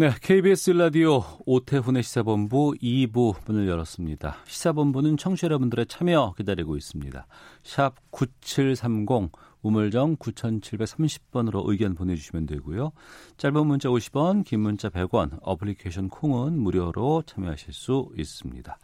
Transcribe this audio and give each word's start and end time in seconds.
네, 0.00 0.10
KBS 0.18 0.70
라디오 0.70 1.22
오태훈의 1.44 2.02
시사본부 2.02 2.72
2부 2.80 3.34
문을 3.46 3.68
열었습니다. 3.68 4.34
시사본부는 4.46 5.18
청취자 5.18 5.44
여러분들의 5.44 5.84
참여 5.88 6.32
기다리고 6.38 6.78
있습니다. 6.78 7.26
샵 7.62 7.96
9730 8.10 9.30
우물정 9.60 10.16
9730번으로 10.16 11.68
의견 11.68 11.94
보내주시면 11.94 12.46
되고요. 12.46 12.92
짧은 13.36 13.66
문자 13.66 13.90
50원, 13.90 14.46
긴 14.46 14.60
문자 14.60 14.88
100원, 14.88 15.38
어플리케이션 15.42 16.08
콩은 16.08 16.58
무료로 16.58 17.24
참여하실 17.26 17.74
수 17.74 18.10
있습니다. 18.16 18.78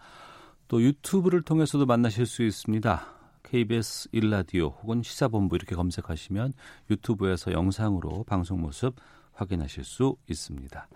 또 0.68 0.82
유튜브를 0.82 1.40
통해서도 1.40 1.86
만나실 1.86 2.26
수 2.26 2.42
있습니다. 2.42 3.06
KBS 3.42 4.10
1라디오 4.10 4.74
혹은 4.82 5.02
시사본부 5.02 5.56
이렇게 5.56 5.76
검색하시면 5.76 6.52
유튜브에서 6.90 7.52
영상으로 7.52 8.24
방송 8.24 8.60
모습 8.60 8.96
확인하실 9.36 9.84
수 9.84 10.16
있습니다. 10.28 10.88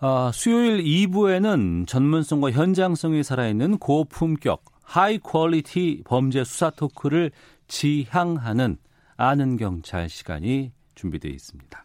아, 0.00 0.30
수요일 0.34 0.82
2부에는 0.82 1.86
전문성과 1.86 2.50
현장성이 2.50 3.22
살아있는 3.22 3.78
고품격 3.78 4.64
high 4.82 5.18
quality 5.18 6.02
범죄 6.04 6.44
수사 6.44 6.70
토크를 6.70 7.30
지향하는 7.68 8.78
아는 9.16 9.56
경찰 9.56 10.08
시간이 10.08 10.72
준비되어 10.94 11.30
있습니다. 11.30 11.84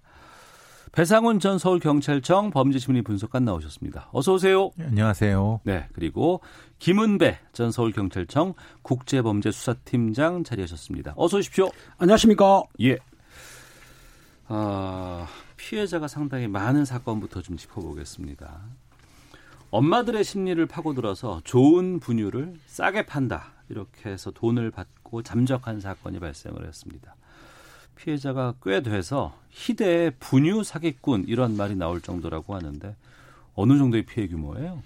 배상훈 0.91 1.39
전 1.39 1.59
서울경찰청 1.59 2.49
범죄심리 2.49 3.03
분석관 3.03 3.45
나오셨습니다. 3.45 4.09
어서 4.11 4.33
오세요. 4.33 4.71
네, 4.75 4.85
안녕하세요. 4.85 5.61
네, 5.63 5.87
그리고 5.93 6.41
김은배 6.79 7.37
전 7.53 7.71
서울경찰청 7.71 8.55
국제범죄수사팀장 8.81 10.43
자리하셨습니다. 10.43 11.13
어서 11.15 11.37
오십시오. 11.37 11.69
안녕하십니까. 11.99 12.63
예. 12.81 12.97
아, 14.47 15.27
피해자가 15.57 16.07
상당히 16.07 16.47
많은 16.47 16.85
사건부터 16.85 17.41
좀 17.41 17.57
짚어보겠습니다. 17.57 18.61
엄마들의 19.69 20.23
심리를 20.23 20.65
파고들어서 20.65 21.41
좋은 21.43 21.99
분유를 21.99 22.55
싸게 22.67 23.05
판다. 23.05 23.51
이렇게 23.69 24.09
해서 24.09 24.31
돈을 24.31 24.71
받고 24.71 25.23
잠적한 25.23 25.81
사건이 25.81 26.19
발생을 26.19 26.65
했습니다. 26.65 27.15
피해자가 27.95 28.53
꽤 28.63 28.81
돼서 28.81 29.37
희대의 29.49 30.13
분유 30.19 30.63
사기꾼 30.63 31.25
이런 31.27 31.57
말이 31.57 31.75
나올 31.75 31.99
정도라고 31.99 32.55
하는데 32.55 32.95
어느 33.55 33.77
정도의 33.77 34.05
피해 34.05 34.27
규모예요? 34.27 34.81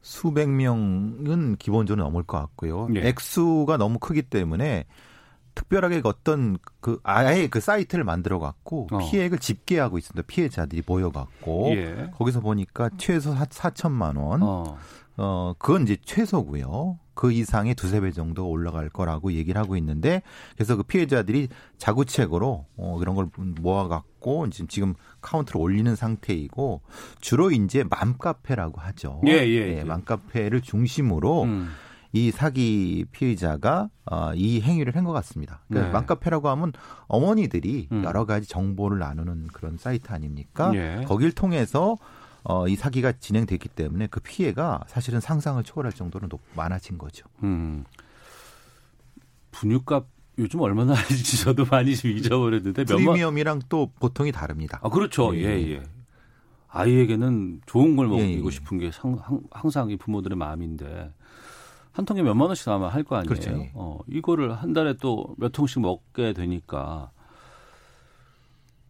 수백 0.00 0.48
명은 0.48 1.56
기본적으로 1.56 2.04
넘을 2.04 2.22
것 2.22 2.38
같고요. 2.38 2.88
예. 2.94 3.08
액수가 3.08 3.76
너무 3.76 3.98
크기 3.98 4.22
때문에 4.22 4.86
특별하게 5.54 6.00
어떤 6.04 6.58
그 6.80 6.98
아예 7.02 7.46
그 7.46 7.60
사이트를 7.60 8.04
만들어 8.04 8.38
갖고 8.38 8.88
어. 8.90 8.98
피해액을 8.98 9.38
집계하고 9.38 9.98
있습니다. 9.98 10.26
피해자들이 10.26 10.82
모여 10.86 11.10
갖고 11.10 11.72
예. 11.74 12.10
거기서 12.14 12.40
보니까 12.40 12.90
최소 12.98 13.34
4천만 13.34 14.16
원. 14.16 14.42
어. 14.42 14.78
어, 15.18 15.54
그건 15.58 15.82
이제 15.82 15.96
최소고요. 16.04 16.98
그 17.14 17.30
이상의 17.30 17.74
두세 17.74 18.00
배 18.00 18.10
정도 18.10 18.48
올라갈 18.48 18.88
거라고 18.88 19.32
얘기를 19.32 19.60
하고 19.60 19.76
있는데 19.76 20.22
그래서 20.54 20.76
그 20.76 20.82
피해자들이 20.82 21.48
자구책으로 21.76 22.66
어 22.76 22.98
이런 23.02 23.14
걸 23.14 23.28
모아 23.60 23.88
갖고 23.88 24.48
지금 24.48 24.66
지금 24.68 24.94
카운트를 25.20 25.60
올리는 25.60 25.94
상태이고 25.94 26.80
주로 27.20 27.50
이제 27.50 27.84
맘카페라고 27.88 28.80
하죠. 28.80 29.20
예, 29.26 29.32
예, 29.46 29.78
예. 29.78 29.84
맘카페를 29.84 30.62
중심으로 30.62 31.42
음. 31.42 31.68
이 32.12 32.30
사기 32.30 33.06
피의자가 33.10 33.88
어, 34.04 34.32
이 34.34 34.60
행위를 34.60 34.94
한 34.96 35.04
것 35.04 35.12
같습니다. 35.12 35.60
그러니까 35.68 35.88
네. 35.88 35.92
맘카페라고 35.94 36.48
하면 36.50 36.72
어머니들이 37.08 37.88
음. 37.90 38.04
여러 38.04 38.24
가지 38.26 38.46
정보를 38.48 38.98
나누는 38.98 39.48
그런 39.48 39.78
사이트 39.78 40.12
아닙니까? 40.12 40.70
예. 40.74 41.04
거길 41.06 41.32
통해서 41.32 41.98
어, 42.44 42.68
이 42.68 42.76
사기가 42.76 43.12
진행됐기 43.12 43.68
때문에 43.70 44.08
그 44.08 44.20
피해가 44.20 44.82
사실은 44.88 45.20
상상을 45.20 45.62
초월할 45.62 45.92
정도로 45.92 46.28
높, 46.28 46.40
많아진 46.54 46.98
거죠. 46.98 47.26
음. 47.42 47.84
분유값 49.52 50.06
요즘 50.38 50.60
얼마나 50.60 50.94
하는지 50.94 51.42
저도 51.44 51.66
많이 51.70 51.94
좀 51.96 52.10
잊어버렸는데 52.10 52.84
프리미엄이랑 52.84 53.62
또 53.68 53.90
보통이 54.00 54.32
다릅니다. 54.32 54.80
아 54.82 54.88
그렇죠. 54.88 55.34
예, 55.36 55.40
예, 55.42 55.62
예. 55.62 55.70
예. 55.72 55.82
아이에게는 56.68 57.60
좋은 57.66 57.96
걸 57.96 58.08
먹이고 58.08 58.42
예, 58.42 58.46
예. 58.46 58.50
싶은 58.50 58.78
게 58.78 58.90
항상 59.50 59.90
이 59.90 59.96
부모들의 59.96 60.36
마음인데 60.38 61.12
한 61.92 62.04
통에 62.04 62.22
몇만 62.22 62.46
원씩 62.48 62.68
아마 62.68 62.88
할 62.88 63.04
거 63.04 63.16
아니에요. 63.16 63.28
그렇죠, 63.28 63.50
예. 63.52 63.70
어, 63.74 63.98
이거를 64.08 64.54
한 64.54 64.72
달에 64.72 64.94
또 65.00 65.34
몇 65.38 65.50
통씩 65.52 65.80
먹게 65.82 66.32
되니까 66.32 67.10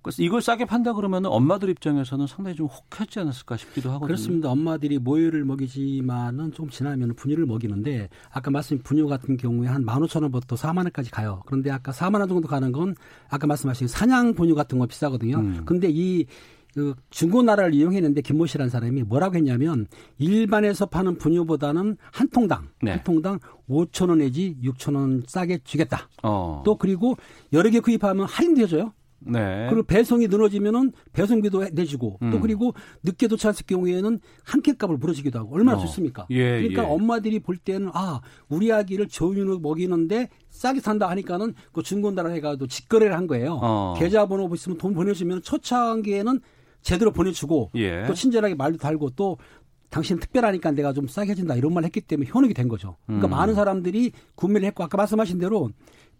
그래서 0.02 0.20
이걸 0.20 0.42
싸게 0.42 0.64
판다 0.64 0.94
그러면 0.94 1.26
엄마들 1.26 1.68
입장에서는 1.70 2.26
상당히 2.26 2.56
좀 2.56 2.66
혹하지 2.66 3.20
않았을까 3.20 3.56
싶기도 3.56 3.88
하거든요. 3.90 4.06
그렇습니다. 4.08 4.50
엄마들이 4.50 4.98
모유를 4.98 5.44
먹이지만은 5.44 6.50
조금 6.50 6.70
지나면 6.70 7.14
분유를 7.14 7.46
먹이는데 7.46 8.08
아까 8.32 8.50
말씀인 8.50 8.82
분유 8.82 9.06
같은 9.06 9.36
경우에 9.36 9.68
한 9.68 9.86
15,000원부터 9.86 10.56
4만 10.56 10.78
원까지 10.78 11.12
가요. 11.12 11.44
그런데 11.46 11.70
아까 11.70 11.92
4만 11.92 12.18
원 12.18 12.28
정도 12.28 12.48
가는 12.48 12.72
건 12.72 12.96
아까 13.28 13.46
말씀하신 13.46 13.86
사냥 13.86 14.34
분유 14.34 14.56
같은 14.56 14.80
거 14.80 14.86
비싸거든요. 14.86 15.36
음. 15.38 15.62
근데 15.64 15.88
이 15.88 16.26
그 16.74 16.94
중고나라를 17.10 17.74
이용했는데 17.74 18.22
김모 18.22 18.46
씨라는 18.46 18.70
사람이 18.70 19.02
뭐라고 19.02 19.36
했냐면 19.36 19.86
일반에서 20.18 20.86
파는 20.86 21.18
분유보다는 21.18 21.96
한 22.10 22.28
통당 22.30 22.68
네. 22.82 22.92
한 22.92 23.04
통당 23.04 23.38
5천 23.68 24.08
원 24.08 24.18
내지 24.18 24.56
6천 24.62 24.96
원 24.96 25.22
싸게 25.26 25.60
주겠다. 25.64 26.08
어. 26.22 26.62
또 26.64 26.76
그리고 26.76 27.16
여러 27.52 27.68
개 27.70 27.80
구입하면 27.80 28.26
할인도 28.26 28.62
해줘요. 28.62 28.92
네. 29.24 29.68
그리고 29.70 29.84
배송이 29.86 30.26
늘어지면은 30.26 30.90
배송비도 31.12 31.64
해- 31.64 31.70
내주고 31.72 32.18
음. 32.22 32.30
또 32.32 32.40
그리고 32.40 32.74
늦게 33.04 33.28
도착했을 33.28 33.66
경우에는 33.66 34.18
한캔 34.42 34.76
값을 34.78 34.96
물어주기도 34.96 35.38
하고 35.38 35.54
얼마나 35.54 35.78
어. 35.78 35.80
좋습니까? 35.82 36.26
예, 36.30 36.58
그러니까 36.58 36.82
예. 36.82 36.86
엄마들이 36.88 37.38
볼 37.38 37.56
때는 37.56 37.90
아 37.94 38.20
우리 38.48 38.72
아기를 38.72 39.06
저윤으로 39.06 39.60
먹이는데 39.60 40.28
싸게 40.50 40.80
산다 40.80 41.08
하니까는 41.10 41.54
그 41.72 41.84
중고나라 41.84 42.30
해가지고 42.30 42.66
직거래를 42.66 43.14
한 43.14 43.28
거예요. 43.28 43.60
어. 43.62 43.94
계좌번호 43.96 44.52
있으면 44.54 44.76
돈 44.78 44.92
보내주면 44.92 45.42
초창기에는 45.42 46.40
제대로 46.82 47.12
보내주고 47.12 47.70
예. 47.76 48.04
또 48.06 48.14
친절하게 48.14 48.54
말도 48.54 48.78
달고 48.78 49.10
또 49.10 49.38
당신 49.88 50.18
특별하니까 50.18 50.72
내가 50.72 50.92
좀 50.92 51.06
싸게 51.06 51.32
해준다 51.32 51.54
이런 51.54 51.74
말 51.74 51.84
했기 51.84 52.00
때문에 52.00 52.28
현혹이 52.30 52.54
된 52.54 52.68
거죠. 52.68 52.96
그러니까 53.06 53.28
음. 53.28 53.30
많은 53.30 53.54
사람들이 53.54 54.12
구매를 54.34 54.66
했고 54.68 54.82
아까 54.82 54.96
말씀하신 54.96 55.38
대로 55.38 55.70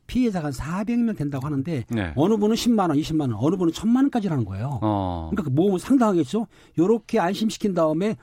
피해자가 0.07 0.47
한 0.47 0.53
400명 0.53 1.17
된다고 1.17 1.47
하는데 1.47 1.85
네. 1.89 2.13
어느 2.17 2.37
분은 2.37 2.55
10만 2.55 2.91
원, 2.91 2.99
20만 2.99 3.21
원, 3.21 3.35
어느 3.35 3.57
분은 3.57 3.73
1000만 3.73 3.97
원까지라는 3.97 4.45
거예요. 4.45 4.79
어. 4.83 5.31
그러니까 5.31 5.51
그 5.51 5.55
모으면 5.55 5.79
상당하겠죠. 5.79 6.47
요렇게 6.79 7.19
안심시킨 7.19 7.73
다음에 7.73 8.17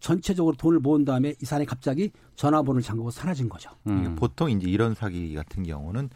전체적으로 0.00 0.56
돈을 0.56 0.80
모은 0.80 1.04
다음에 1.04 1.34
이 1.40 1.44
사람이 1.44 1.66
갑자기 1.66 2.10
전화번호를 2.34 2.82
잠그고 2.82 3.10
사라진 3.10 3.48
거죠. 3.48 3.70
음. 3.86 4.16
보통 4.16 4.50
이제 4.50 4.68
이런 4.68 4.94
사기 4.94 5.34
같은 5.34 5.62
경우는 5.62 6.10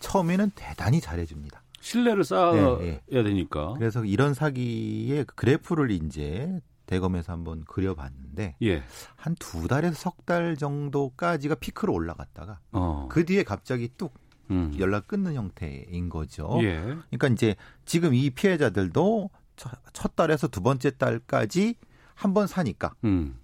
처음에는 0.00 0.52
대단히 0.54 1.00
잘해줍니다. 1.00 1.62
신뢰를 1.80 2.24
쌓아야 2.24 2.78
네, 2.78 3.00
되니까. 3.08 3.74
그래서 3.74 4.04
이런 4.04 4.34
사기의 4.34 5.24
그 5.24 5.34
그래프를 5.34 5.90
이제 5.90 6.60
대검에서 6.86 7.32
한번 7.32 7.64
그려봤는데 7.64 8.56
예. 8.62 8.82
한두 9.16 9.66
달에서 9.68 9.94
석 9.94 10.24
달 10.26 10.56
정도까지가 10.56 11.56
피크로 11.56 11.92
올라갔다가 11.92 12.60
어. 12.72 13.08
그 13.10 13.24
뒤에 13.24 13.42
갑자기 13.42 13.88
뚝 13.96 14.14
음. 14.50 14.72
연락 14.78 15.06
끊는 15.08 15.34
형태인 15.34 16.08
거죠. 16.08 16.58
예. 16.62 16.80
그러니까 16.80 17.28
이제 17.28 17.56
지금 17.84 18.14
이 18.14 18.30
피해자들도 18.30 19.30
첫, 19.56 19.70
첫 19.92 20.16
달에서 20.16 20.48
두 20.48 20.60
번째 20.60 20.90
달까지 20.96 21.74
한 22.14 22.34
번 22.34 22.46
사니까 22.46 22.94
음. 23.04 23.38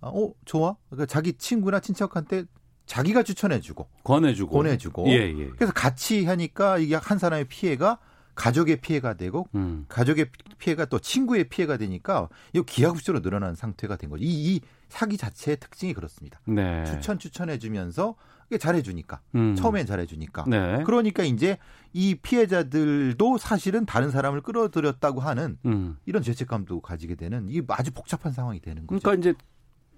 아, 0.00 0.08
어 0.08 0.32
좋아. 0.44 0.76
그러니까 0.88 1.06
자기 1.06 1.32
친구나 1.34 1.80
친척한테 1.80 2.44
자기가 2.90 3.22
추천해주고 3.22 3.88
권해주고. 4.02 4.50
보내주고 4.50 5.06
예, 5.10 5.32
예. 5.32 5.48
그래서 5.50 5.72
같이 5.72 6.24
하니까 6.24 6.78
이게 6.78 6.96
한 6.96 7.18
사람의 7.18 7.44
피해가 7.44 7.98
가족의 8.34 8.80
피해가 8.80 9.14
되고 9.14 9.46
음. 9.54 9.84
가족의 9.88 10.26
피해가 10.58 10.86
또 10.86 10.98
친구의 10.98 11.44
피해가 11.44 11.76
되니까 11.76 12.28
이거 12.52 12.64
기하급수로 12.64 13.22
늘어난 13.22 13.54
상태가 13.54 13.94
된 13.94 14.10
거죠. 14.10 14.24
이, 14.24 14.28
이 14.28 14.60
사기 14.88 15.16
자체의 15.16 15.58
특징이 15.58 15.94
그렇습니다. 15.94 16.40
네. 16.46 16.82
추천 16.84 17.20
추천해주면서 17.20 18.16
잘해주니까 18.58 19.20
음. 19.36 19.54
처음엔 19.54 19.86
잘해주니까 19.86 20.46
네. 20.48 20.82
그러니까 20.84 21.22
이제 21.22 21.58
이 21.92 22.16
피해자들도 22.16 23.38
사실은 23.38 23.86
다른 23.86 24.10
사람을 24.10 24.40
끌어들였다고 24.40 25.20
하는 25.20 25.58
음. 25.64 25.96
이런 26.06 26.24
죄책감도 26.24 26.80
가지게 26.80 27.14
되는 27.14 27.46
이 27.48 27.62
아주 27.68 27.92
복잡한 27.92 28.32
상황이 28.32 28.58
되는 28.58 28.84
거죠. 28.88 29.00
그러니까 29.00 29.20
이제 29.20 29.38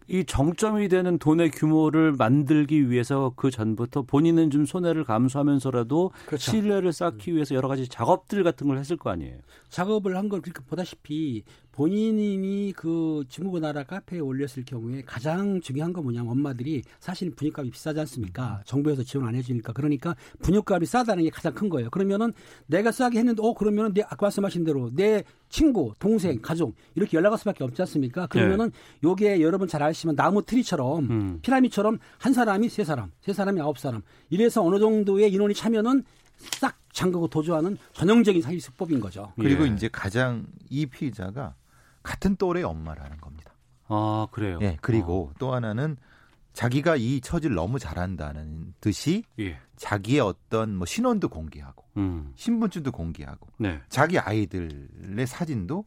이 0.09 0.25
정점이 0.25 0.89
되는 0.89 1.19
돈의 1.19 1.51
규모를 1.53 2.13
만들기 2.13 2.91
위해서 2.91 3.33
그 3.37 3.51
전부터 3.51 4.03
본인은 4.03 4.51
좀 4.51 4.65
손해를 4.67 5.05
감수하면서라도 5.05 6.11
그렇죠. 6.27 6.51
신뢰를 6.51 6.93
쌓기 6.93 7.35
위해서 7.35 7.55
여러 7.55 7.69
가지 7.69 7.87
작업들 7.89 8.43
같은 8.45 8.67
걸 8.69 8.79
했을 8.79 8.97
거 8.97 9.11
아니에요. 9.11 9.39
작업을 9.69 10.17
한 10.17 10.29
걸 10.29 10.41
그렇게 10.41 10.63
보다시피 10.67 11.43
본인이 11.73 12.73
그 12.77 13.25
중국 13.29 13.59
나라 13.59 13.83
카페에 13.83 14.21
올렸을 14.21 14.65
경우에 14.67 15.03
가장 15.07 15.61
중요한 15.61 15.93
건 15.93 16.05
뭐냐면 16.05 16.31
엄마들이 16.33 16.83
사실 17.01 17.31
분유값이 17.35 17.71
비싸지 17.71 17.99
않습니까? 18.01 18.63
정부에서 18.67 19.03
지원 19.03 19.27
안 19.27 19.35
해주니까 19.35 19.73
그러니까 19.73 20.15
분유값이 20.43 20.87
싸다는 20.87 21.25
게 21.25 21.31
가장 21.31 21.55
큰 21.55 21.69
거예요. 21.71 21.89
그러면은 21.91 22.33
내가 22.67 22.93
싸게 22.93 23.19
했는데 23.19 23.43
어 23.43 23.55
그러면은 23.55 23.95
내 23.95 24.03
아까 24.03 24.27
말씀하신 24.27 24.65
대로 24.65 24.91
내 24.93 25.25
친구, 25.49 25.93
동생, 25.99 26.41
가족 26.43 26.75
이렇게 26.95 27.17
연락할 27.17 27.39
수밖에 27.39 27.65
없지 27.65 27.81
않습니까? 27.83 28.27
그러면은 28.27 28.71
요게 29.03 29.41
여러분 29.41 29.67
잘 29.67 29.83
아시면 29.83 30.15
나무 30.15 30.43
트리처럼 30.45 31.11
음. 31.11 31.39
피라미처럼 31.43 31.99
한 32.19 32.33
사람이 32.35 32.69
세 32.69 32.85
사람, 32.85 33.11
세 33.23 33.33
사람이 33.33 33.61
아홉 33.61 33.79
사람 33.79 34.03
이래서 34.29 34.63
어느 34.63 34.79
정도의 34.79 35.33
인원이 35.33 35.55
차면은 35.55 36.05
싹 36.37 36.77
잠그고 36.93 37.29
도주하는 37.29 37.79
전형적인 37.93 38.43
사기 38.43 38.61
수법인 38.61 39.01
거죠. 39.01 39.33
그리고 39.37 39.67
예. 39.67 39.73
이제 39.73 39.89
가장 39.91 40.47
이 40.69 40.87
피의자가 40.87 41.55
같은 42.03 42.37
또래 42.37 42.63
엄마라는 42.63 43.19
겁니다. 43.19 43.53
아 43.89 44.27
그래요. 44.31 44.59
예, 44.63 44.79
그리고 44.81 45.33
또 45.39 45.55
하나는 45.55 45.97
자기가 46.53 46.97
이 46.97 47.21
처지를 47.21 47.57
너무 47.57 47.79
잘한다는 47.79 48.75
듯이 48.81 49.25
예. 49.39 49.59
자기의 49.77 50.21
어떤 50.21 50.77
뭐 50.77 50.87
신원도 50.87 51.29
공개하고 51.29 51.85
음. 51.97 52.33
신분증도 52.37 52.93
공개하고 52.93 53.49
네. 53.59 53.81
자기 53.89 54.19
아이들의 54.19 55.27
사진도 55.27 55.85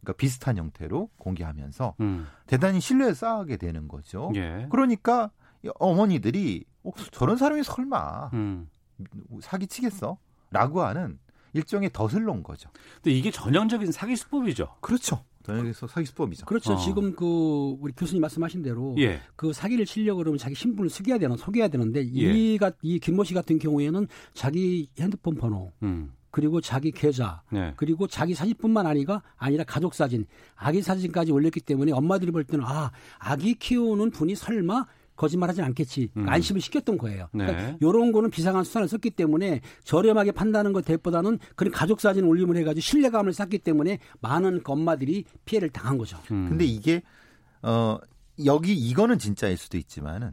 그러니까 0.00 0.16
비슷한 0.18 0.58
형태로 0.58 1.10
공개하면서 1.18 1.94
음. 2.00 2.26
대단히 2.46 2.80
신뢰를 2.80 3.14
쌓게 3.14 3.56
되는 3.56 3.88
거죠. 3.88 4.32
예. 4.34 4.66
그러니까 4.70 5.30
이 5.64 5.70
어머니들이 5.78 6.64
어, 6.84 6.90
저런 7.12 7.36
사람이 7.36 7.62
설마 7.62 8.30
음. 8.34 8.68
사기치겠어? 9.40 10.18
라고 10.50 10.82
하는 10.82 11.18
일종의 11.54 11.90
덫을 11.92 12.24
놓은 12.24 12.42
거죠. 12.42 12.70
근데 12.96 13.10
이게 13.12 13.30
전형적인 13.30 13.92
사기 13.92 14.16
수법이죠. 14.16 14.76
그렇죠. 14.80 15.24
전형에서 15.42 15.86
사기 15.86 16.06
수법이죠. 16.06 16.46
그렇죠. 16.46 16.74
어. 16.74 16.76
지금 16.76 17.14
그 17.14 17.76
우리 17.80 17.92
교수님 17.92 18.20
말씀하신 18.20 18.62
대로 18.62 18.94
예. 18.98 19.20
그 19.36 19.52
사기를 19.52 19.86
치려고 19.86 20.18
그러면 20.18 20.38
자기 20.38 20.54
신분을 20.54 20.90
속여야 20.90 21.18
되나 21.18 21.36
속여야 21.36 21.68
되는데 21.68 22.00
예. 22.00 22.32
이가 22.32 22.72
이 22.82 22.98
김모 22.98 23.24
씨 23.24 23.34
같은 23.34 23.58
경우에는 23.58 24.06
자기 24.34 24.88
핸드폰 24.98 25.34
번호 25.34 25.72
음. 25.82 26.12
그리고 26.32 26.60
자기 26.60 26.90
계좌 26.90 27.42
네. 27.50 27.74
그리고 27.76 28.06
자기 28.08 28.34
사진뿐만 28.34 28.86
아니가 28.86 29.22
아니라 29.36 29.64
가족 29.64 29.94
사진, 29.94 30.26
아기 30.56 30.80
사진까지 30.80 31.30
올렸기 31.30 31.60
때문에 31.60 31.92
엄마들이 31.92 32.32
볼 32.32 32.42
때는 32.42 32.64
아 32.66 32.90
아기 33.18 33.54
키우는 33.54 34.10
분이 34.10 34.34
설마 34.34 34.86
거짓말하진 35.22 35.62
않겠지 35.62 36.10
음. 36.16 36.28
안심을 36.28 36.60
시켰던 36.60 36.98
거예요. 36.98 37.28
네. 37.32 37.46
그러니까 37.46 37.76
이런 37.80 38.10
거는 38.10 38.30
비상한 38.30 38.64
수단을 38.64 38.88
썼기 38.88 39.10
때문에 39.10 39.60
저렴하게 39.84 40.32
판다는 40.32 40.72
것 40.72 40.84
대보다는 40.84 41.38
그런 41.54 41.72
가족 41.72 42.00
사진 42.00 42.24
올림을 42.24 42.56
해가지고 42.56 42.80
신뢰감을 42.80 43.32
쌓기 43.32 43.58
때문에 43.58 43.98
많은 44.20 44.62
그 44.64 44.72
엄마들이 44.72 45.24
피해를 45.44 45.70
당한 45.70 45.96
거죠. 45.96 46.18
음. 46.32 46.48
근데 46.48 46.64
이게 46.64 47.02
어 47.62 47.98
여기 48.44 48.74
이거는 48.74 49.20
진짜일 49.20 49.56
수도 49.56 49.78
있지만은 49.78 50.32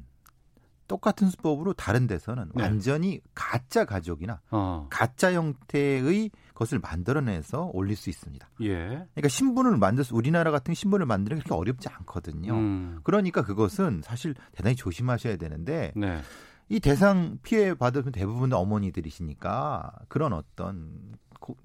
똑같은 0.87 1.29
수법으로 1.29 1.73
다른 1.73 2.07
데서는 2.07 2.49
네. 2.55 2.63
완전히 2.63 3.21
가짜 3.35 3.85
가족이나 3.85 4.41
어. 4.49 4.87
가짜 4.89 5.31
형태의 5.33 6.31
것을 6.59 6.79
만들어내서 6.79 7.71
올릴 7.73 7.95
수 7.95 8.09
있습니다. 8.09 8.49
예. 8.63 8.75
그러니까 8.89 9.27
신분을 9.29 9.77
만들 9.77 10.03
수 10.03 10.13
우리나라 10.13 10.51
같은 10.51 10.73
신분을 10.73 11.05
만드는 11.05 11.37
게 11.37 11.43
그렇게 11.43 11.57
어렵지 11.57 11.87
않거든요. 11.87 12.53
음. 12.53 12.99
그러니까 13.03 13.43
그것은 13.43 14.01
사실 14.03 14.35
대단히 14.51 14.75
조심하셔야 14.75 15.37
되는데 15.37 15.93
네. 15.95 16.19
이 16.67 16.81
대상 16.81 17.39
피해 17.43 17.73
받은 17.73 18.11
대부분 18.11 18.51
어머니들이시니까 18.51 19.91
그런 20.09 20.33
어떤 20.33 21.15
고- 21.39 21.55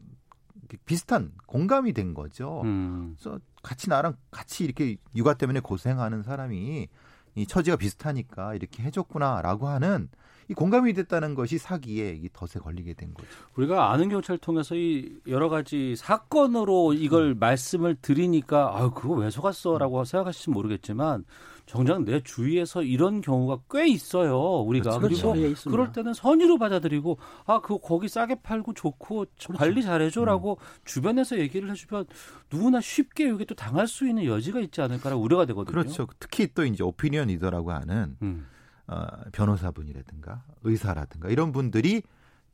비슷한 0.86 1.32
공감이 1.46 1.92
된 1.92 2.14
거죠. 2.14 2.62
음. 2.62 3.16
그래서 3.18 3.40
같이 3.64 3.90
나랑 3.90 4.14
같이 4.30 4.62
이렇게 4.64 4.96
육아 5.16 5.34
때문에 5.34 5.58
고생하는 5.58 6.22
사람이 6.22 6.88
이 7.34 7.46
처지가 7.46 7.76
비슷하니까 7.76 8.54
이렇게 8.54 8.84
해줬구나라고 8.84 9.66
하는 9.66 10.08
이 10.48 10.54
공감이 10.54 10.92
됐다는 10.92 11.34
것이 11.34 11.58
사기에 11.58 12.18
이 12.20 12.28
덫에 12.32 12.60
걸리게 12.60 12.94
된 12.94 13.14
거죠. 13.14 13.28
우리가 13.56 13.92
아는 13.92 14.08
경찰 14.08 14.38
통해서 14.38 14.74
이 14.74 15.16
여러 15.26 15.48
가지 15.48 15.96
사건으로 15.96 16.94
이걸 16.94 17.34
말씀을 17.34 17.96
드리니까 18.00 18.76
아유 18.76 18.90
그거 18.90 19.14
왜 19.14 19.30
속았어라고 19.30 20.04
생각하실지 20.04 20.50
모르겠지만 20.50 21.24
정작 21.66 22.02
내 22.04 22.20
주위에서 22.22 22.82
이런 22.82 23.22
경우가 23.22 23.62
꽤 23.70 23.88
있어요 23.88 24.60
우리가 24.60 24.98
그렇죠. 24.98 25.32
그리고 25.32 25.42
예, 25.42 25.50
있습니다. 25.50 25.70
그럴 25.70 25.92
때는 25.92 26.12
선의로 26.12 26.58
받아들이고 26.58 27.18
아 27.46 27.60
그거 27.60 27.78
거기 27.78 28.08
싸게 28.08 28.36
팔고 28.42 28.74
좋고 28.74 29.26
관리 29.56 29.82
잘해줘라고 29.82 30.58
주변에서 30.84 31.38
얘기를 31.38 31.70
해주면 31.70 32.04
누구나 32.52 32.80
쉽게 32.80 33.28
이게 33.28 33.44
또 33.46 33.54
당할 33.54 33.88
수 33.88 34.06
있는 34.06 34.26
여지가 34.26 34.60
있지 34.60 34.82
않을까라고 34.82 35.22
우려가 35.22 35.46
되거든요. 35.46 35.72
그렇죠. 35.72 36.06
특히 36.18 36.48
또 36.54 36.66
이제 36.66 36.84
오피니언 36.84 37.28
리더라고 37.28 37.72
하는 37.72 38.16
음. 38.20 38.46
어, 38.86 39.06
변호사분이라든가 39.32 40.44
의사라든가 40.62 41.28
이런 41.28 41.52
분들이 41.52 42.02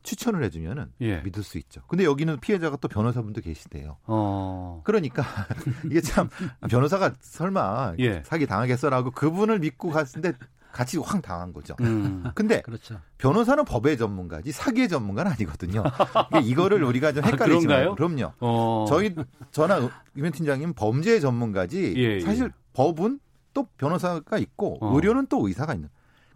추천을 0.02 0.42
해주면은 0.44 0.92
예. 1.02 1.20
믿을 1.20 1.42
수 1.42 1.58
있죠. 1.58 1.82
근데 1.86 2.04
여기는 2.04 2.40
피해자가 2.40 2.76
또 2.78 2.88
변호사분도 2.88 3.40
계시대요. 3.42 3.98
어. 4.04 4.80
그러니까 4.84 5.22
이게 5.84 6.00
참 6.00 6.30
변호사가 6.68 7.12
설마 7.20 7.94
예. 7.98 8.22
사기 8.24 8.46
당하겠어라고 8.46 9.10
그분을 9.10 9.58
믿고 9.58 9.90
갔는데 9.90 10.32
같이 10.72 10.98
확 10.98 11.20
당한 11.20 11.52
거죠. 11.52 11.74
음. 11.80 12.24
근데 12.34 12.62
그렇죠. 12.62 13.00
변호사는 13.18 13.64
법의 13.64 13.98
전문가지 13.98 14.52
사기의 14.52 14.88
전문가는 14.88 15.30
아니거든요. 15.32 15.82
이거를 16.44 16.82
우리가 16.84 17.12
좀 17.12 17.24
아, 17.24 17.26
헷갈리지만 17.26 17.80
그런가요? 17.82 17.94
그럼요. 17.96 18.32
어. 18.40 18.86
저희 18.88 19.14
저나 19.50 19.90
유명 20.16 20.32
팀장님 20.32 20.74
범죄 20.74 21.18
전문가지 21.20 21.94
예, 21.96 22.02
예. 22.02 22.20
사실 22.20 22.50
법은 22.72 23.18
또 23.52 23.64
변호사가 23.76 24.38
있고 24.38 24.78
어. 24.80 24.94
의료는 24.94 25.26
또 25.26 25.46
의사가 25.46 25.74
있는. 25.74 25.90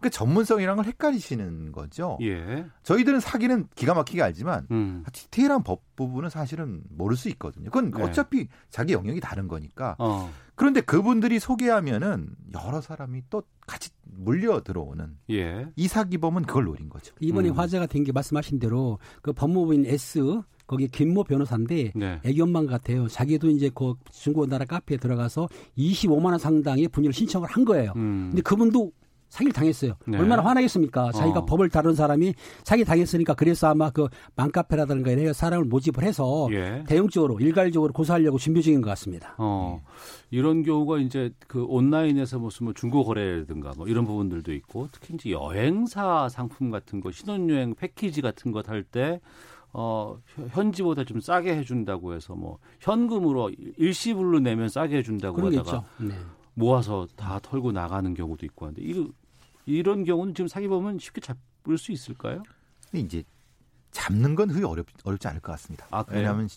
그 0.05 0.09
전문성이란 0.11 0.75
걸 0.75 0.85
헷갈리시는 0.85 1.71
거죠. 1.71 2.17
예. 2.21 2.65
저희들은 2.83 3.19
사기는 3.19 3.67
기가 3.75 3.93
막히게 3.95 4.21
알지만 4.21 4.67
음. 4.71 5.03
디테일한 5.11 5.63
법 5.63 5.81
부분은 5.95 6.29
사실은 6.29 6.83
모를 6.89 7.17
수 7.17 7.27
있거든요. 7.29 7.71
그건 7.71 7.91
네. 7.91 8.03
어차피 8.03 8.47
자기 8.69 8.93
영역이 8.93 9.19
다른 9.19 9.47
거니까. 9.47 9.95
어. 9.97 10.31
그런데 10.55 10.81
그분들이 10.81 11.39
소개하면은 11.39 12.29
여러 12.53 12.81
사람이 12.81 13.23
또 13.29 13.43
같이 13.67 13.89
물려 14.03 14.61
들어오는 14.61 15.17
예. 15.31 15.67
이 15.75 15.87
사기범은 15.87 16.43
그걸 16.43 16.65
노린 16.65 16.87
거죠. 16.89 17.13
이번에 17.19 17.49
음. 17.49 17.57
화제가 17.57 17.87
된 17.87 18.05
게 18.05 18.11
말씀하신 18.11 18.59
대로 18.59 18.99
그 19.23 19.33
법무부인 19.33 19.85
S 19.87 20.41
거기 20.67 20.87
김모 20.87 21.23
변호사인데 21.23 21.91
네. 21.95 22.19
애기 22.23 22.41
엄마인 22.41 22.65
것 22.67 22.71
같아요. 22.73 23.07
자기도 23.07 23.49
이제 23.49 23.69
그 23.73 23.95
중국 24.11 24.47
나라 24.47 24.65
카페에 24.65 24.97
들어가서 24.97 25.47
25만 25.77 26.25
원 26.25 26.37
상당의 26.37 26.87
분유를 26.89 27.13
신청을 27.13 27.47
한 27.49 27.65
거예요. 27.65 27.93
음. 27.95 28.27
근데 28.31 28.41
그분도 28.41 28.91
사기를 29.29 29.51
당했어요. 29.53 29.93
네. 30.07 30.17
얼마나 30.17 30.43
화나겠습니까? 30.43 31.11
자기가 31.11 31.39
어. 31.39 31.45
법을 31.45 31.69
다룬 31.69 31.93
사람이 31.95 32.33
사기 32.63 32.85
당했으니까 32.85 33.33
그래서 33.33 33.67
아마 33.67 33.89
그 33.89 34.07
맘카페라든가 34.35 35.11
이런 35.11 35.33
사람을 35.33 35.65
모집을 35.65 36.03
해서 36.03 36.47
예. 36.51 36.83
대응적으로 36.87 37.39
일괄적으로 37.39 37.91
고소하려고 37.91 38.37
준비 38.37 38.61
중인 38.61 38.81
것 38.81 38.89
같습니다. 38.91 39.35
어, 39.37 39.81
이런 40.31 40.63
경우가 40.63 40.99
이제 40.99 41.31
그 41.47 41.65
온라인에서 41.65 42.39
무슨 42.39 42.65
뭐 42.65 42.73
중고 42.73 43.03
거래라든가 43.03 43.73
뭐 43.75 43.87
이런 43.87 44.05
부분들도 44.05 44.53
있고 44.53 44.87
특히 44.91 45.15
이제 45.15 45.31
여행사 45.31 46.29
상품 46.29 46.71
같은 46.71 47.01
거 47.01 47.11
신혼여행 47.11 47.75
패키지 47.75 48.21
같은 48.21 48.51
것 48.51 48.69
할 48.69 48.83
때 48.83 49.19
어, 49.77 50.17
현- 50.35 50.47
현지보다 50.47 51.03
좀 51.03 51.19
싸게 51.19 51.53
해준다고 51.57 52.13
해서 52.13 52.33
뭐 52.33 52.59
현금으로 52.79 53.51
일시불로 53.77 54.39
내면 54.39 54.69
싸게 54.69 54.97
해준다고 54.97 55.45
하다가. 55.45 55.83
네. 55.99 56.13
모아서 56.55 57.07
다 57.15 57.39
털고 57.41 57.71
나가는 57.71 58.13
경우도 58.13 58.45
있고 58.47 58.65
한데 58.65 58.81
이 58.81 59.07
이런 59.65 60.03
경우는 60.03 60.33
지금 60.33 60.47
사기범은 60.47 60.99
쉽게 60.99 61.21
잡을 61.21 61.77
수 61.77 61.91
있을까요? 61.91 62.43
근데 62.89 63.05
이제 63.05 63.23
잡는 63.91 64.35
건 64.35 64.49
그게 64.49 64.65
어렵, 64.65 64.87
어렵지 65.03 65.27
않을 65.27 65.41
것 65.41 65.51
같습니다. 65.53 65.87
아? 65.91 66.03
왜냐하면 66.09 66.47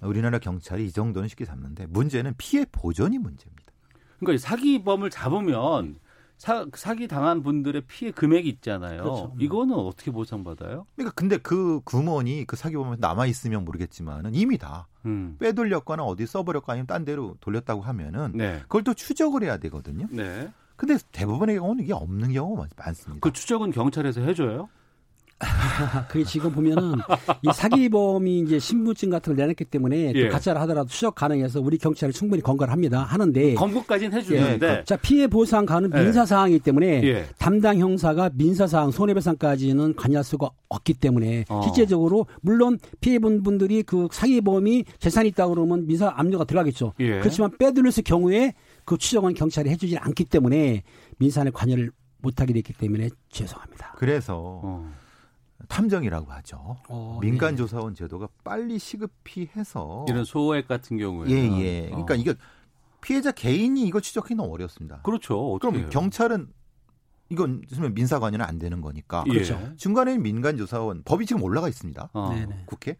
우리나라 0.00 0.38
경찰이 0.38 0.86
이 0.86 0.92
정도는 0.92 1.28
쉽게 1.28 1.44
잡는데 1.44 1.86
문제는 1.86 2.34
피해 2.38 2.66
보전이 2.70 3.18
문제입니다. 3.18 3.72
그러니까 4.18 4.34
이 4.34 4.38
사기범을 4.38 5.10
잡으면 5.10 5.98
사, 6.42 6.66
사기 6.74 7.06
당한 7.06 7.44
분들의 7.44 7.82
피해 7.82 8.10
금액이 8.10 8.48
있잖아요. 8.48 9.04
그렇죠. 9.04 9.32
이거는 9.38 9.76
어떻게 9.76 10.10
보상받아요? 10.10 10.86
그러니까 10.96 11.14
근데 11.14 11.36
그 11.36 11.80
금원이 11.84 12.46
그 12.48 12.56
사기범에 12.56 12.96
남아 12.98 13.26
있으면 13.26 13.64
모르겠지만은 13.64 14.34
이미 14.34 14.58
다 14.58 14.88
음. 15.06 15.36
빼돌렸거나 15.38 16.02
어디 16.02 16.26
써버렸거나 16.26 16.72
아니면 16.72 16.86
딴 16.88 17.04
데로 17.04 17.36
돌렸다고 17.40 17.82
하면은 17.82 18.32
네. 18.34 18.58
그걸 18.62 18.82
또 18.82 18.92
추적을 18.92 19.44
해야 19.44 19.58
되거든요. 19.58 20.08
네. 20.10 20.50
근데 20.74 20.98
대부분의 21.12 21.58
경우는 21.58 21.84
이게 21.84 21.92
없는 21.92 22.32
경우가 22.32 22.66
많습니다. 22.76 23.20
그 23.20 23.32
추적은 23.32 23.70
경찰에서 23.70 24.20
해줘요? 24.22 24.68
그게 26.08 26.24
지금 26.24 26.52
보면은 26.52 26.94
이 27.42 27.48
사기범이 27.52 28.40
이제 28.40 28.58
신분증 28.58 29.10
같은 29.10 29.34
걸 29.34 29.44
내놨기 29.44 29.64
때문에 29.66 30.12
예. 30.14 30.24
또 30.24 30.32
가짜를 30.32 30.60
하더라도 30.62 30.88
추적 30.88 31.14
가능해서 31.14 31.60
우리 31.60 31.78
경찰이 31.78 32.12
충분히 32.12 32.42
검거를 32.42 32.72
합니다. 32.72 33.02
하는데 33.02 33.54
검거까지는 33.54 34.18
해주는데 34.18 34.66
예, 34.66 34.84
자 34.84 34.96
피해 34.96 35.26
보상 35.26 35.66
가는 35.66 35.90
예. 35.94 36.02
민사 36.02 36.24
사항이기 36.24 36.60
때문에 36.60 37.02
예. 37.04 37.26
담당 37.38 37.78
형사가 37.78 38.30
민사 38.34 38.66
사항 38.66 38.90
손해배상까지는 38.90 39.96
관여할 39.96 40.24
수가 40.24 40.50
없기 40.68 40.94
때문에 40.94 41.44
어. 41.48 41.62
실제적으로 41.62 42.26
물론 42.40 42.78
피해 43.00 43.18
본 43.18 43.42
분들이 43.42 43.82
그 43.82 44.08
사기범이 44.10 44.84
재산이 44.98 45.28
있다 45.30 45.48
그러면 45.48 45.86
민사 45.86 46.12
압류가 46.16 46.44
들어가겠죠. 46.44 46.94
예. 47.00 47.18
그렇지만 47.20 47.50
빼돌렸을 47.58 48.04
경우에 48.04 48.54
그 48.84 48.98
추정은 48.98 49.34
경찰이 49.34 49.70
해주지 49.70 49.98
않기 49.98 50.24
때문에 50.24 50.82
민사에 51.18 51.50
관여를 51.52 51.90
못하게 52.18 52.52
됐기 52.54 52.72
때문에 52.74 53.10
죄송합니다. 53.30 53.94
그래서 53.98 54.60
어. 54.64 55.01
탐정이라고 55.68 56.30
하죠. 56.32 56.76
어, 56.88 57.18
민간 57.20 57.50
네. 57.50 57.56
조사원 57.56 57.94
제도가 57.94 58.28
빨리 58.44 58.78
시급히 58.78 59.48
해서 59.56 60.04
이런 60.08 60.24
소액 60.24 60.68
같은 60.68 60.98
경우에 60.98 61.30
예, 61.30 61.60
예. 61.60 61.86
그러니까 61.86 62.14
이게 62.14 62.34
피해자 63.00 63.32
개인이 63.32 63.80
이거 63.82 64.00
추적하기 64.00 64.34
너무 64.34 64.52
어렵습니다. 64.52 65.02
그렇죠. 65.02 65.58
그럼 65.58 65.76
해요? 65.76 65.88
경찰은 65.90 66.48
이건 67.28 67.62
민사 67.92 68.18
관여는 68.18 68.44
안 68.44 68.58
되는 68.58 68.80
거니까. 68.80 69.24
예. 69.28 69.32
그렇죠. 69.32 69.58
중간에 69.76 70.18
민간 70.18 70.56
조사원 70.56 71.02
법이 71.04 71.26
지금 71.26 71.42
올라가 71.42 71.68
있습니다. 71.68 72.10
어. 72.12 72.30
국회 72.66 72.96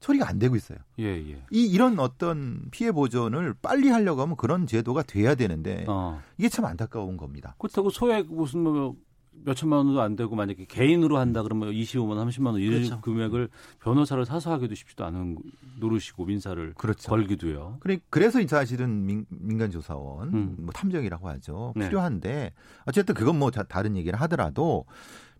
처리가 0.00 0.28
안 0.28 0.38
되고 0.38 0.54
있어요. 0.56 0.78
예, 0.98 1.04
예. 1.04 1.42
이 1.50 1.66
이런 1.66 1.98
어떤 1.98 2.68
피해 2.70 2.92
보전을 2.92 3.54
빨리 3.60 3.88
하려고 3.88 4.22
하면 4.22 4.36
그런 4.36 4.66
제도가 4.66 5.02
돼야 5.02 5.34
되는데 5.34 5.84
어. 5.88 6.20
이게 6.36 6.48
참 6.48 6.64
안타까운 6.64 7.16
겁니다. 7.16 7.54
그렇다고 7.58 7.90
소액 7.90 8.32
무슨 8.32 8.60
뭐 8.60 8.96
몇 9.44 9.54
천만 9.54 9.78
원도 9.86 10.00
안 10.00 10.16
되고 10.16 10.34
만약에 10.36 10.64
개인으로 10.66 11.18
한다 11.18 11.42
그러면 11.42 11.70
25만 11.72 12.16
원, 12.16 12.28
30만 12.28 12.46
원 12.46 12.60
이런 12.60 12.82
그렇죠. 12.82 13.00
금액을 13.00 13.48
변호사를 13.80 14.24
사서 14.24 14.52
하기도 14.52 14.74
쉽지도 14.74 15.04
않은 15.06 15.38
노릇이고 15.80 16.24
민사를 16.24 16.74
그렇죠. 16.74 17.08
걸기도요. 17.10 17.76
그래- 17.80 18.00
그래서 18.10 18.40
이 18.40 18.46
사실은 18.46 19.06
민, 19.06 19.26
민간 19.28 19.70
조사원, 19.70 20.34
음. 20.34 20.56
뭐 20.58 20.70
탐정이라고 20.72 21.28
하죠. 21.28 21.72
네. 21.76 21.86
필요한데 21.88 22.52
어쨌든 22.86 23.14
그건 23.14 23.38
뭐 23.38 23.50
자- 23.50 23.62
다른 23.62 23.96
얘기를 23.96 24.20
하더라도 24.22 24.84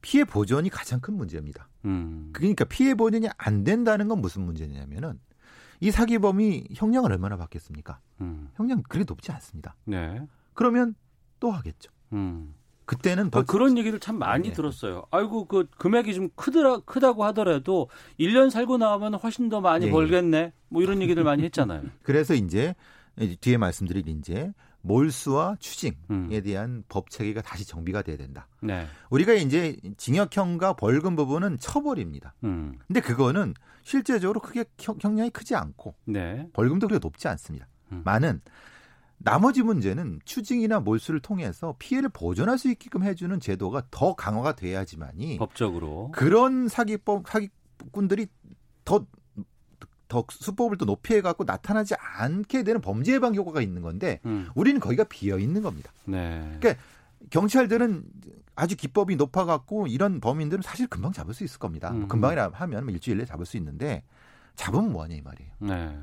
피해 0.00 0.24
보전이 0.24 0.68
가장 0.70 1.00
큰 1.00 1.16
문제입니다. 1.16 1.68
음. 1.84 2.30
그러니까 2.32 2.64
피해 2.64 2.94
보전이 2.94 3.28
안 3.36 3.64
된다는 3.64 4.08
건 4.08 4.20
무슨 4.20 4.42
문제냐면은 4.42 5.18
이 5.80 5.90
사기범이 5.90 6.68
형량을 6.74 7.12
얼마나 7.12 7.36
받겠습니까? 7.36 8.00
음. 8.20 8.48
형량 8.54 8.82
그렇게 8.88 9.04
높지 9.08 9.30
않습니다. 9.32 9.76
네. 9.84 10.20
그러면 10.54 10.94
또 11.40 11.50
하겠죠. 11.52 11.90
음. 12.12 12.54
그때는 12.88 13.30
더 13.30 13.40
아, 13.40 13.42
그런 13.42 13.76
얘기를 13.76 14.00
참 14.00 14.18
많이 14.18 14.48
네. 14.48 14.54
들었어요. 14.54 15.04
아이고 15.10 15.44
그 15.44 15.68
금액이 15.76 16.14
좀 16.14 16.30
크더라 16.34 16.78
크다고 16.86 17.22
하더라도 17.26 17.90
1년 18.18 18.48
살고 18.48 18.78
나오면 18.78 19.14
훨씬 19.14 19.50
더 19.50 19.60
많이 19.60 19.84
예, 19.84 19.88
예. 19.88 19.92
벌겠네. 19.92 20.52
뭐 20.70 20.82
이런 20.82 21.02
얘기들 21.02 21.22
많이 21.22 21.42
했잖아요. 21.44 21.82
그래서 22.02 22.32
이제 22.34 22.74
뒤에 23.42 23.58
말씀드릴 23.58 24.08
이제 24.08 24.52
몰수와 24.80 25.56
추징에 25.60 25.96
음. 26.10 26.30
대한 26.42 26.82
법 26.88 27.10
체계가 27.10 27.42
다시 27.42 27.66
정비가 27.66 28.00
돼야 28.00 28.16
된다. 28.16 28.48
네. 28.62 28.86
우리가 29.10 29.34
이제 29.34 29.76
징역형과 29.98 30.72
벌금 30.74 31.14
부분은 31.14 31.58
처벌입니다. 31.58 32.34
음. 32.44 32.78
근데 32.86 33.00
그거는 33.00 33.52
실제적으로 33.82 34.40
크게 34.40 34.64
형- 34.80 34.96
형량이 34.98 35.28
크지 35.30 35.54
않고 35.54 35.94
네. 36.06 36.48
벌금도 36.54 36.88
그렇게 36.88 37.04
높지 37.04 37.28
않습니다. 37.28 37.66
음. 37.92 38.00
많은 38.06 38.40
나머지 39.18 39.62
문제는 39.62 40.20
추징이나 40.24 40.80
몰수를 40.80 41.20
통해서 41.20 41.74
피해를 41.78 42.08
보전할 42.08 42.56
수 42.58 42.70
있게끔 42.70 43.02
해주는 43.02 43.38
제도가 43.40 43.82
더 43.90 44.14
강화가 44.14 44.54
돼야지만이 44.54 45.38
법적으로. 45.38 46.10
그런 46.12 46.68
사기법 46.68 47.28
사기꾼들이 47.28 48.26
더 48.84 49.04
더 50.08 50.24
수법을 50.30 50.78
또 50.78 50.86
높이 50.86 51.14
해 51.14 51.20
갖고 51.20 51.44
나타나지 51.44 51.94
않게 51.98 52.64
되는 52.64 52.80
범죄 52.80 53.12
예방 53.12 53.34
효과가 53.34 53.60
있는 53.60 53.82
건데 53.82 54.20
음. 54.24 54.48
우리는 54.54 54.80
거기가 54.80 55.04
비어 55.04 55.38
있는 55.38 55.62
겁니다. 55.62 55.92
네. 56.04 56.56
그러니까 56.58 56.82
경찰들은 57.30 58.04
아주 58.54 58.74
기법이 58.76 59.16
높아 59.16 59.44
갖고 59.44 59.86
이런 59.86 60.20
범인들은 60.20 60.62
사실 60.62 60.86
금방 60.86 61.12
잡을 61.12 61.34
수 61.34 61.44
있을 61.44 61.58
겁니다. 61.58 61.90
뭐 61.90 62.02
음. 62.02 62.08
금방이라 62.08 62.50
하면 62.54 62.84
뭐 62.84 62.92
일주일 62.92 63.18
내에 63.18 63.26
잡을 63.26 63.44
수 63.44 63.56
있는데 63.58 64.02
잡으면 64.56 64.92
뭐하냐 64.92 65.14
이 65.14 65.20
말이에요. 65.20 65.52
네. 65.60 65.98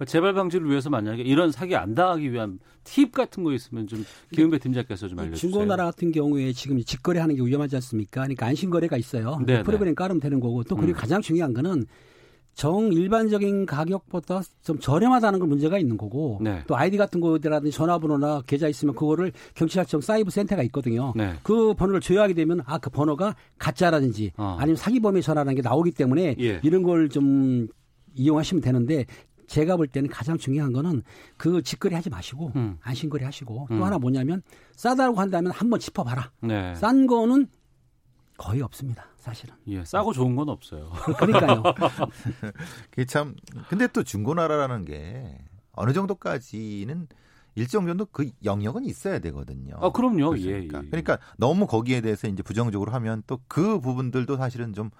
그러니까 0.00 0.04
재발 0.06 0.32
방지를 0.32 0.68
위해서 0.70 0.88
만약에 0.88 1.22
이런 1.22 1.52
사기 1.52 1.76
안 1.76 1.94
당하기 1.94 2.32
위한 2.32 2.58
팁 2.84 3.12
같은 3.12 3.44
거 3.44 3.52
있으면 3.52 3.86
좀 3.86 4.02
김은배 4.32 4.58
팀장께서 4.58 5.08
좀 5.08 5.18
알려주세요. 5.18 5.50
중고 5.50 5.66
나라 5.66 5.84
같은 5.84 6.10
경우에 6.10 6.52
지금 6.54 6.82
직거래하는 6.82 7.36
게 7.36 7.42
위험하지 7.42 7.76
않습니까? 7.76 8.22
그러니까 8.22 8.46
안심 8.46 8.70
거래가 8.70 8.96
있어요. 8.96 9.38
네, 9.44 9.62
프로그램 9.62 9.94
깔으면 9.94 10.18
되는 10.20 10.40
거고 10.40 10.64
또 10.64 10.74
그리고 10.76 10.92
음. 10.92 10.98
가장 10.98 11.20
중요한 11.20 11.52
거는 11.52 11.84
정 12.54 12.90
일반적인 12.92 13.66
가격보다 13.66 14.40
좀 14.62 14.78
저렴하다는 14.78 15.38
걸 15.38 15.48
문제가 15.48 15.78
있는 15.78 15.98
거고 15.98 16.38
네. 16.42 16.62
또 16.66 16.76
아이디 16.76 16.96
같은 16.96 17.20
거라든지 17.20 17.70
전화번호나 17.70 18.42
계좌 18.46 18.68
있으면 18.68 18.94
그거를 18.94 19.32
경찰청 19.54 20.00
사이버 20.00 20.30
센터가 20.30 20.62
있거든요. 20.64 21.12
네. 21.14 21.34
그 21.42 21.74
번호를 21.74 22.00
조회하게 22.00 22.32
되면 22.34 22.62
아 22.64 22.78
그 22.78 22.88
번호가 22.88 23.36
가짜라든지 23.58 24.32
어. 24.38 24.56
아니면 24.58 24.76
사기범의 24.76 25.20
전화라는 25.22 25.56
게 25.56 25.62
나오기 25.62 25.92
때문에 25.92 26.36
예. 26.40 26.60
이런 26.62 26.82
걸좀 26.82 27.68
이용하시면 28.16 28.60
되는데 28.60 29.06
제가 29.50 29.76
볼 29.76 29.88
때는 29.88 30.08
가장 30.08 30.38
중요한 30.38 30.72
거는 30.72 31.02
그 31.36 31.60
직거래 31.62 31.96
하지 31.96 32.08
마시고 32.08 32.52
음. 32.54 32.78
안심거래 32.82 33.24
하시고 33.24 33.66
음. 33.72 33.78
또 33.78 33.84
하나 33.84 33.98
뭐냐면 33.98 34.42
싸다고 34.76 35.18
한다면 35.20 35.50
한번 35.50 35.80
짚어봐라. 35.80 36.30
네. 36.42 36.74
싼 36.76 37.08
거는 37.08 37.48
거의 38.38 38.62
없습니다. 38.62 39.06
사실은. 39.16 39.54
예, 39.66 39.84
싸고 39.84 40.12
좋은 40.12 40.36
건 40.36 40.48
없어요. 40.48 40.92
그러니까요. 41.18 41.64
그게 42.90 43.04
참 43.04 43.34
근데 43.68 43.88
또 43.88 44.04
중고나라라는 44.04 44.84
게 44.84 45.36
어느 45.72 45.92
정도까지는 45.92 47.08
일정 47.56 47.86
정도 47.86 48.06
그 48.06 48.30
영역은 48.44 48.84
있어야 48.84 49.18
되거든요. 49.18 49.74
아, 49.80 49.90
그럼요. 49.90 50.30
그렇죠. 50.30 50.46
예, 50.46 50.52
그러니까, 50.52 50.84
예. 50.84 50.88
그러니까 50.90 51.18
너무 51.36 51.66
거기에 51.66 52.00
대해서 52.00 52.28
이제 52.28 52.44
부정적으로 52.44 52.92
하면 52.92 53.24
또 53.26 53.40
그 53.48 53.80
부분들도 53.80 54.36
사실은 54.36 54.72
좀 54.74 54.90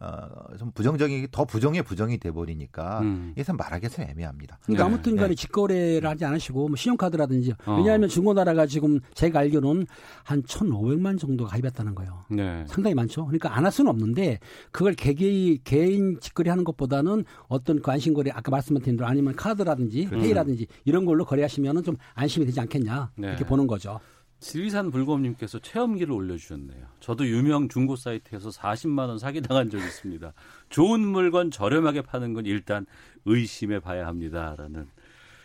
어, 0.00 0.56
좀 0.58 0.70
부정적이 0.72 1.28
더 1.30 1.44
부정에 1.44 1.82
부정이 1.82 2.18
돼 2.18 2.30
버리니까 2.30 3.00
음. 3.00 3.34
말하기가 3.36 3.88
참 3.88 4.06
애매합니다. 4.08 4.58
그러니까 4.62 4.84
네, 4.84 4.92
아무튼 4.94 5.16
간에 5.16 5.28
네. 5.28 5.34
직거래를 5.34 6.08
하지 6.08 6.24
않으시고 6.24 6.68
뭐 6.68 6.76
신용카드라든지 6.76 7.52
어. 7.66 7.76
왜냐하면 7.76 8.08
중고나라가 8.08 8.66
지금 8.66 9.00
제가 9.14 9.40
알기로는 9.40 9.86
한 10.24 10.42
1,500만 10.42 11.18
정도가 11.18 11.50
가입했다는 11.50 11.94
거예요. 11.94 12.24
네. 12.30 12.64
상당히 12.68 12.94
많죠. 12.94 13.26
그러니까 13.26 13.56
안 13.56 13.62
할 13.62 13.70
수는 13.70 13.90
없는데 13.90 14.40
그걸 14.72 14.94
개개인 14.94 15.58
개인 15.62 16.18
직거래 16.20 16.50
하는 16.50 16.64
것보다는 16.64 17.24
어떤 17.46 17.80
그 17.80 17.90
안심거래 17.92 18.32
아까 18.34 18.50
말씀드린 18.50 18.96
대로 18.96 19.08
아니면 19.08 19.36
카드라든지 19.36 20.08
페이라든지 20.10 20.66
이런 20.84 21.04
걸로 21.04 21.24
거래하시면은 21.24 21.84
좀 21.84 21.96
안심이 22.14 22.44
되지 22.44 22.58
않겠냐 22.60 23.12
네. 23.16 23.28
이렇게 23.28 23.44
보는 23.44 23.66
거죠. 23.68 24.00
지리산 24.42 24.90
불곰님께서 24.90 25.60
체험기를 25.60 26.12
올려주셨네요. 26.12 26.84
저도 26.98 27.26
유명 27.26 27.68
중고 27.68 27.94
사이트에서 27.94 28.50
40만 28.50 29.08
원 29.08 29.18
사기 29.18 29.40
당한 29.40 29.70
적이 29.70 29.84
있습니다. 29.84 30.32
좋은 30.68 31.00
물건 31.00 31.50
저렴하게 31.50 32.02
파는 32.02 32.34
건 32.34 32.44
일단 32.44 32.84
의심해 33.24 33.78
봐야 33.78 34.06
합니다라는 34.08 34.88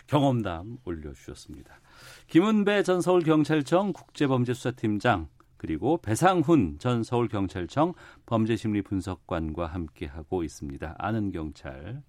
경험담 0.07 0.79
올려주셨습니다. 0.83 1.79
김은배 2.27 2.83
전 2.83 3.01
서울경찰청 3.01 3.93
국제범죄수사팀장 3.93 5.27
그리고 5.57 5.97
배상훈 5.97 6.77
전 6.79 7.03
서울경찰청 7.03 7.93
범죄심리분석관과 8.25 9.67
함께하고 9.67 10.43
있습니다. 10.43 10.95
아는 10.97 11.31
경찰. 11.31 12.01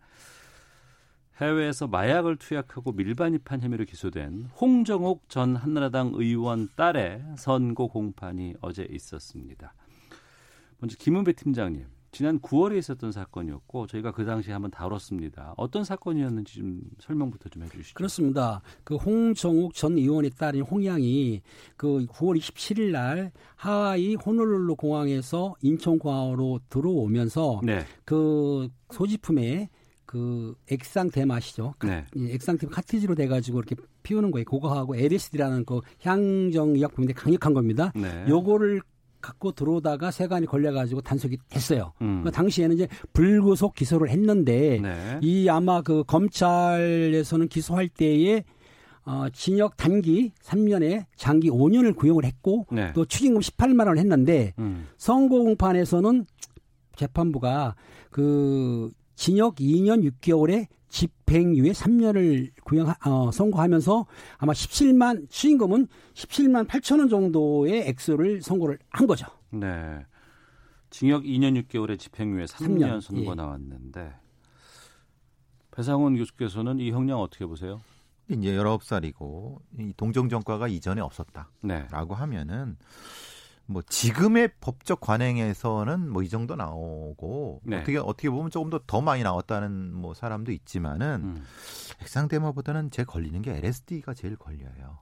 해외에서 1.40 1.86
마약을 1.86 2.36
투약하고 2.36 2.92
밀반입한 2.92 3.60
혐의로 3.60 3.84
기소된 3.84 4.48
홍정욱 4.60 5.28
전 5.28 5.54
한나라당 5.54 6.12
의원 6.14 6.68
딸의 6.74 7.22
선고 7.36 7.88
공판이 7.88 8.54
어제 8.60 8.86
있었습니다. 8.90 9.72
먼저 10.80 10.96
김은배 10.98 11.34
팀장님, 11.34 11.86
지난 12.10 12.40
9월에 12.40 12.78
있었던 12.78 13.12
사건이었고 13.12 13.86
저희가 13.86 14.12
그 14.12 14.24
당시에 14.24 14.52
한번 14.52 14.70
다뤘습니다. 14.70 15.54
어떤 15.56 15.84
사건이었는지 15.84 16.54
좀 16.54 16.80
설명부터 16.98 17.48
좀 17.50 17.62
해주시죠. 17.62 17.94
그렇습니다. 17.94 18.60
그 18.82 18.96
홍정욱 18.96 19.74
전 19.74 19.96
의원의 19.96 20.30
딸인 20.30 20.62
홍양이 20.62 21.42
그 21.76 22.06
9월 22.06 22.38
27일 22.38 22.90
날 22.90 23.30
하와이 23.54 24.14
호놀룰루 24.16 24.74
공항에서 24.76 25.54
인천 25.62 25.98
공항으로 25.98 26.60
들어오면서 26.68 27.60
네, 27.62 27.84
그 28.04 28.68
소지품에 28.90 29.68
그 30.08 30.54
액상템 30.72 31.30
아시죠? 31.30 31.74
네, 31.84 32.06
이 32.16 32.30
액상템 32.32 32.70
카티지로 32.70 33.14
돼가지고 33.14 33.58
이렇게 33.58 33.76
피우는 34.02 34.30
거예요. 34.30 34.46
그거하고 34.46 34.96
LSD라는 34.96 35.66
그 35.66 35.82
향정 36.00 36.70
의약품인데 36.70 37.12
강력한 37.12 37.52
겁니다. 37.52 37.92
네. 37.94 38.24
요거를 38.26 38.80
갖고 39.20 39.52
들어오다가 39.52 40.10
세관이 40.10 40.46
걸려가지고 40.46 41.02
단속이 41.02 41.36
됐어요. 41.50 41.92
음. 42.00 42.22
그 42.24 42.30
당시에는 42.30 42.74
이제 42.74 42.88
불구속 43.12 43.74
기소를 43.74 44.08
했는데 44.08 44.80
네. 44.80 45.18
이 45.20 45.46
아마 45.50 45.82
그 45.82 46.04
검찰에서는 46.06 47.48
기소할 47.48 47.90
때에 47.90 48.44
어, 49.04 49.26
징역 49.34 49.76
단기 49.76 50.32
3년에 50.42 51.04
장기 51.16 51.50
5년을 51.50 51.94
구형을 51.94 52.24
했고 52.24 52.66
네. 52.72 52.94
또 52.94 53.04
추징금 53.04 53.42
18만 53.42 53.80
원을 53.80 53.98
했는데 53.98 54.54
음. 54.58 54.86
선고 54.96 55.44
공판에서는 55.44 56.24
재판부가 56.96 57.74
그 58.10 58.90
징역 59.18 59.56
2년 59.56 60.08
6개월에 60.08 60.68
집행유예 60.90 61.72
3년을 61.72 62.52
구형 62.62 62.94
어, 63.04 63.32
선고하면서 63.32 64.06
아마 64.38 64.52
17만 64.52 65.28
추징금은 65.28 65.88
17만 66.14 66.68
8천 66.68 67.00
원 67.00 67.08
정도의 67.08 67.88
액수를 67.88 68.40
선고를 68.42 68.78
한 68.90 69.08
거죠. 69.08 69.26
네. 69.50 70.06
징역 70.90 71.24
2년 71.24 71.60
6개월에 71.64 71.98
집행유예 71.98 72.44
3년, 72.44 72.46
삼 72.46 72.78
년, 72.78 73.00
선고 73.00 73.32
예. 73.32 73.34
나왔는데 73.34 74.14
배상훈 75.72 76.16
교수께서는 76.16 76.78
이 76.78 76.92
형량 76.92 77.20
어떻게 77.20 77.44
보세요? 77.44 77.80
이제 78.28 78.52
19살이고 78.56 79.58
이 79.80 79.92
동정정과가 79.96 80.68
이전에 80.68 81.00
없었다. 81.00 81.50
네. 81.62 81.88
라고 81.90 82.14
하면은 82.14 82.76
뭐 83.70 83.82
지금의 83.82 84.50
법적 84.60 85.00
관행에서는 85.00 86.08
뭐 86.10 86.22
이 86.22 86.28
정도 86.28 86.56
나오고 86.56 87.60
네. 87.64 87.76
어떻게 87.78 87.98
어떻게 87.98 88.30
보면 88.30 88.50
조금 88.50 88.70
더 88.70 88.78
더 88.86 89.00
많이 89.00 89.22
나왔다는 89.22 89.92
뭐 89.92 90.14
사람도 90.14 90.52
있지만은 90.52 91.20
음. 91.22 91.44
액상 92.00 92.28
대마보다는 92.28 92.90
제 92.90 93.04
걸리는 93.04 93.40
게 93.42 93.56
LSD가 93.56 94.14
제일 94.14 94.36
걸려요. 94.36 94.98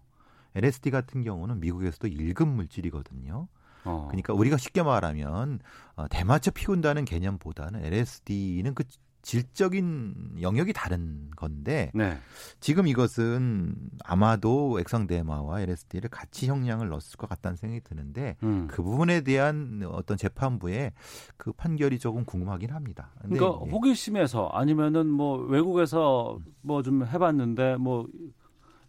LSD 0.56 0.90
같은 0.90 1.22
경우는 1.22 1.60
미국에서도 1.60 2.08
1급 2.08 2.46
물질이거든요. 2.48 3.46
어. 3.84 4.06
그러니까 4.08 4.32
우리가 4.32 4.56
쉽게 4.56 4.82
말하면 4.82 5.60
어, 5.94 6.08
대마초 6.08 6.50
피운다는 6.52 7.04
개념보다는 7.04 7.84
LSD는 7.84 8.74
그 8.74 8.82
질적인 9.26 10.36
영역이 10.40 10.72
다른 10.72 11.32
건데 11.34 11.90
네. 11.92 12.16
지금 12.60 12.86
이것은 12.86 13.74
아마도 14.04 14.78
액상대마와 14.78 15.62
LSD를 15.62 16.10
같이 16.10 16.46
형량을 16.46 16.88
넣었을 16.90 17.16
것 17.16 17.28
같다는 17.28 17.56
생각이 17.56 17.80
드는데 17.82 18.36
음. 18.44 18.68
그 18.70 18.84
부분에 18.84 19.22
대한 19.22 19.82
어떤 19.90 20.16
재판부의 20.16 20.92
그 21.36 21.52
판결이 21.52 21.98
조금 21.98 22.24
궁금하긴 22.24 22.70
합니다. 22.70 23.10
근데 23.20 23.36
그러니까 23.36 23.64
이제 23.64 23.72
호기심에서 23.72 24.46
아니면은 24.50 25.08
뭐 25.08 25.38
외국에서 25.38 26.38
뭐 26.62 26.82
좀 26.82 27.04
해봤는데 27.04 27.78
뭐 27.78 28.06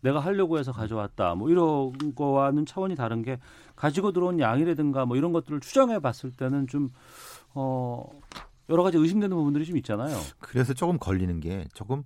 내가 0.02 0.20
하려고 0.20 0.60
해서 0.60 0.72
가져왔다 0.72 1.34
뭐 1.34 1.50
이런 1.50 2.14
거와는 2.14 2.68
차원이 2.68 2.96
다른 2.96 3.24
게 3.24 3.40
가지고 3.76 4.12
들어온 4.12 4.40
양이라든가 4.40 5.08
뭐 5.08 5.18
이런 5.18 5.34
것들을 5.34 5.62
추정해 5.62 5.98
봤을 5.98 6.30
때는 6.30 6.68
좀 6.68 6.90
어. 7.56 8.08
여러 8.70 8.84
가지 8.84 8.98
의심되는 8.98 9.36
부분들이 9.36 9.66
좀 9.66 9.78
있잖아요. 9.78 10.18
그래서 10.40 10.74
조금 10.74 10.98
걸리는 10.98 11.40
게 11.40 11.66
조금 11.74 12.04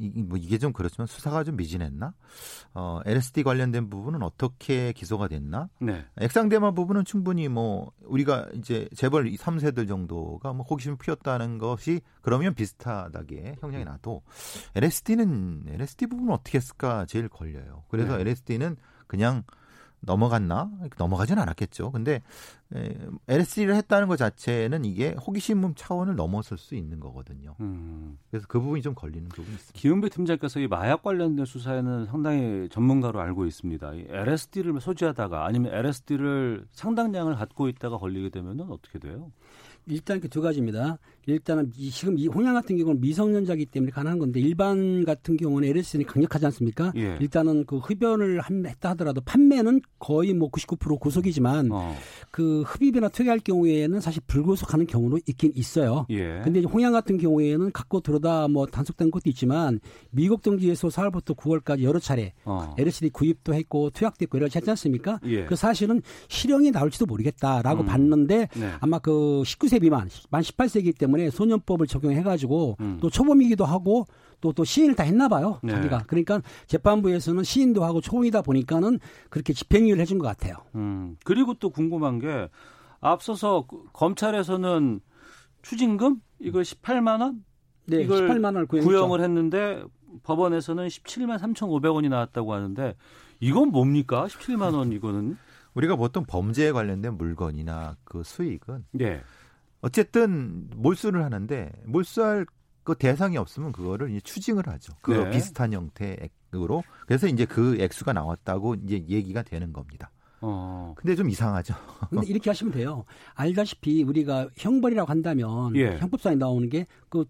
이, 0.00 0.22
뭐 0.22 0.38
이게 0.38 0.56
좀 0.56 0.72
그렇지만 0.72 1.06
수사가 1.06 1.44
좀 1.44 1.56
미진했나? 1.56 2.14
어, 2.72 3.00
LSD 3.04 3.42
관련된 3.42 3.90
부분은 3.90 4.22
어떻게 4.22 4.92
기소가 4.92 5.28
됐나? 5.28 5.68
네. 5.78 6.04
액상대마 6.18 6.72
부분은 6.72 7.04
충분히 7.04 7.48
뭐 7.48 7.92
우리가 8.04 8.48
이제 8.54 8.88
재벌 8.96 9.30
3세들 9.30 9.86
정도가 9.86 10.54
뭐 10.54 10.64
호기심을 10.64 10.96
피웠다는 10.96 11.58
것이 11.58 12.00
그러면 12.22 12.54
비슷하다게 12.54 13.56
형량이 13.60 13.84
나도 13.84 14.22
LSD는 14.74 15.64
LSD 15.68 16.06
부분은 16.06 16.32
어떻게 16.32 16.56
했을까 16.56 17.04
제일 17.04 17.28
걸려요. 17.28 17.84
그래서 17.88 18.16
네. 18.16 18.22
LSD는 18.22 18.76
그냥 19.06 19.44
넘어갔나? 20.00 20.70
넘어가진 20.96 21.38
않았겠죠. 21.38 21.90
근데 21.92 22.22
에, 22.74 22.96
LSD를 23.28 23.74
했다는 23.76 24.08
것 24.08 24.16
자체는 24.16 24.84
이게 24.84 25.10
호기심 25.12 25.74
차원을 25.74 26.16
넘어설 26.16 26.56
수 26.58 26.74
있는 26.74 27.00
거거든요. 27.00 27.54
음. 27.60 28.18
그래서 28.30 28.46
그 28.48 28.60
부분이 28.60 28.82
좀 28.82 28.94
걸리는 28.94 29.28
부분이 29.28 29.54
있습니다. 29.54 29.78
기은배 29.78 30.08
팀장께서 30.08 30.60
이 30.60 30.68
마약 30.68 31.02
관련된 31.02 31.44
수사에는 31.44 32.06
상당히 32.06 32.68
전문가로 32.70 33.20
알고 33.20 33.46
있습니다. 33.46 33.94
이 33.94 34.06
LSD를 34.08 34.80
소지하다가 34.80 35.46
아니면 35.46 35.74
LSD를 35.74 36.66
상당량을 36.70 37.34
갖고 37.36 37.68
있다가 37.68 37.98
걸리게 37.98 38.30
되면은 38.30 38.70
어떻게 38.70 38.98
돼요? 38.98 39.30
일단 39.86 40.20
그 40.20 40.28
두 40.28 40.40
가지입니다. 40.40 40.98
일단은 41.26 41.70
이, 41.76 41.90
지금 41.90 42.18
이 42.18 42.26
홍양 42.26 42.54
같은 42.54 42.76
경우는 42.76 43.00
미성년자이기 43.00 43.66
때문에 43.66 43.90
가능한 43.92 44.18
건데 44.18 44.40
일반 44.40 45.04
같은 45.04 45.36
경우는 45.36 45.68
LSD는 45.68 46.06
강력하지 46.06 46.46
않습니까? 46.46 46.92
예. 46.96 47.16
일단은 47.20 47.64
그 47.66 47.78
흡연을 47.78 48.40
한- 48.40 48.64
했다 48.66 48.90
하더라도 48.90 49.20
판매는 49.20 49.80
거의 49.98 50.32
뭐 50.34 50.50
99% 50.50 50.98
구속이지만 50.98 51.68
어. 51.72 51.94
그 52.30 52.62
흡입이나 52.62 53.08
투여할 53.08 53.38
경우에는 53.40 54.00
사실 54.00 54.22
불구속하는 54.26 54.86
경우도 54.86 55.18
있긴 55.26 55.52
있어요. 55.54 56.06
예. 56.10 56.40
근데 56.42 56.60
홍양 56.62 56.92
같은 56.92 57.18
경우에는 57.18 57.72
갖고 57.72 58.00
들어다 58.00 58.48
뭐 58.48 58.66
단속된 58.66 59.10
것도 59.10 59.22
있지만 59.30 59.80
미국 60.10 60.42
등지에서 60.42 60.88
4월부터 60.88 61.36
9월까지 61.36 61.82
여러 61.82 61.98
차례 61.98 62.32
어. 62.44 62.74
LSD 62.78 63.10
구입도 63.10 63.54
했고 63.54 63.90
투약도 63.90 64.22
했고 64.22 64.38
이러지 64.38 64.58
않지 64.58 64.70
않습니까? 64.70 65.20
예. 65.26 65.44
그 65.44 65.54
사실은 65.56 66.02
실형이 66.28 66.70
나올지도 66.70 67.06
모르겠다라고 67.06 67.82
음. 67.82 67.86
봤는데 67.86 68.48
네. 68.56 68.70
아마 68.80 68.98
그 68.98 69.42
19세 69.44 69.80
미만, 69.80 70.08
만 70.30 70.42
18세이기 70.42 70.96
때문에 70.98 71.19
소년법을 71.28 71.86
적용해가지고 71.86 72.76
음. 72.80 72.98
또 73.02 73.10
초범이기도 73.10 73.64
하고 73.64 74.06
또 74.40 74.52
또 74.52 74.64
시인을 74.64 74.94
다 74.94 75.02
했나 75.04 75.28
봐요 75.28 75.58
네. 75.62 75.72
자기가 75.72 76.04
그러니까 76.06 76.42
재판부에서는 76.66 77.44
시인도 77.44 77.84
하고 77.84 78.00
초범이다 78.00 78.42
보니까는 78.42 78.98
그렇게 79.28 79.52
집행유예를 79.52 80.00
해준 80.00 80.18
것 80.18 80.26
같아요. 80.26 80.54
음. 80.74 81.16
그리고 81.24 81.54
또 81.54 81.70
궁금한 81.70 82.18
게 82.18 82.48
앞서서 83.00 83.66
그 83.68 83.84
검찰에서는 83.92 85.00
추징금 85.62 86.20
이걸 86.38 86.62
18만 86.62 87.20
원 87.20 87.44
네, 87.86 88.02
이걸 88.02 88.28
18만 88.28 88.44
원을 88.44 88.66
구형했죠. 88.66 88.88
구형을 88.88 89.20
했는데 89.22 89.82
법원에서는 90.22 90.86
17만 90.88 91.38
3,500원이 91.38 92.08
나왔다고 92.08 92.52
하는데 92.52 92.94
이건 93.40 93.70
뭡니까? 93.70 94.26
17만 94.26 94.74
원 94.74 94.92
이거는? 94.92 95.36
우리가 95.74 95.96
보통 95.96 96.24
범죄에 96.26 96.72
관련된 96.72 97.16
물건이나 97.16 97.96
그 98.04 98.22
수익은 98.22 98.84
네. 98.92 99.22
어쨌든 99.80 100.68
몰수를 100.76 101.24
하는데 101.24 101.72
몰수할 101.84 102.46
그 102.82 102.94
대상이 102.94 103.36
없으면 103.36 103.72
그거를 103.72 104.10
이제 104.10 104.20
추징을 104.20 104.66
하죠. 104.66 104.92
그 105.00 105.12
네. 105.12 105.30
비슷한 105.30 105.72
형태로 105.72 106.82
그래서 107.06 107.26
이제 107.26 107.44
그 107.44 107.76
액수가 107.80 108.12
나왔다고 108.12 108.74
이제 108.76 109.04
얘기가 109.08 109.42
되는 109.42 109.72
겁니다. 109.72 110.10
어. 110.40 110.94
근데 110.96 111.14
좀 111.14 111.28
이상하죠. 111.28 111.74
근데 112.08 112.26
이렇게 112.26 112.50
하시면 112.50 112.72
돼요. 112.72 113.04
알다시피 113.34 114.02
우리가 114.02 114.48
형벌이라고 114.56 115.10
한다면 115.10 115.76
예. 115.76 115.98
형법상에 115.98 116.36
나오는 116.36 116.68
게그 116.68 117.26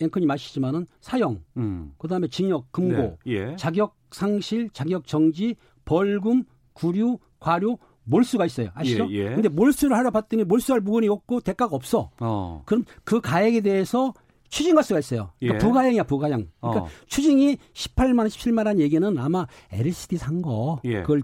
앵커님 0.00 0.30
아시지만은 0.30 0.86
사형, 1.00 1.42
음. 1.56 1.92
그 1.98 2.08
다음에 2.08 2.28
징역, 2.28 2.70
금고, 2.72 2.96
네. 2.96 3.18
예. 3.26 3.56
자격 3.56 3.96
상실, 4.10 4.70
자격 4.70 5.06
정지, 5.06 5.56
벌금, 5.84 6.44
구류, 6.72 7.18
과료, 7.40 7.78
몰수가 8.08 8.46
있어요. 8.46 8.68
아시죠? 8.74 9.06
예, 9.10 9.16
예. 9.16 9.24
근데 9.34 9.48
몰수를 9.48 9.96
하러 9.96 10.10
봤더니 10.10 10.44
몰수할 10.44 10.80
부분이 10.80 11.08
없고 11.08 11.40
대가가 11.40 11.76
없어. 11.76 12.10
어. 12.20 12.62
그럼 12.64 12.84
그 13.04 13.20
가액에 13.20 13.60
대해서 13.60 14.14
추징할 14.48 14.82
수가 14.82 15.00
있어요. 15.00 15.30
그러니까 15.38 15.54
예. 15.54 15.66
부가형이야, 15.66 16.02
부가형. 16.04 16.48
그러니까 16.60 16.84
어. 16.84 16.88
추징이 17.06 17.58
18만 17.74 18.20
원, 18.20 18.28
17만 18.28 18.66
원 18.66 18.80
얘기는 18.80 19.18
아마 19.18 19.46
LCD 19.70 20.16
산 20.16 20.40
거. 20.42 20.80
예. 20.84 21.02
그걸 21.02 21.22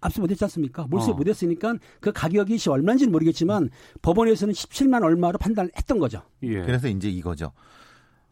압수 0.00 0.20
못했지 0.20 0.42
않습니까? 0.44 0.86
몰수 0.88 1.10
어. 1.10 1.14
못했으니까 1.14 1.74
그 2.00 2.12
가격이 2.12 2.56
시 2.58 2.70
얼마인지는 2.70 3.12
모르겠지만 3.12 3.70
법원에서는 4.02 4.54
17만 4.54 5.02
얼마로 5.02 5.38
판단을 5.38 5.70
했던 5.76 5.98
거죠. 5.98 6.22
예. 6.42 6.62
그래서 6.62 6.88
이제 6.88 7.08
이거죠. 7.08 7.52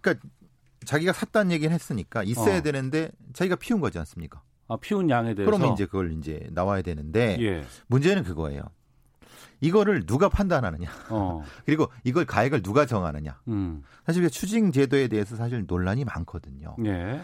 그러니까 0.00 0.26
자기가 0.86 1.12
샀다는 1.12 1.50
얘기는 1.52 1.74
했으니까 1.74 2.22
있어야 2.22 2.58
어. 2.58 2.62
되는데 2.62 3.10
자기가 3.32 3.56
피운 3.56 3.80
거지 3.80 3.98
않습니까? 3.98 4.40
아, 4.68 4.76
피운 4.76 5.10
양에 5.10 5.34
대해서 5.34 5.50
그러면 5.50 5.72
이제 5.72 5.86
그걸 5.86 6.12
이제 6.12 6.46
나와야 6.52 6.82
되는데 6.82 7.36
예. 7.40 7.64
문제는 7.86 8.22
그거예요. 8.22 8.62
이거를 9.60 10.06
누가 10.06 10.28
판단하느냐. 10.28 10.88
어. 11.10 11.42
그리고 11.66 11.88
이걸 12.04 12.24
가액을 12.24 12.62
누가 12.62 12.86
정하느냐. 12.86 13.40
음. 13.48 13.82
사실 14.06 14.22
그 14.22 14.30
추징 14.30 14.70
제도에 14.70 15.08
대해서 15.08 15.36
사실 15.36 15.64
논란이 15.66 16.04
많거든요. 16.04 16.76
예. 16.84 17.20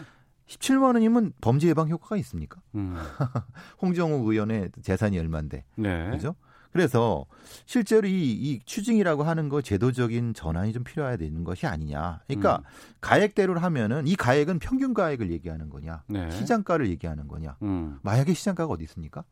17만 0.47 0.93
원이면 0.95 1.33
범죄 1.41 1.67
예방 1.69 1.89
효과가 1.89 2.17
있습니까? 2.17 2.61
음. 2.75 2.95
홍정욱 3.81 4.27
의원의 4.27 4.71
재산이 4.81 5.17
얼마인데. 5.17 5.63
네. 5.75 6.09
그죠? 6.11 6.35
그래서 6.75 7.25
실제로 7.65 8.05
이, 8.05 8.33
이 8.33 8.59
추징이라고 8.65 9.23
하는 9.23 9.47
거 9.47 9.61
제도적인 9.61 10.33
전환이 10.33 10.73
좀 10.73 10.83
필요해야 10.83 11.15
되는 11.15 11.45
것이 11.45 11.65
아니냐. 11.65 12.19
그러니까 12.27 12.57
음. 12.57 12.63
가액대로 12.99 13.57
하면은 13.57 14.05
이 14.07 14.17
가액은 14.17 14.59
평균 14.59 14.93
가액을 14.93 15.31
얘기하는 15.31 15.69
거냐, 15.69 16.03
네. 16.07 16.29
시장가를 16.31 16.89
얘기하는 16.89 17.29
거냐. 17.29 17.55
음. 17.61 17.97
마약의 18.01 18.35
시장가가 18.35 18.73
어디 18.73 18.83
있습니까? 18.83 19.23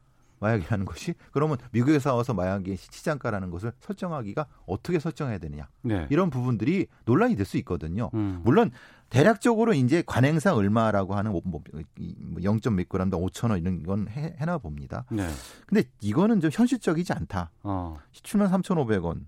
마약이라는 0.44 0.86
것이 0.86 1.16
그러면 1.32 1.58
미국에서 1.72 2.16
와서 2.16 2.34
마약의 2.34 2.78
시장가라는 2.78 3.50
것을 3.50 3.72
설정하기가 3.80 4.46
어떻게 4.68 5.00
설정해야 5.00 5.40
되느냐 5.40 5.68
네. 5.82 6.06
이런 6.10 6.30
부분들이 6.30 6.88
논란이 7.06 7.36
될 7.36 7.44
수 7.46 7.58
있거든요. 7.58 8.10
음. 8.14 8.42
물론 8.44 8.72
대략적으로 9.10 9.74
이제 9.74 10.02
관행상 10.06 10.56
얼마라고 10.56 11.14
하는 11.14 11.32
뭐 11.44 11.62
0.몇 12.38 12.88
그램당 12.90 13.20
5천 13.22 13.52
원 13.52 13.60
이런 13.60 13.84
건 13.84 14.08
해, 14.10 14.36
해나 14.40 14.58
봅니다. 14.58 15.06
네. 15.12 15.28
근데 15.68 15.84
이거는 16.02 16.42
좀 16.42 16.50
현실적이지 16.52 17.14
않다. 17.14 17.52
어. 17.64 18.00
17만 18.14 18.50
3,500원. 18.50 19.26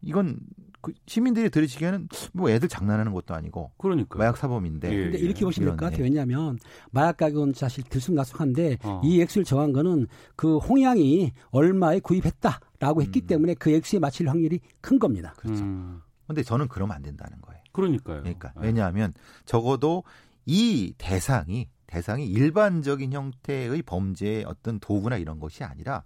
이건 0.00 0.38
그 0.80 0.92
시민들이 1.06 1.50
들으시기에는 1.50 2.08
뭐 2.32 2.50
애들 2.50 2.68
장난하는 2.68 3.12
것도 3.12 3.34
아니고 3.34 3.72
그러니까 3.78 4.16
마약 4.18 4.36
사범인데. 4.36 4.92
예. 4.92 5.02
근데 5.04 5.18
이렇게 5.18 5.44
보시면 5.44 5.70
될 5.70 5.76
것 5.76 5.86
같아요. 5.86 6.00
예. 6.00 6.04
왜냐하면 6.04 6.58
마약 6.92 7.16
가격은 7.16 7.52
사실 7.54 7.82
들쑥날쑥한데 7.84 8.78
어. 8.84 9.00
이 9.04 9.20
액수를 9.20 9.44
정한 9.44 9.72
거는 9.72 10.06
그 10.36 10.58
홍양이 10.58 11.32
얼마에 11.50 11.98
구입했다라고 12.00 13.02
했기 13.02 13.22
음. 13.22 13.26
때문에 13.26 13.54
그 13.54 13.72
액수에 13.72 13.98
맞힐 13.98 14.28
확률이 14.28 14.60
큰 14.80 14.98
겁니다. 15.00 15.34
음, 15.46 16.00
근데 16.28 16.42
저는 16.44 16.68
그러면 16.68 16.94
안 16.94 17.02
된다는 17.02 17.40
거예요. 17.40 17.60
그러니까요. 17.72 18.20
그러니까 18.22 18.52
예. 18.58 18.66
왜냐하면 18.66 19.12
적어도 19.46 20.04
이 20.46 20.94
대상이 20.96 21.68
대상이 21.88 22.26
일반적인 22.26 23.12
형태의 23.12 23.82
범죄의 23.82 24.44
어떤 24.44 24.78
도구나 24.78 25.16
이런 25.16 25.40
것이 25.40 25.64
아니라 25.64 26.04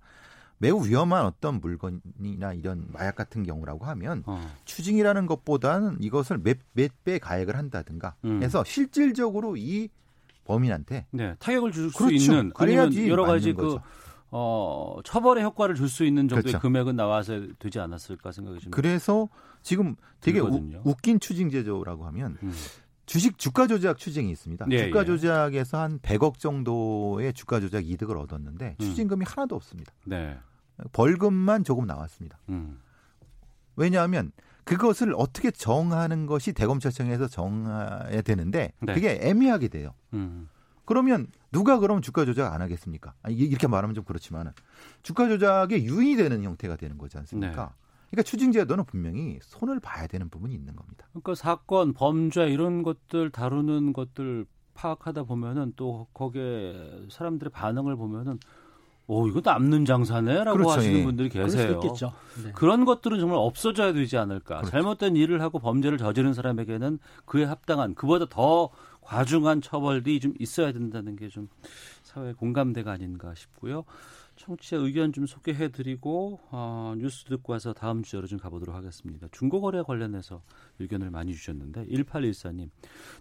매우 0.63 0.87
위험한 0.87 1.27
어떤 1.27 1.61
물건이나 1.61 2.53
이런 2.55 2.87
마약 2.93 3.17
같은 3.17 3.43
경우라고 3.43 3.85
하면 3.87 4.23
어. 4.27 4.49
추징이라는 4.65 5.27
것보다는 5.27 5.97
이것을 6.01 6.39
몇 6.39 6.59
몇 6.77 6.93
배 7.05 7.19
가액을 7.19 7.57
한다든가 7.57 8.15
음. 8.25 8.41
해서 8.45 8.63
실질적으로 8.65 9.57
이 9.57 9.89
범인한테 10.45 11.07
네, 11.11 11.35
타격을 11.41 11.73
줄수 11.73 11.99
그렇죠. 11.99 12.15
있는 12.15 12.53
아니면 12.55 12.91
그래야지 12.91 13.11
여러 13.11 13.25
가지 13.25 13.53
그 13.55 13.63
거죠. 13.63 13.83
어, 14.31 14.99
처벌의 15.05 15.43
효과를 15.43 15.75
줄 15.75 15.89
수 15.89 16.05
있는 16.05 16.29
정도의 16.29 16.43
그렇죠. 16.45 16.61
금액은 16.61 16.95
나와서 16.95 17.41
되지 17.59 17.81
않았을까 17.81 18.31
생각이 18.31 18.61
좀 18.61 18.71
그래서 18.71 19.29
지금 19.63 19.97
되게 20.21 20.39
우. 20.39 20.71
웃긴 20.85 21.19
추징 21.19 21.51
제도라고 21.51 22.07
하면 22.07 22.39
음. 22.45 22.53
주식 23.05 23.37
주가 23.37 23.67
조작 23.67 23.99
추징이 23.99 24.31
있습니다. 24.31 24.67
예, 24.71 24.87
주가 24.87 25.01
예. 25.01 25.05
조작에서 25.05 25.81
한 25.81 25.99
100억 25.99 26.39
정도의 26.39 27.33
주가 27.35 27.59
조작 27.59 27.85
이득을 27.85 28.17
얻었는데 28.17 28.77
음. 28.81 28.85
추징금이 28.85 29.25
하나도 29.27 29.57
없습니다. 29.57 29.93
네. 30.05 30.39
벌금만 30.93 31.65
조금 31.65 31.87
나왔습니다. 31.87 32.39
음. 32.49 32.81
왜냐하면 33.77 34.33
그것을 34.65 35.15
어떻게 35.17 35.51
정하는 35.51 36.27
것이 36.27 36.53
대검찰청에서 36.53 37.27
정해야 37.29 38.23
되는데 38.23 38.73
네. 38.81 38.95
그게 38.95 39.19
애매하게 39.23 39.69
돼요. 39.69 39.95
음. 40.13 40.49
그러면 40.85 41.27
누가 41.53 41.79
그럼 41.79 42.01
주가 42.03 42.25
조작 42.25 42.53
안 42.53 42.61
하겠습니까? 42.61 43.15
아니, 43.23 43.37
이- 43.37 43.45
이렇게 43.45 43.67
말하면 43.67 43.95
좀 43.95 44.05
그렇지만 44.05 44.53
주가 45.03 45.29
조작에 45.29 45.83
유인이 45.85 46.17
되는 46.17 46.43
형태가 46.43 46.77
되는 46.77 46.99
거지 46.99 47.17
않습니까? 47.19 47.65
네. 47.67 47.71
그러니까 48.11 48.23
추징제도는 48.29 48.85
분명히 48.85 49.39
손을 49.43 49.81
봐야 49.81 50.07
되는 50.07 50.29
부분이 50.29 50.55
있는 50.55 50.77
겁니다. 50.77 51.07
그러니까 51.13 51.35
사건, 51.35 51.95
범죄 51.95 52.47
이런 52.49 52.83
것들 52.83 53.31
다루는 53.31 53.93
것들 53.95 54.45
파악하다 54.75 55.25
보면은 55.25 55.73
또 55.77 56.07
거기에 56.13 57.07
사람들의 57.11 57.51
반응을 57.53 57.97
보면은 57.97 58.39
오 59.07 59.27
이거 59.29 59.41
남는 59.45 59.85
장사네라고 59.85 60.57
그렇죠, 60.59 60.71
하시는 60.79 61.01
예. 61.01 61.05
분들이 61.05 61.29
계세요. 61.29 61.81
네. 62.45 62.53
그런 62.55 62.85
것들은 62.85 63.19
정말 63.19 63.39
없어져야 63.39 63.93
되지 63.93 64.17
않을까. 64.17 64.59
그렇죠. 64.59 64.71
잘못된 64.71 65.17
일을 65.17 65.41
하고 65.43 65.59
범죄를 65.59 65.99
저지른 65.99 66.33
사람에게는 66.35 66.99
그에 67.25 67.45
합당한 67.45 67.95
그보다 67.95 68.27
더 68.31 68.71
과중한 69.01 69.61
처벌이 69.61 70.21
좀 70.21 70.35
있어야 70.39 70.73
된다는 70.73 71.17
게 71.17 71.29
좀 71.29 71.49
사회 72.03 72.33
공감대가 72.33 72.93
아닌가 72.93 73.35
싶고요. 73.35 73.85
청취자 74.37 74.77
의견 74.77 75.13
좀 75.13 75.27
소개해드리고 75.27 76.41
어, 76.51 76.95
뉴스 76.97 77.25
듣고 77.25 77.53
와서 77.53 77.73
다음 77.73 78.03
주제로 78.03 78.27
좀 78.27 78.39
가보도록 78.39 78.75
하겠습니다. 78.75 79.29
중고거래 79.31 79.83
관련해서 79.83 80.43
의견을 80.79 81.11
많이 81.11 81.35
주셨는데 81.35 81.87
1814님 81.87 82.69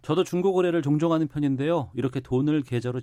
저도 0.01 0.23
중고거래를 0.23 0.81
종종 0.81 1.11
하는 1.13 1.27
편인데요. 1.27 1.91
이렇게 1.95 2.19
돈을 2.21 2.63
계좌로 2.63 3.01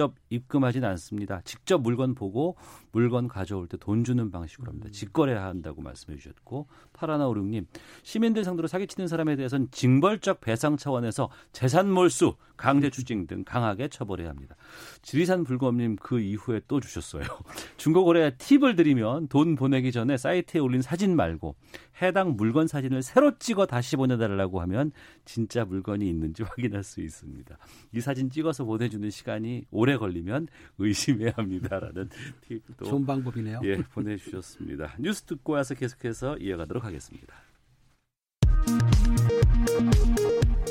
직접 0.00 0.14
입금하진 0.30 0.82
않습니다. 0.84 1.42
직접 1.44 1.82
물건 1.82 2.14
보고 2.14 2.56
물건 2.90 3.28
가져올 3.28 3.66
때 3.68 3.76
돈 3.76 4.02
주는 4.02 4.30
방식으로 4.30 4.70
합니다. 4.70 4.88
직거래 4.90 5.34
한다고 5.34 5.82
말씀해 5.82 6.16
주셨고 6.16 6.66
파라나오륙님 6.94 7.66
시민들 8.02 8.44
상대로 8.44 8.66
사기치는 8.66 9.08
사람에 9.08 9.36
대해서는 9.36 9.68
징벌적 9.70 10.40
배상 10.40 10.76
차원에서 10.78 11.28
재산 11.52 11.90
몰수, 11.90 12.36
강제 12.56 12.90
추징 12.90 13.26
등 13.26 13.44
강하게 13.44 13.88
처벌해야 13.88 14.28
합니다. 14.28 14.56
지리산 15.02 15.44
불검님 15.44 15.96
그 15.96 16.20
이후에 16.20 16.60
또 16.68 16.80
주셨어요. 16.80 17.22
중고거래 17.76 18.36
팁을 18.38 18.76
드리면 18.76 19.28
돈 19.28 19.54
보내기 19.54 19.92
전에 19.92 20.16
사이트에 20.16 20.60
올린 20.60 20.82
사진 20.82 21.16
말고 21.16 21.56
해당 22.02 22.36
물건 22.36 22.66
사진을 22.66 23.02
새로 23.02 23.38
찍어 23.38 23.66
다시 23.66 23.96
보내달라고 23.96 24.60
하면 24.62 24.92
진짜 25.24 25.64
물건이 25.64 26.08
있는지 26.08 26.42
확인할 26.44 26.84
수 26.84 27.00
있습니다. 27.00 27.56
이 27.94 28.00
사진 28.00 28.30
찍어서 28.30 28.64
보내주는 28.64 29.08
시간이 29.08 29.64
오래 29.70 29.89
걸리면 29.96 30.48
의심해야 30.78 31.32
합니다라는 31.36 32.08
팁도 32.48 32.84
좋은 32.84 33.06
방법이네요. 33.06 33.60
예, 33.64 33.76
보내주셨습니다. 33.76 34.94
뉴스 34.98 35.22
듣고 35.22 35.54
와서 35.54 35.74
계속해서 35.74 36.38
이어가도록 36.38 36.84
하겠습니다. 36.84 37.34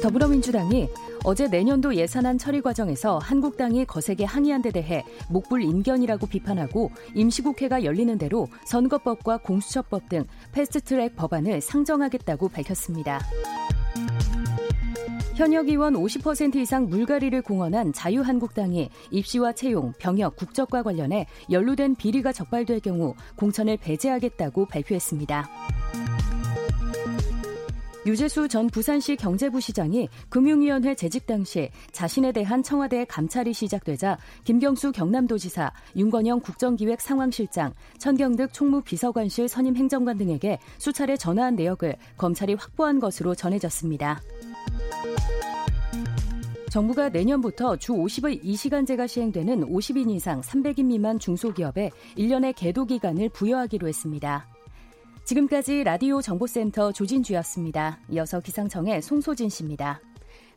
더불어민주당이 0.02 0.88
어제 1.26 1.48
내년도 1.48 1.94
예산안 1.94 2.38
처리 2.38 2.62
과정에서 2.62 3.18
한국당이 3.18 3.86
거세게 3.86 4.24
항의한 4.24 4.62
데 4.62 4.72
대해 4.72 5.04
목불 5.30 5.62
인견이라고 5.62 6.28
비판하고 6.28 6.92
임시국회가 7.16 7.84
열리는 7.84 8.18
대로 8.18 8.48
선거법과 8.66 9.40
공수처법 9.40 10.08
등 10.08 10.26
패스트트랙 10.54 11.16
법안을 11.18 11.60
상정하겠다고 11.62 12.50
밝혔습니다. 12.50 13.20
현역 15.40 15.70
의원 15.70 15.94
50% 15.94 16.58
이상 16.58 16.90
물갈이를 16.90 17.42
공언한 17.44 17.94
자유한국당이 17.94 18.90
입시와 19.10 19.54
채용, 19.54 19.94
병역, 19.98 20.36
국적과 20.36 20.84
관련해 20.84 21.28
연루된 21.50 21.96
비리가 21.96 22.34
적발될 22.34 22.82
경우 22.82 23.16
공천을 23.38 23.78
배제하겠다고 23.78 24.66
발표했습니다. 24.66 25.50
유재수 28.06 28.50
전 28.50 28.68
부산시 28.68 29.16
경제부 29.16 29.62
시장이 29.62 30.10
금융위원회 30.28 30.94
재직 30.94 31.26
당시 31.26 31.70
자신에 31.94 32.34
대한 32.34 32.62
청와대 32.62 33.06
감찰이 33.06 33.54
시작되자 33.54 34.18
김경수 34.44 34.92
경남도지사, 34.92 35.72
윤건영 35.96 36.42
국정기획 36.42 37.00
상황실장, 37.00 37.74
천경득 37.98 38.52
총무비서관실 38.52 39.48
선임 39.48 39.78
행정관 39.78 40.18
등에게 40.18 40.60
수차례 40.80 41.16
전화한 41.16 41.56
내역을 41.56 41.96
검찰이 42.18 42.56
확보한 42.56 43.00
것으로 43.00 43.36
전해졌습니다. 43.36 44.20
정부가 46.70 47.10
내년부터 47.10 47.76
주 47.78 47.94
50의 47.94 48.44
2시간제가 48.44 49.08
시행되는 49.08 49.62
50인 49.70 50.12
이상 50.12 50.42
300인 50.42 50.86
미만 50.86 51.18
중소기업에 51.18 51.90
1년의 52.16 52.54
계도 52.56 52.86
기간을 52.86 53.30
부여하기로 53.30 53.88
했습니다. 53.88 54.48
지금까지 55.26 55.84
라디오 55.84 56.22
정보센터 56.22 56.92
조진주였습니다. 56.92 58.00
이어서 58.10 58.40
기상청의 58.40 59.02
송소진 59.02 59.50
씨입니다. 59.50 60.02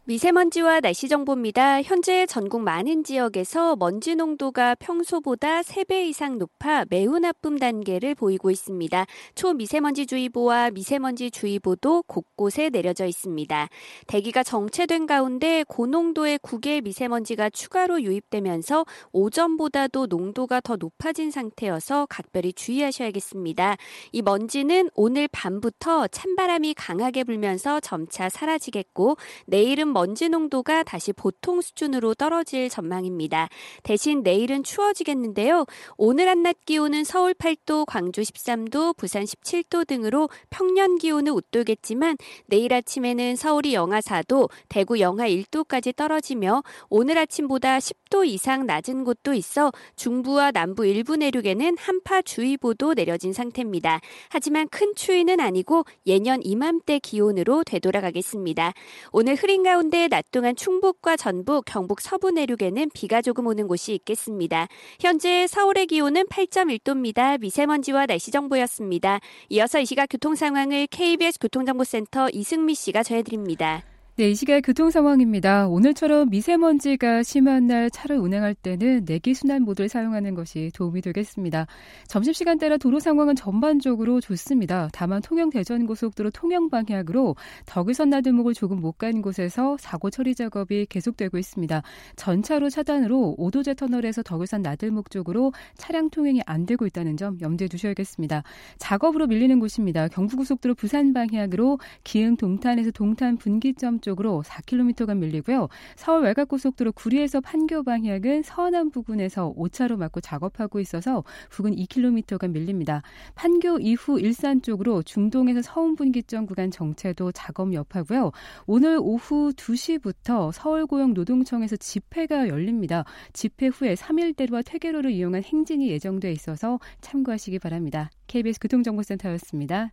미세먼지와 0.05 0.81
날씨 0.81 1.09
정보입니다. 1.09 1.81
현재 1.81 2.27
전국 2.27 2.63
많은 2.63 3.05
지역에서 3.05 3.77
먼지 3.77 4.17
농도가 4.17 4.75
평소보다 4.75 5.61
3배 5.61 6.09
이상 6.09 6.39
높아 6.39 6.87
매우 6.91 7.21
나쁨 7.21 7.57
단계를 7.57 8.17
보이고 8.17 8.51
있습니다. 8.51 9.07
초미세먼지 9.37 10.07
주의보와 10.07 10.73
미세먼지 10.73 11.31
주의보도 11.31 12.03
곳곳에 12.09 12.69
내려져 12.71 13.07
있습니다. 13.07 13.69
대기가 14.09 14.43
정체된 14.43 15.07
가운데 15.07 15.65
고농도의 15.69 16.41
국외 16.43 16.81
미세먼지가 16.81 17.51
추가로 17.51 18.03
유입되면서 18.03 18.85
오전보다도 19.13 20.07
농도가 20.09 20.61
더 20.61 20.75
높아진 20.75 21.31
상태여서 21.31 22.07
각별히 22.11 22.53
주의하셔야겠습니다. 22.53 23.77
이 24.11 24.21
먼지는 24.21 24.91
오늘 24.97 25.29
밤부터 25.29 26.09
찬바람이 26.09 26.75
강하게 26.75 27.23
불면서 27.23 27.79
점차 27.79 28.29
사라지겠고 28.29 29.17
내일은 29.47 29.92
먼지 29.93 30.29
농도가 30.29 30.83
다시 30.83 31.13
보통 31.13 31.61
수준으로 31.61 32.15
떨어질 32.15 32.69
전망입니다. 32.69 33.49
대신 33.83 34.23
내일은 34.23 34.63
추워지겠는데요. 34.63 35.67
오늘 35.97 36.29
한낮 36.29 36.65
기온은 36.65 37.05
서울 37.05 37.35
8도, 37.35 37.85
광주 37.87 38.23
13도, 38.23 38.97
부산 38.97 39.25
17도 39.25 39.87
등으로 39.87 40.29
평년 40.51 40.97
기온을 40.97 41.33
웃돌겠지만 41.33 42.17
내일 42.47 42.73
아침에는 42.75 43.37
서울이 43.37 43.75
영하 43.75 44.01
4도, 44.01 44.49
대구 44.69 45.01
영하 45.01 45.29
1도까지 45.29 45.95
떨어지며 45.95 46.63
오늘 46.89 47.19
아침보다 47.19 47.79
10도 47.79 48.27
이상 48.27 48.67
낮은 48.67 49.05
곳도 49.05 49.35
있어 49.35 49.73
중부와 49.97 50.51
남부 50.51 50.87
일부 50.87 51.17
내륙에는 51.17 51.77
한파주의보도 51.79 52.95
내려진 52.95 53.33
상태입니다. 53.33 54.01
하지만 54.29 54.69
큰 54.69 54.95
추위는 54.95 55.41
아니고 55.41 55.85
예년 56.07 56.41
이맘때 56.43 56.99
기온으로 56.99 57.65
되돌아가겠습니다. 57.65 58.73
오늘 59.13 59.35
흐린 59.35 59.63
가운데 59.63 59.82
낮 59.91 60.31
동안 60.31 60.55
충북과 60.55 61.17
전북, 61.17 61.65
경북 61.67 62.01
서부 62.01 62.31
내륙에는 62.31 62.91
비가 62.95 63.21
조금 63.21 63.47
오는 63.47 63.67
곳이 63.67 63.95
있겠습니다. 63.95 64.69
현재 65.01 65.47
서울의 65.47 65.87
기온은 65.87 66.25
8.1도입니다. 66.27 67.39
미세먼지와 67.41 68.07
날씨 68.07 68.31
정보였습니다. 68.31 69.21
이어서 69.51 69.81
이 69.81 69.87
시각 69.87 70.07
교통 70.07 70.35
상황을 70.35 70.87
KBS 70.87 71.39
교통정보센터 71.41 72.29
이승미 72.33 72.75
씨가 72.75 73.03
전해드립니다. 73.03 73.83
네, 74.17 74.29
이 74.31 74.35
시각 74.35 74.61
교통 74.61 74.91
상황입니다. 74.91 75.69
오늘처럼 75.69 76.29
미세먼지가 76.29 77.23
심한 77.23 77.67
날 77.67 77.89
차를 77.91 78.19
운행할 78.19 78.55
때는 78.55 79.07
내기 79.07 79.33
순환 79.33 79.63
모드를 79.63 79.89
사용하는 79.89 80.35
것이 80.35 80.71
도움이 80.75 81.01
되겠습니다. 81.01 81.67
점심시간 82.09 82.59
대라 82.59 82.77
도로 82.77 83.01
상황은 83.01 83.37
전반적으로 83.37 84.21
좋습니다. 84.21 84.91
다만 84.93 85.23
통영 85.23 85.49
대전 85.49 85.87
고속도로 85.87 86.29
통영 86.31 86.69
방향으로 86.69 87.37
덕일선 87.65 88.11
나들목을 88.11 88.53
조금 88.53 88.81
못 88.81 88.99
간 88.99 89.23
곳에서 89.23 89.79
사고 89.81 90.11
처리 90.11 90.35
작업이 90.35 90.87
계속되고 90.91 91.39
있습니다. 91.39 91.83
전차로 92.17 92.69
차단으로 92.69 93.37
오도제 93.39 93.73
터널에서 93.75 94.23
덕일선 94.23 94.61
나들목 94.61 95.11
쪽으로 95.11 95.53
차량 95.79 96.11
통행이 96.11 96.43
안 96.45 96.67
되고 96.67 96.87
있다는 96.87 97.17
점 97.17 97.39
염두에 97.41 97.67
두셔야겠습니다. 97.67 98.43
작업으로 98.77 99.27
밀리는 99.27 99.59
곳입니다. 99.59 100.09
경부고속도로 100.09 100.75
부산 100.75 101.15
방향으로 101.15 101.79
기흥 102.05 102.37
동탄에서 102.37 102.91
동탄 102.91 103.39
분기점 103.39 104.02
쪽으로 104.03 104.43
4km가 104.45 105.17
밀리고요. 105.17 105.69
서울 105.97 106.25
외곽고속도로 106.25 106.93
구리에서 106.93 107.41
판교 107.41 107.85
방향은 107.85 108.43
서남 108.43 108.91
부근에서 108.91 109.55
5차로 109.57 109.97
막고 109.97 110.21
작업하고 110.21 110.81
있어서 110.81 111.25
부근 111.49 111.75
2km가 111.75 112.51
밀립니다. 112.51 113.03
판교 113.35 113.79
이후 113.81 114.21
일산 114.21 114.61
쪽으로 114.61 115.03
중동에서 115.03 115.63
서운 115.63 115.97
분기점 115.97 116.45
구간 116.45 116.71
정체도 116.71 117.33
작업 117.33 117.73
여파고요. 117.73 118.33
오늘 118.67 118.99
오후 119.01 119.53
2시부터 119.57 120.53
서울고용 120.53 121.15
노동청에서 121.15 121.77
집회가 121.77 122.49
열립니다. 122.49 123.05
집회 123.33 123.69
후에 123.69 123.95
3일대로와 123.95 124.63
퇴계로를 124.67 125.11
이용한 125.13 125.43
행진이 125.45 125.89
예정돼 125.89 126.33
있어서 126.33 126.79
참고하시기 127.01 127.59
바랍니다. 127.61 128.11
KBS 128.27 128.61
교통정보센터였습니다. 128.61 129.93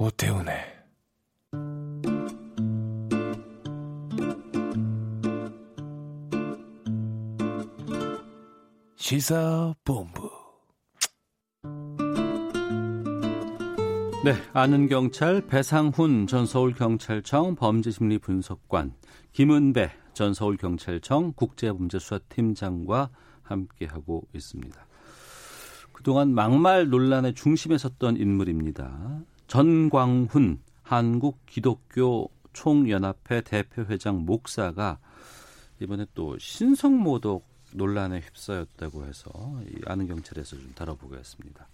오태훈의 0.00 0.56
시사본부 8.96 10.30
네, 14.24 14.32
아는 14.54 14.88
경찰 14.88 15.46
배상훈 15.46 16.26
전 16.26 16.46
서울경찰청 16.46 17.56
범죄심리분석관, 17.56 18.94
김은배 19.32 19.90
전 20.14 20.32
서울경찰청 20.32 21.34
국제범죄수사팀장과 21.34 23.10
함께하고 23.42 24.26
있습니다. 24.34 24.86
그동안 25.92 26.32
막말 26.32 26.88
논란의 26.88 27.34
중심에 27.34 27.76
섰던 27.76 28.16
인물입니다. 28.16 29.20
전광훈 29.50 30.60
한국 30.84 31.44
기독교 31.44 32.30
총연합회 32.52 33.40
대표회장 33.40 34.24
목사가 34.24 35.00
이번에 35.80 36.06
또 36.14 36.38
신성모독 36.38 37.44
논란에 37.72 38.20
휩싸였다고 38.20 39.06
해서 39.06 39.28
이 39.66 39.80
아는 39.86 40.06
경찰에서 40.06 40.54
좀 40.54 40.70
다뤄보겠습니다. 40.76 41.66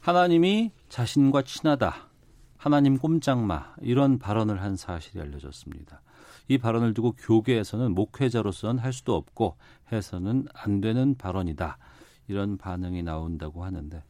하나님이 0.00 0.72
자신과 0.88 1.42
친하다. 1.42 2.08
하나님 2.56 2.98
꼼짝마. 2.98 3.76
이런 3.82 4.18
발언을 4.18 4.60
한 4.60 4.74
사실이 4.74 5.20
알려졌습니다. 5.20 6.02
이 6.48 6.58
발언을 6.58 6.94
두고 6.94 7.12
교계에서는 7.12 7.94
목회자로서는 7.94 8.82
할 8.82 8.92
수도 8.92 9.14
없고 9.14 9.56
해서는 9.92 10.48
안 10.52 10.80
되는 10.80 11.14
발언이다. 11.14 11.78
이런 12.26 12.56
반응이 12.56 13.04
나온다고 13.04 13.62
하는데 13.64 14.02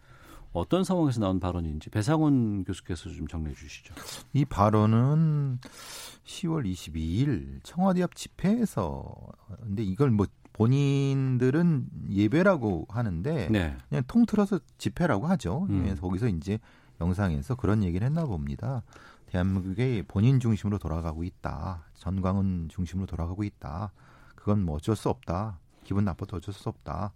어떤 0.53 0.85
상황에서 0.85 1.21
나온 1.21 1.41
발언인지 1.41 1.91
배상훈 1.91 2.65
교수께서 2.65 3.11
좀 3.11 3.27
정리해 3.27 3.55
주시죠. 3.55 3.95
이 4.33 4.45
발언은 4.45 5.59
10월 6.25 6.71
22일 6.71 7.61
청와대 7.63 8.03
앞 8.03 8.15
집회에서 8.15 9.15
근데 9.63 9.83
이걸 9.83 10.11
뭐 10.11 10.27
본인들은 10.53 11.87
예배라고 12.11 12.87
하는데 12.91 13.49
네. 13.51 13.77
그냥 13.89 14.05
통틀어서 14.07 14.61
집회라고 14.79 15.27
하죠. 15.29 15.67
음. 15.71 15.83
그래서 15.83 16.03
거기서 16.03 16.29
이제 16.29 16.59
영상에서 17.01 17.55
그런 17.55 17.83
얘기를 17.83 18.07
했나 18.07 18.27
봅니다. 18.27 18.83
대한민국이 19.27 20.05
본인 20.07 20.41
중심으로 20.41 20.79
돌아가고 20.79 21.25
있다. 21.25 21.87
전광훈 21.95 22.69
중심으로 22.69 23.07
돌아가고 23.07 23.45
있다. 23.45 23.93
그건 24.35 24.63
뭐 24.63 24.77
어쩔 24.77 24.95
수 24.95 25.09
없다. 25.09 25.59
기분 25.85 26.05
나빠도 26.05 26.37
어쩔 26.37 26.53
수 26.53 26.69
없다. 26.69 27.13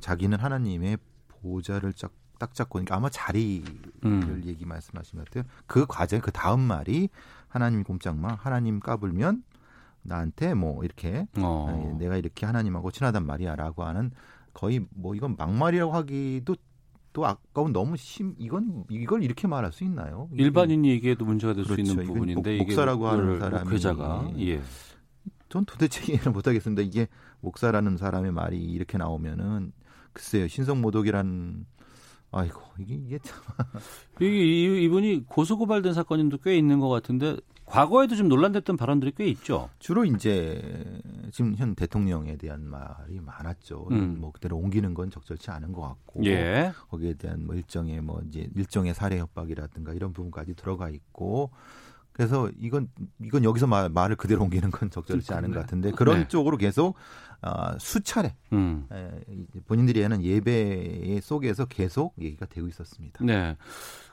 자기는 0.00 0.38
하나님의 0.38 0.98
보좌를 1.28 1.94
쫙, 1.94 2.12
딱 2.38 2.54
잡고 2.54 2.74
그러니까 2.74 2.96
아마 2.96 3.08
자리를 3.10 3.64
음. 4.04 4.42
얘기 4.46 4.64
말씀하신 4.64 5.18
것 5.18 5.24
같아요. 5.28 5.44
그 5.66 5.86
과정 5.86 6.20
그 6.20 6.30
다음 6.30 6.60
말이 6.60 7.08
하나님 7.48 7.82
꼼짝마 7.82 8.34
하나님 8.40 8.80
까불면 8.80 9.42
나한테 10.02 10.54
뭐 10.54 10.84
이렇게 10.84 11.26
어. 11.38 11.84
예, 11.94 11.98
내가 11.98 12.16
이렇게 12.16 12.46
하나님하고 12.46 12.90
친하단 12.90 13.26
말이야라고 13.26 13.82
하는 13.84 14.10
거의 14.54 14.86
뭐 14.90 15.14
이건 15.14 15.34
막말이라고 15.36 15.92
하기도 15.92 16.56
또 17.12 17.26
아까운 17.26 17.72
너무 17.72 17.96
심 17.96 18.34
이건 18.38 18.84
이걸 18.90 19.22
이렇게 19.24 19.48
말할 19.48 19.72
수 19.72 19.82
있나요? 19.84 20.28
일반인이 20.32 20.88
얘기해도 20.90 21.24
문제가 21.24 21.52
될수 21.54 21.72
그렇죠. 21.72 21.90
있는 21.92 22.06
부분인데 22.06 22.58
목- 22.58 22.66
목사라고 22.66 23.08
하는 23.08 23.38
사람이 23.40 23.64
목회자가 23.64 24.30
예. 24.38 24.60
전 25.48 25.64
도대체 25.64 26.04
이해를 26.12 26.30
못하겠습니다. 26.32 26.82
이게 26.82 27.08
목사라는 27.40 27.96
사람의 27.96 28.32
말이 28.32 28.62
이렇게 28.62 28.98
나오면은 28.98 29.72
글쎄요 30.12 30.46
신성모독이란 30.48 31.66
아이고 32.30 32.60
이게 32.78 32.94
이게 32.94 33.18
참 33.20 33.38
이게 34.20 34.28
이- 34.28 34.84
이분이 34.84 35.24
고소 35.26 35.56
고발된 35.58 35.94
사건도 35.94 36.38
꽤 36.38 36.56
있는 36.56 36.78
것 36.80 36.88
같은데 36.88 37.36
과거에도 37.64 38.16
좀 38.16 38.28
논란됐던 38.28 38.76
발언들이 38.78 39.12
꽤 39.14 39.26
있죠. 39.28 39.68
주로 39.78 40.04
이제 40.06 41.00
지금 41.32 41.54
현 41.56 41.74
대통령에 41.74 42.36
대한 42.36 42.64
말이 42.66 43.20
많았죠. 43.20 43.88
음. 43.90 44.16
뭐 44.20 44.32
그대로 44.32 44.56
옮기는 44.56 44.94
건 44.94 45.10
적절치 45.10 45.50
않은 45.50 45.72
것 45.72 45.82
같고 45.82 46.24
예. 46.24 46.72
거기에 46.88 47.14
대한 47.14 47.44
뭐 47.44 47.54
일정의 47.54 48.00
뭐 48.00 48.22
이제 48.26 48.48
일정의 48.56 48.94
살해 48.94 49.18
협박이라든가 49.18 49.92
이런 49.92 50.14
부분까지 50.14 50.54
들어가 50.54 50.88
있고 50.88 51.50
그래서 52.12 52.50
이건 52.58 52.88
이건 53.22 53.44
여기서 53.44 53.66
말, 53.66 53.88
말을 53.90 54.16
그대로 54.16 54.42
옮기는 54.44 54.70
건 54.70 54.90
적절치 54.90 55.32
않은 55.34 55.52
것 55.52 55.60
같은데 55.60 55.90
그런 55.92 56.20
네. 56.20 56.28
쪽으로 56.28 56.56
계속 56.56 56.94
아, 57.40 57.78
수차례 57.78 58.34
음. 58.52 58.86
본인들이 59.66 60.02
하는 60.02 60.22
예배 60.22 61.20
속에서 61.22 61.66
계속 61.66 62.14
얘기가 62.20 62.46
되고 62.46 62.66
있었습니다. 62.68 63.24
네. 63.24 63.56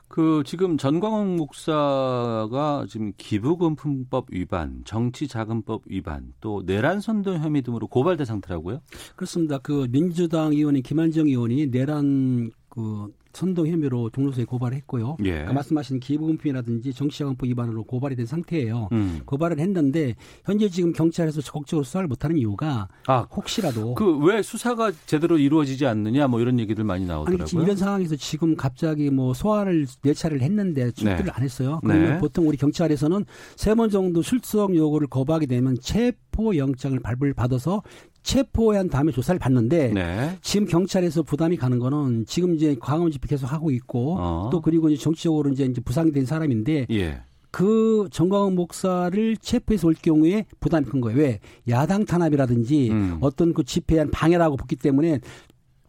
그 0.08 0.44
지금 0.46 0.78
전광훈 0.78 1.36
목사가 1.36 2.86
지금 2.88 3.12
기부금품법 3.16 4.26
위반, 4.30 4.82
정치자금법 4.84 5.82
위반, 5.86 6.32
또 6.40 6.62
내란 6.64 7.00
선동 7.00 7.38
혐의 7.38 7.62
등으로 7.62 7.88
고발된 7.88 8.24
상태라고요? 8.24 8.80
그렇습니다. 9.16 9.58
그 9.58 9.88
민주당 9.90 10.52
의원인 10.52 10.82
김한정 10.82 11.26
의원이 11.26 11.68
내란 11.68 12.52
그 12.68 13.12
선동 13.36 13.66
혐의로 13.68 14.10
종로소에 14.10 14.44
고발했고요. 14.44 15.18
예. 15.24 15.42
아까 15.42 15.52
말씀하신 15.52 16.00
기부금품이라든지 16.00 16.92
정치자금법 16.94 17.46
위반으로 17.48 17.84
고발이 17.84 18.16
된 18.16 18.26
상태예요. 18.26 18.88
음. 18.92 19.20
고발을 19.26 19.58
했는데 19.58 20.14
현재 20.44 20.68
지금 20.68 20.92
경찰에서 20.92 21.40
적극적으로 21.42 21.84
수사를 21.84 22.06
못하는 22.08 22.36
이유가 22.38 22.88
아, 23.06 23.20
혹시라도 23.30 23.94
그 23.94 24.16
왜 24.26 24.42
수사가 24.42 24.90
제대로 25.06 25.38
이루어지지 25.38 25.86
않느냐 25.86 26.26
뭐 26.26 26.40
이런 26.40 26.58
얘기들 26.58 26.82
많이 26.84 27.02
아니 27.02 27.08
나오더라고요. 27.08 27.46
지금 27.46 27.62
이런 27.64 27.76
상황에서 27.76 28.16
지금 28.16 28.56
갑자기 28.56 29.10
뭐 29.10 29.34
소환을 29.34 29.86
네 30.02 30.14
차례를 30.14 30.42
했는데 30.42 30.90
출두를 30.92 31.26
네. 31.26 31.30
안 31.32 31.42
했어요. 31.42 31.80
그러면 31.84 32.12
네. 32.14 32.18
보통 32.18 32.48
우리 32.48 32.56
경찰에서는 32.56 33.24
세 33.56 33.74
번 33.76 33.90
정도 33.90 34.22
출석 34.22 34.74
요구를 34.74 35.06
거부하게 35.08 35.44
되면 35.46 35.76
체포 35.80 36.56
영장을 36.56 36.98
발부를 36.98 37.34
받아서 37.34 37.82
체포한 38.26 38.88
다음에 38.88 39.12
조사를 39.12 39.38
받는데 39.38 39.92
네. 39.94 40.36
지금 40.42 40.66
경찰에서 40.66 41.22
부담이 41.22 41.56
가는 41.56 41.78
거는 41.78 42.26
지금 42.26 42.56
이제 42.56 42.76
광화문 42.78 43.12
집회 43.12 43.28
계속 43.28 43.52
하고 43.52 43.70
있고 43.70 44.16
어. 44.18 44.48
또 44.50 44.60
그리고 44.60 44.88
이제 44.88 45.00
정치적으로 45.00 45.50
이제 45.50 45.64
이제 45.64 45.80
부상된 45.80 46.26
사람인데 46.26 46.88
예. 46.90 47.20
그 47.52 48.08
정광훈 48.10 48.56
목사를 48.56 49.36
체포해서 49.36 49.86
올 49.86 49.94
경우에 49.94 50.44
부담이 50.58 50.86
큰 50.86 51.00
거예요. 51.00 51.18
왜? 51.18 51.38
야당 51.68 52.04
탄압이라든지 52.04 52.90
음. 52.90 53.18
어떤 53.20 53.54
그 53.54 53.62
집회한 53.62 54.10
방해라고 54.10 54.56
보기 54.56 54.74
때문에 54.74 55.20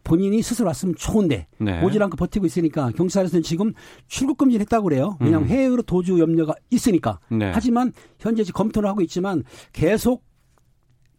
본인이 0.04 0.40
스스로 0.40 0.68
왔으면 0.68 0.94
좋은데 0.96 1.48
네. 1.58 1.82
오질 1.84 2.00
않고 2.04 2.16
버티고 2.16 2.46
있으니까 2.46 2.92
경찰에서는 2.92 3.42
지금 3.42 3.72
출국 4.06 4.38
금지를 4.38 4.60
했다고 4.62 4.84
그래요. 4.84 5.16
왜냐하면 5.20 5.48
음. 5.48 5.52
해외로 5.52 5.82
도주 5.82 6.20
염려가 6.20 6.54
있으니까. 6.70 7.18
네. 7.30 7.50
하지만 7.52 7.92
현재 8.20 8.44
검토를 8.44 8.88
하고 8.88 9.02
있지만 9.02 9.42
계속 9.72 10.27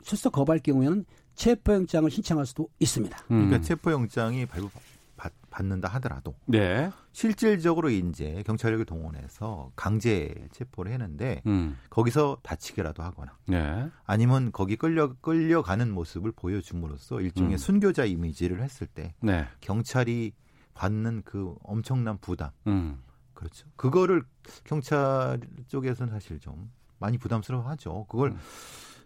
출석 0.04 0.34
거부할 0.34 0.60
경우에는 0.60 1.06
체포영장을 1.36 2.10
신청할 2.12 2.46
수도 2.46 2.70
있습니다. 2.80 3.18
음. 3.32 3.48
그러니까 3.48 3.62
체포영장이 3.62 4.46
발부 4.46 4.70
받, 5.16 5.34
받는다 5.50 5.90
하더라도 5.96 6.34
네. 6.46 6.90
실질적으로 7.12 7.90
이제 7.90 8.42
경찰력을 8.46 8.86
동원해서 8.86 9.72
강제 9.76 10.34
체포를 10.52 10.94
했는데 10.94 11.42
음. 11.46 11.78
거기서 11.90 12.38
다치게라도 12.42 13.04
하거나 13.04 13.38
네. 13.48 13.90
아니면 14.06 14.52
거기 14.54 14.78
끌려 14.78 15.14
끌려가는 15.22 15.92
모습을 15.92 16.32
보여줌으로써 16.32 17.20
일종의 17.20 17.56
음. 17.56 17.58
순교자 17.58 18.06
이미지를 18.06 18.64
했을 18.64 18.88
때 18.88 19.14
네. 19.20 19.46
경찰이 19.60 20.32
받는 20.74 21.24
그 21.26 21.56
엄청난 21.64 22.18
부담 22.18 22.52
음. 22.68 23.02
그렇죠. 23.34 23.68
그거를 23.76 24.24
경찰 24.64 25.42
쪽에서는 25.68 26.14
사실 26.14 26.40
좀 26.40 26.72
많이 27.00 27.18
부담스러워하죠. 27.18 28.06
그걸 28.08 28.32
음. 28.32 28.40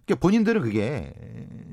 그러니까 0.06 0.22
본인들은 0.22 0.62
그게 0.62 1.14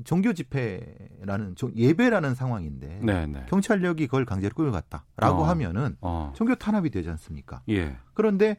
종교 0.05 0.33
집회라는 0.33 1.55
종- 1.55 1.71
예배라는 1.75 2.33
상황인데 2.35 2.99
네, 3.03 3.25
네. 3.27 3.45
경찰력이 3.49 4.07
그걸 4.07 4.25
강제로 4.25 4.53
끌어갔다라고 4.55 5.41
어. 5.41 5.43
하면은 5.45 5.97
어. 6.01 6.31
종교 6.35 6.55
탄압이 6.55 6.89
되지 6.89 7.09
않습니까? 7.09 7.61
예. 7.69 7.97
그런데 8.13 8.57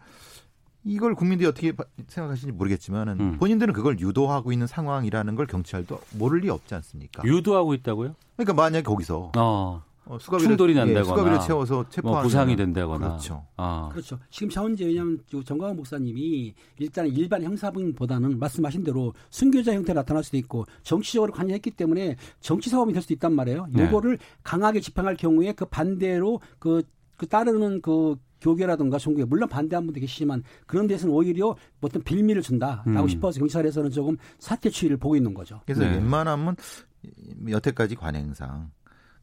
이걸 0.84 1.14
국민들이 1.14 1.48
어떻게 1.48 1.72
바- 1.72 1.84
생각하시는지 2.08 2.56
모르겠지만은 2.56 3.20
음. 3.20 3.36
본인들은 3.38 3.72
그걸 3.72 3.98
유도하고 4.00 4.52
있는 4.52 4.66
상황이라는 4.66 5.34
걸 5.36 5.46
경찰도 5.46 6.00
모를 6.18 6.40
리 6.40 6.50
없지 6.50 6.74
않습니까? 6.74 7.22
유도하고 7.24 7.72
있다고요? 7.74 8.14
그러니까 8.36 8.52
만약에 8.54 8.82
거기서 8.82 9.32
어. 9.36 9.82
어, 10.12 10.18
수갑이를, 10.18 10.48
충돌이 10.50 10.74
예, 10.74 10.76
난다거나 10.76 11.04
수갑이를 11.04 11.40
채워서 11.40 11.74
뭐 11.76 11.86
체포하면 11.88 12.22
부상이 12.22 12.54
된다거나. 12.54 13.08
그렇죠. 13.08 13.46
아. 13.56 13.88
그렇죠. 13.90 14.18
지금 14.28 14.50
차원제 14.50 14.84
왜냐하면 14.84 15.18
정광훈 15.42 15.76
목사님이 15.76 16.52
일단 16.78 17.06
일반 17.06 17.42
형사범보다는 17.42 18.38
말씀하신 18.38 18.84
대로 18.84 19.14
순교자 19.30 19.72
형태로 19.72 19.98
나타날 19.98 20.22
수도 20.22 20.36
있고 20.36 20.66
정치적으로 20.82 21.32
관여했기 21.32 21.70
때문에 21.70 22.16
정치 22.40 22.68
사범이 22.68 22.92
될 22.92 23.00
수도 23.00 23.14
있단 23.14 23.32
말이에요. 23.32 23.68
네. 23.70 23.84
요거를 23.84 24.18
강하게 24.42 24.80
집행할 24.80 25.16
경우에 25.16 25.52
그 25.52 25.64
반대로 25.64 26.42
그, 26.58 26.82
그 27.16 27.26
따르는 27.26 27.80
그 27.80 28.16
교계라든가 28.42 28.98
종교에 28.98 29.24
물론 29.24 29.48
반대한 29.48 29.86
분도 29.86 29.98
계시지만 29.98 30.42
그런 30.66 30.88
데서는 30.88 31.14
오히려 31.14 31.56
어떤 31.80 32.02
빌미를 32.02 32.42
준다라고 32.42 32.90
음. 32.90 33.08
싶어서 33.08 33.38
경찰에서는 33.38 33.90
조금 33.90 34.18
사태 34.38 34.68
추이를 34.68 34.98
보고 34.98 35.16
있는 35.16 35.32
거죠. 35.32 35.60
그래서 35.64 35.82
네. 35.82 35.92
웬만하면 35.92 36.56
여태까지 37.48 37.94
관행상 37.94 38.70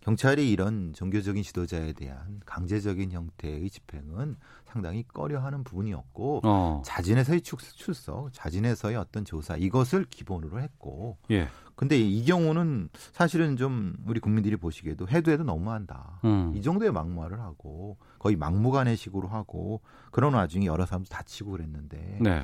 경찰이 0.02 0.50
이런 0.50 0.94
종교적인 0.94 1.44
지도자에 1.44 1.94
대한 1.94 2.40
강제적인 2.46 3.12
형태의 3.12 3.70
집행은 3.70 4.38
상당히 4.66 5.04
꺼려하는 5.08 5.64
부분이었고 5.64 6.42
어. 6.44 6.82
자진해서의 6.86 7.42
출- 7.42 7.60
출석, 7.60 8.32
자진해서의 8.32 8.96
어떤 8.96 9.26
조사 9.26 9.58
이것을 9.58 10.06
기본으로 10.06 10.62
했고 10.62 11.18
예. 11.32 11.48
근데 11.76 11.98
이 11.98 12.24
경우는 12.26 12.90
사실은 12.94 13.56
좀 13.58 13.96
우리 14.06 14.20
국민들이 14.20 14.56
보시기에도 14.58 15.08
해도 15.08 15.32
해도 15.32 15.44
너무한다. 15.44 16.20
음. 16.26 16.54
이 16.56 16.62
정도의 16.62 16.92
막말을 16.92 17.40
하고 17.40 17.98
거의 18.20 18.36
막무가내 18.36 18.96
식으로 18.96 19.28
하고 19.30 19.82
그런 20.12 20.34
와중에 20.34 20.66
여러 20.66 20.86
사람도 20.86 21.10
다치고 21.10 21.52
그랬는데 21.52 22.20
네. 22.22 22.44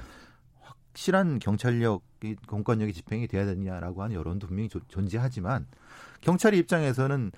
확실한 0.62 1.40
경찰력, 1.40 2.04
이 2.24 2.36
공권력이 2.48 2.94
집행이 2.94 3.28
돼야 3.28 3.46
되느냐라고 3.46 4.02
하는 4.04 4.16
여론도 4.16 4.48
분명히 4.48 4.70
조- 4.70 4.80
존재하지만 4.88 5.68
경찰의 6.22 6.60
입장에서는 6.60 7.32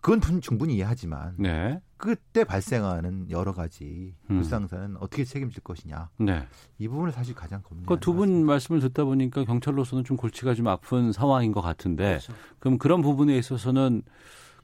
그건 0.00 0.20
분- 0.20 0.40
충분히 0.40 0.76
이해하지만 0.76 1.34
네. 1.38 1.80
그때 1.98 2.44
발생하는 2.44 3.30
여러 3.30 3.52
가지 3.52 4.14
음. 4.30 4.36
불상사는 4.36 4.96
어떻게 4.98 5.24
책임질 5.24 5.62
것이냐 5.62 6.08
네. 6.18 6.46
이 6.78 6.88
부분을 6.88 7.12
사실 7.12 7.34
가장 7.34 7.60
고민하는 7.62 7.86
그두 7.86 8.14
분 8.14 8.46
말씀을 8.46 8.80
듣다 8.80 9.04
보니까 9.04 9.44
경찰로서는 9.44 10.04
좀 10.04 10.16
골치가 10.16 10.54
좀 10.54 10.68
아픈 10.68 11.12
상황인 11.12 11.52
것 11.52 11.60
같은데 11.60 12.04
그렇죠. 12.12 12.32
그럼 12.60 12.78
그런 12.78 13.02
부분에 13.02 13.36
있어서는 13.36 14.02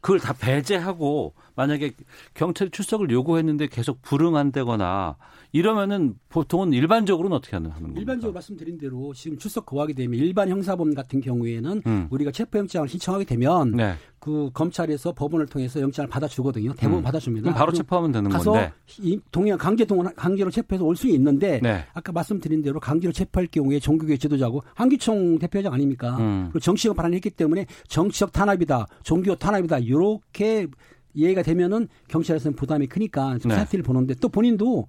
그걸 0.01 0.21
다 0.21 0.33
배제하고 0.33 1.35
만약에 1.55 1.93
경찰 2.33 2.71
출석을 2.71 3.11
요구했는데 3.11 3.67
계속 3.67 4.01
불응한다거나 4.03 5.17
이러면은 5.57 6.15
보통은 6.29 6.75
일반적으로는 6.75 7.35
어떻게 7.35 7.57
하는 7.57 7.71
겁니까? 7.71 7.99
일반적으로 7.99 8.35
말씀드린 8.35 8.77
대로 8.77 9.15
지금 9.15 9.39
출석 9.39 9.65
거하게 9.65 9.95
되면 9.95 10.19
일반 10.21 10.51
형사범 10.51 10.93
같은 10.93 11.23
경우에는 11.23 11.83
음. 11.87 12.09
우리가 12.11 12.31
체포영장을 12.31 12.87
신청하게 12.87 13.25
되면 13.25 13.71
네. 13.73 13.95
그 14.19 14.51
검찰에서 14.53 15.13
법원을 15.13 15.47
통해서 15.47 15.81
영장을 15.81 16.11
받아주거든요. 16.11 16.75
대부분 16.75 17.01
음. 17.01 17.03
받아줍니다. 17.05 17.55
바로 17.55 17.73
체포하면 17.73 18.13
되는 18.13 18.31
가서 18.31 18.53
건데. 18.53 18.73
이 19.01 19.19
동행 19.31 19.57
강제 19.57 19.87
동원 19.87 20.15
강제로 20.15 20.51
체포해서 20.51 20.85
올 20.85 20.97
수 20.97 21.09
있는데 21.09 21.61
네. 21.63 21.85
아까 21.95 22.13
말씀드린 22.13 22.61
대로 22.63 22.79
강제로 22.81 23.13
체포할 23.13 23.47
경우에 23.49 23.79
종교계 23.79 24.17
지도자고 24.19 24.63
한기총 24.75 25.39
대표장 25.39 25.73
아닙니까? 25.73 26.17
음. 26.19 26.49
그리고 26.51 26.61
정치적 26.61 26.97
발언했기 26.97 27.31
때문에 27.31 27.67
정치적 27.89 28.33
탄압이다, 28.33 28.87
종교 29.03 29.35
탄압이다 29.37 29.79
이렇게 29.79 30.67
이해가 31.15 31.43
되면은 31.43 31.89
경찰에서는 32.09 32.57
부담이 32.57 32.89
크니까 32.89 33.39
좀 33.39 33.51
네. 33.51 33.57
사태를 33.57 33.83
보는데 33.83 34.15
또 34.21 34.29
본인도 34.29 34.87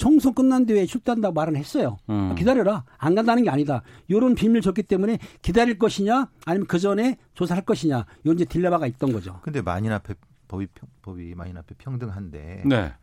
총선 0.00 0.32
끝난 0.32 0.64
뒤에 0.64 0.86
출두한다고 0.86 1.34
말은 1.34 1.56
했어요. 1.56 1.98
음. 2.08 2.34
기다려라. 2.34 2.84
안 2.96 3.14
간다는 3.14 3.44
게 3.44 3.50
아니다. 3.50 3.82
이런 4.08 4.34
비밀을 4.34 4.62
줬기 4.62 4.82
때문에 4.82 5.18
기다릴 5.42 5.78
것이냐 5.78 6.30
아니면 6.46 6.66
그 6.66 6.78
전에 6.78 7.18
조사할 7.34 7.66
것이냐 7.66 7.98
요 7.98 8.32
이제 8.32 8.46
딜레마가 8.46 8.86
있던 8.86 9.12
거죠. 9.12 9.40
근데 9.42 9.60
만인 9.60 9.92
앞에 9.92 10.14
법이 10.48 10.68
평- 10.74 10.88
법이 11.02 11.34
만인 11.34 11.58
앞에 11.58 11.74
평등한데 11.76 12.62
네. 12.64 12.94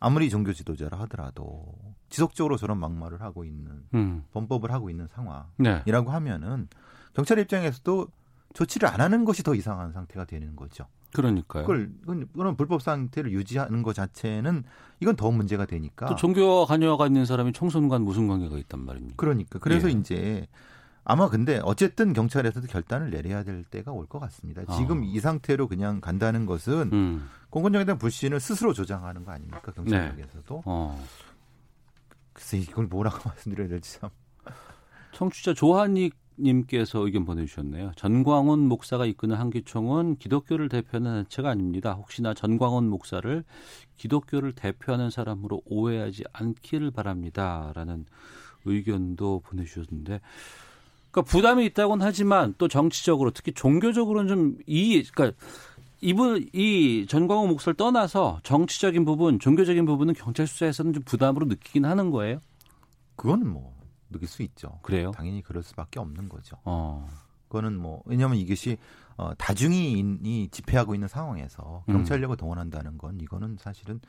아무리 0.00 0.30
종교 0.30 0.54
지도자라 0.54 0.98
하더라도 1.00 1.74
지속적으로 2.08 2.56
저런 2.56 2.78
막말을 2.80 3.20
하고 3.20 3.44
있는 3.44 3.82
음. 3.92 4.24
범법을 4.32 4.72
하고 4.72 4.88
있는 4.88 5.06
상황이라고 5.08 6.10
네. 6.10 6.10
하면은 6.10 6.68
경찰 7.12 7.38
입장에서도 7.38 8.08
조치를 8.54 8.88
안 8.88 9.02
하는 9.02 9.26
것이 9.26 9.42
더 9.42 9.54
이상한 9.54 9.92
상태가 9.92 10.24
되는 10.24 10.56
거죠. 10.56 10.86
그러니까요. 11.16 11.64
그걸 11.64 11.90
그런 12.34 12.56
불법 12.56 12.82
상태를 12.82 13.32
유지하는 13.32 13.82
것 13.82 13.94
자체는 13.94 14.64
이건 15.00 15.16
더 15.16 15.30
문제가 15.30 15.66
되니까. 15.66 16.06
또 16.06 16.16
종교 16.16 16.64
관여가 16.66 17.06
있는 17.06 17.24
사람이 17.24 17.52
총선과 17.52 17.98
무슨 18.00 18.28
관계가 18.28 18.56
있단 18.58 18.84
말입니까? 18.84 19.14
그러니까 19.16 19.58
그래서 19.58 19.88
예. 19.88 19.92
이제 19.92 20.46
아마 21.04 21.28
근데 21.28 21.60
어쨌든 21.62 22.12
경찰에서도 22.12 22.66
결단을 22.66 23.10
내려야 23.10 23.44
될 23.44 23.62
때가 23.64 23.92
올 23.92 24.06
것 24.06 24.18
같습니다. 24.18 24.64
지금 24.76 25.02
아. 25.02 25.04
이 25.04 25.20
상태로 25.20 25.68
그냥 25.68 26.00
간다는 26.00 26.46
것은 26.46 26.90
음. 26.92 27.28
공권력에 27.50 27.84
대한 27.84 27.98
불신을 27.98 28.40
스스로 28.40 28.72
조장하는 28.72 29.24
거 29.24 29.32
아닙니까 29.32 29.72
경찰력에서도. 29.72 30.62
어. 30.66 31.04
글쎄 32.32 32.58
이걸 32.58 32.86
뭐라고 32.86 33.18
말씀드려야 33.28 33.68
될지 33.68 33.98
참. 34.00 34.10
청취자 35.12 35.54
조한익 35.54 36.14
님께서 36.38 37.00
의견 37.00 37.24
보내주셨네요. 37.24 37.92
전광훈 37.96 38.68
목사가 38.68 39.06
이끄는 39.06 39.36
한기총은 39.36 40.16
기독교를 40.16 40.68
대표하는 40.68 41.12
단체가 41.24 41.50
아닙니다. 41.50 41.92
혹시나 41.92 42.34
전광훈 42.34 42.88
목사를 42.88 43.44
기독교를 43.96 44.52
대표하는 44.52 45.10
사람으로 45.10 45.62
오해하지 45.64 46.24
않기를 46.32 46.90
바랍니다. 46.90 47.72
라는 47.74 48.04
의견도 48.64 49.42
보내주셨는데, 49.44 50.20
그러니까 51.10 51.30
부담이 51.30 51.64
있다고는 51.66 52.04
하지만 52.04 52.54
또 52.58 52.68
정치적으로 52.68 53.30
특히 53.30 53.52
종교적으로는 53.52 54.28
좀 54.28 54.58
이, 54.66 55.02
그러니까 55.14 55.38
이분 56.00 56.46
이 56.52 57.06
전광훈 57.08 57.48
목사를 57.48 57.74
떠나서 57.74 58.40
정치적인 58.42 59.04
부분, 59.04 59.38
종교적인 59.38 59.86
부분은 59.86 60.14
경찰 60.14 60.46
수사에서는 60.46 60.92
좀 60.92 61.02
부담으로 61.04 61.46
느끼긴 61.46 61.84
하는 61.84 62.10
거예요. 62.10 62.40
그거는 63.16 63.48
뭐 63.48 63.75
느낄 64.10 64.28
수 64.28 64.42
있죠. 64.42 64.78
그래요? 64.82 65.10
당연히 65.12 65.42
그럴 65.42 65.62
수밖에 65.62 65.98
없는 66.00 66.28
거죠. 66.28 66.56
어, 66.64 67.08
그거는 67.48 67.76
뭐 67.76 68.02
왜냐하면 68.06 68.38
이것이 68.38 68.76
어, 69.16 69.32
다중이 69.36 70.48
집회하고 70.50 70.94
있는 70.94 71.08
상황에서 71.08 71.84
음. 71.88 71.92
경찰력을 71.94 72.36
동원한다는 72.36 72.98
건 72.98 73.18
이거는 73.20 73.56
사실은 73.58 74.00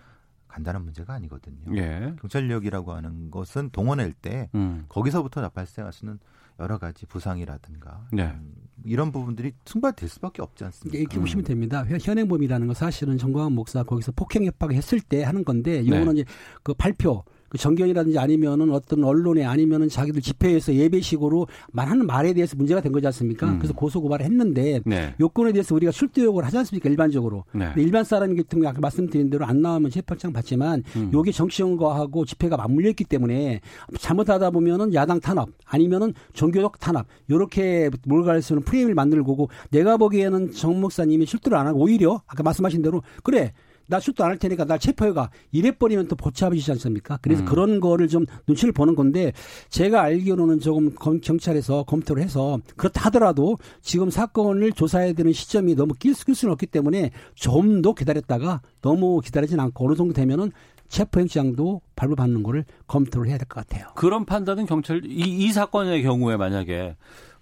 간단한 0.48 0.84
문제가 0.84 1.14
아니거든요. 1.14 1.76
예, 1.78 2.14
경찰력이라고 2.22 2.94
하는 2.94 3.30
것은 3.32 3.70
동원할 3.72 4.14
때 4.14 4.50
음, 4.56 4.86
거기서부터 4.88 5.48
발생할 5.50 5.92
수 5.94 6.06
있는 6.06 6.20
여러 6.60 6.78
가지 6.80 7.06
부상이라든가 7.06 8.08
네. 8.12 8.24
음, 8.28 8.54
이런 8.84 9.12
부분들이 9.12 9.52
충분될 9.66 10.10
수밖에 10.10 10.42
없지 10.42 10.64
않습니까? 10.66 10.98
이렇게 10.98 11.20
보시면 11.20 11.44
됩니다. 11.46 11.84
현- 11.86 12.00
현행범이라는 12.02 12.66
건 12.68 12.74
사실은 12.74 13.18
정광훈 13.18 13.54
목사 13.54 13.84
거기서 13.84 14.14
폭행 14.14 14.46
협박을 14.46 14.76
했을 14.76 15.00
때 15.00 15.24
하는 15.24 15.44
건데 15.46 15.82
이거는 15.82 16.16
네. 16.16 16.22
이제 16.22 16.32
그 16.64 16.74
발표 16.74 17.24
그 17.50 17.58
정견이라든지 17.58 18.20
아니면은 18.20 18.72
어떤 18.72 19.04
언론에 19.04 19.44
아니면은 19.46 19.90
자기들 19.90 20.22
집회에서 20.22 20.74
예배식으로 20.74 21.48
말하는 21.72 22.06
말에 22.06 22.34
대해서 22.34 22.56
문제가 22.56 22.82
된 22.82 22.92
거지 22.92 23.06
않습니까? 23.08 23.48
음. 23.48 23.60
그래서 23.60 23.74
고소 23.74 24.02
고발을 24.02 24.26
했는데 24.26 24.82
네, 24.86 25.14
요건에 25.20 25.52
대해서 25.52 25.76
우리가 25.76 25.92
출두 25.92 26.24
요구를 26.24 26.46
하지 26.46 26.58
않습니까? 26.58 26.90
일반적으로. 26.90 27.46
네. 27.54 27.72
일반 27.78 28.04
사람 28.04 28.36
같은 28.36 28.60
경우 28.60 28.70
아까 28.70 28.80
말씀드린 28.82 29.30
대로 29.30 29.46
안 29.46 29.62
나오면 29.62 29.92
재판장 29.92 30.34
받지만 30.34 30.84
음. 30.96 31.12
요게 31.14 31.32
정치형과하고 31.32 32.26
집회가 32.26 32.58
맞물려 32.58 32.90
있기 32.90 33.04
때문에 33.06 33.62
잘못하다 34.00 34.52
보면은 34.52 34.94
야당 34.94 35.20
탄압 35.20 35.50
아니면은 35.66 36.14
종교적 36.34 36.80
탄압 36.80 37.08
요렇게 37.30 37.92
몰갈 38.06 38.42
수 38.42 38.54
있는 38.54 38.64
프레임을 38.64 38.94
만들 38.94 39.24
거고 39.24 39.50
내가 39.72 39.98
보기에는 39.98 40.52
정 40.52 40.82
목사님이 40.82 41.26
출두를 41.26 41.58
안 41.58 41.68
하고 41.68 41.80
오히려 41.80 42.22
아까 42.28 42.44
말씀하신 42.44 42.82
대로 42.82 43.02
그래 43.24 43.54
나 43.88 44.00
출도 44.00 44.24
안 44.24 44.32
할 44.32 44.38
테니까 44.38 44.66
나 44.66 44.78
체포해가 44.78 45.30
이래버리면 45.52 46.08
또 46.10 46.16
보차하시지 46.16 46.72
않습니까? 46.72 47.18
그래서 47.22 47.42
음. 47.44 47.46
그런 47.46 47.80
거를 47.80 48.08
좀 48.08 48.26
눈치를 48.48 48.74
보는 48.74 48.96
건데 48.96 49.32
제가 49.70 50.02
알기로는 50.02 50.60
조금 50.60 50.94
검- 50.96 51.20
경찰에서 51.22 51.84
검토를 51.84 52.22
해서 52.22 52.60
그렇다 52.76 53.02
하더라도 53.06 53.58
지금 53.82 54.10
사건을 54.10 54.74
조사해야 54.74 55.14
되는 55.14 55.32
시점이 55.34 55.76
너무 55.76 55.94
낄, 55.98 56.14
수- 56.14 56.26
끌 56.26 56.36
수는 56.36 56.52
없기 56.54 56.68
때문에 56.68 57.12
좀 57.36 57.82
더 57.82 57.94
기다렸다가 57.94 58.62
너무 58.82 59.22
기다리진 59.22 59.60
않고 59.60 59.88
어느 59.88 59.96
정도 59.96 60.14
되면은 60.14 60.52
체포영장도 60.90 61.82
발부받는 61.96 62.44
거를 62.44 62.66
검토를 62.88 63.30
해야 63.30 63.38
될 63.38 63.48
것 63.48 63.66
같아요. 63.68 63.88
그런 63.96 64.26
판단은 64.26 64.66
경찰 64.66 65.02
이, 65.06 65.10
이 65.20 65.52
사건의 65.52 66.02
경우에 66.04 66.38
만약에 66.38 66.96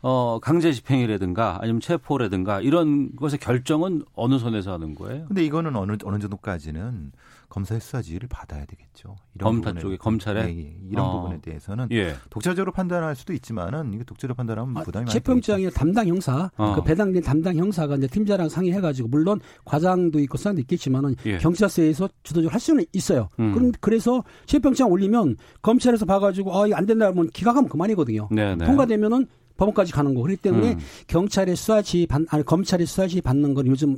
어 0.08 0.38
강제 0.40 0.72
집행이라든가 0.72 1.58
아니면 1.62 1.82
체포라든가 1.82 2.62
이런 2.62 3.16
것의 3.16 3.40
결정은 3.40 4.04
어느 4.14 4.38
선에서 4.38 4.72
하는 4.74 4.94
거예요? 4.94 5.26
근데 5.26 5.44
이거는 5.44 5.76
어느 5.76 5.98
어느 6.04 6.20
정도까지는 6.20 7.12
검사의 7.50 7.82
수사 7.82 8.04
지휘를 8.04 8.28
받아야 8.30 8.66
되겠죠. 8.66 9.16
이런 9.34 9.50
검사 9.64 9.72
부분에- 9.72 9.80
쪽에, 9.82 9.98
검찰에? 9.98 10.42
예, 10.44 10.58
예. 10.60 10.76
이런 10.92 11.06
어. 11.08 11.22
부분에 11.22 11.42
대해서는 11.42 11.88
예. 11.92 12.14
독자적으로 12.30 12.72
판단할 12.72 13.16
수도 13.16 13.34
있지만은 13.34 13.94
이게 13.96 14.04
독자적으로 14.04 14.36
판단하면 14.36 14.78
아, 14.78 14.84
부담이 14.84 15.06
많이 15.06 15.12
체포영장이 15.14 15.72
담당 15.72 16.08
형사, 16.08 16.52
어. 16.56 16.76
그 16.76 16.84
배당된 16.84 17.24
담당 17.24 17.56
형사가 17.56 17.96
이제 17.96 18.06
팀장랑 18.06 18.48
상의해가지고 18.50 19.08
물론 19.08 19.40
과장도 19.64 20.20
있고 20.20 20.38
수장도 20.38 20.62
있겠지만은 20.62 21.16
예. 21.26 21.40
경찰서에서 21.40 22.10
주도적으로 22.22 22.52
할 22.54 22.60
수는 22.60 22.86
있어요. 22.94 23.30
음. 23.40 23.54
그럼 23.56 23.72
그래서 23.82 24.24
체포영장 24.46 24.92
올리면 24.92 25.38
검찰에서 25.64 26.06
봐가지고 26.06 26.56
아 26.56 26.68
이거 26.68 26.76
안 26.76 26.86
된다 26.86 27.08
하면 27.08 27.28
기각하면 27.32 27.70
그만이거든요. 27.70 28.28
네, 28.32 28.56
네. 28.56 28.66
통과되면은 28.68 29.26
법원까지 29.58 29.92
가는 29.92 30.14
거. 30.14 30.22
그렇기 30.22 30.42
때문에 30.42 30.74
음. 30.74 30.80
경찰의 31.08 31.56
수사지 31.56 32.06
받, 32.08 32.22
아니 32.30 32.44
검찰의 32.44 32.86
수사지 32.86 33.22
받는 33.22 33.54
건 33.54 33.68
요즘 33.68 33.98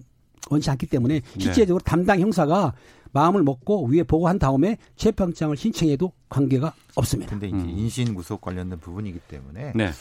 원치 0.50 0.70
않기 0.70 0.86
때문에 0.88 1.20
네. 1.22 1.40
실제적으로 1.40 1.80
담당 1.84 2.20
형사가 2.20 2.74
마음을 3.12 3.44
먹고 3.44 3.86
위에 3.88 4.04
보고한 4.04 4.38
다음에 4.40 4.78
체포영장을 4.96 5.56
신청해도 5.58 6.12
관계가 6.30 6.74
없습니다. 6.96 7.32
근데 7.32 7.48
이제 7.48 7.58
음. 7.58 7.70
인신 7.70 8.14
구속 8.14 8.42
관련된 8.42 8.80
부분이기 8.80 9.20
때문에 9.28 9.74
네. 9.76 9.92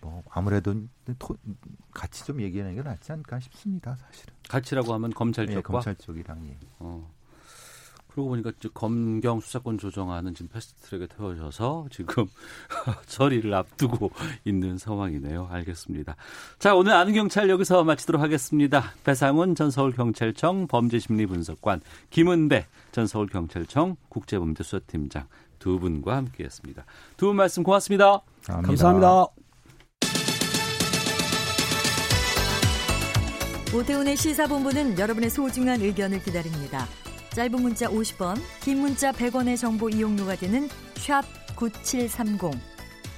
뭐 0.00 0.22
아무래도 0.30 0.74
토- 1.18 1.36
같이 1.92 2.24
좀 2.24 2.40
얘기하는 2.40 2.74
게 2.74 2.82
낫지 2.82 3.12
않을까 3.12 3.40
싶습니다. 3.40 3.96
사실은. 3.96 4.34
같이라고 4.48 4.92
하면 4.94 5.10
검찰 5.14 5.48
예, 5.48 5.54
쪽과 5.54 5.72
검찰 5.74 5.94
쪽이랑 5.96 6.46
예. 6.48 6.56
어. 6.78 7.10
그러고 8.14 8.30
보니까 8.30 8.52
이제 8.56 8.68
검경 8.72 9.40
수사권 9.40 9.76
조정안은 9.76 10.34
지금 10.34 10.48
패스트트랙에 10.52 11.08
태워져서 11.08 11.88
지금 11.90 12.26
처리를 13.06 13.52
앞두고 13.52 14.12
있는 14.44 14.78
상황이네요. 14.78 15.48
알겠습니다. 15.50 16.14
자, 16.60 16.76
오늘 16.76 16.92
아는 16.92 17.12
경찰 17.12 17.50
여기서 17.50 17.82
마치도록 17.82 18.22
하겠습니다. 18.22 18.92
배상훈 19.02 19.56
전 19.56 19.72
서울경찰청 19.72 20.68
범죄심리분석관, 20.68 21.80
김은배 22.10 22.66
전 22.92 23.06
서울경찰청 23.08 23.96
국제범죄수사팀장 24.08 25.26
두 25.58 25.80
분과 25.80 26.16
함께했습니다. 26.16 26.84
두 27.16 27.26
분 27.26 27.36
말씀 27.36 27.62
고맙습니다. 27.64 28.20
감사합니다. 28.46 29.26
오태훈의 33.74 34.16
시사본부는 34.16 34.98
여러분의 35.00 35.30
소중한 35.30 35.80
의견을 35.80 36.22
기다립니다. 36.22 36.86
짧은 37.34 37.62
문자 37.62 37.88
50원, 37.88 38.40
긴 38.62 38.78
문자 38.78 39.10
100원의 39.10 39.58
정보 39.58 39.88
이용료가 39.88 40.36
되는 40.36 40.68
샵 40.94 41.24
9730, 41.56 42.52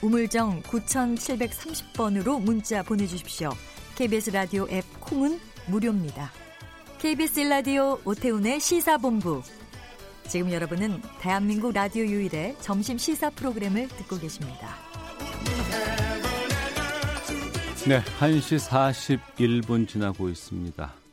우물정 0.00 0.62
9730번으로 0.62 2.40
문자 2.40 2.82
보내주십시오. 2.82 3.50
KBS 3.94 4.30
라디오 4.30 4.66
앱 4.70 4.84
콩은 5.00 5.38
무료입니다. 5.66 6.32
KBS 6.98 7.40
라디오 7.40 7.98
오태훈의 8.06 8.58
시사본부. 8.58 9.42
지금 10.28 10.50
여러분은 10.50 11.02
대한민국 11.20 11.74
라디오 11.74 12.02
유일의 12.04 12.56
점심 12.60 12.96
시사 12.96 13.28
프로그램을 13.30 13.88
듣고 13.88 14.18
계십니다. 14.18 14.76
네, 17.86 18.02
1시 18.18 19.20
41분 19.62 19.86
지나고 19.86 20.30
있습니다. 20.30 21.05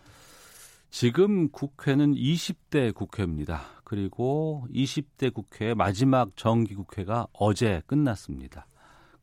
지금 0.94 1.50
국회는 1.50 2.14
20대 2.14 2.94
국회입니다. 2.94 3.64
그리고 3.84 4.68
20대 4.72 5.34
국회의 5.34 5.74
마지막 5.74 6.38
정기 6.38 6.76
국회가 6.76 7.26
어제 7.34 7.82
끝났습니다. 7.88 8.68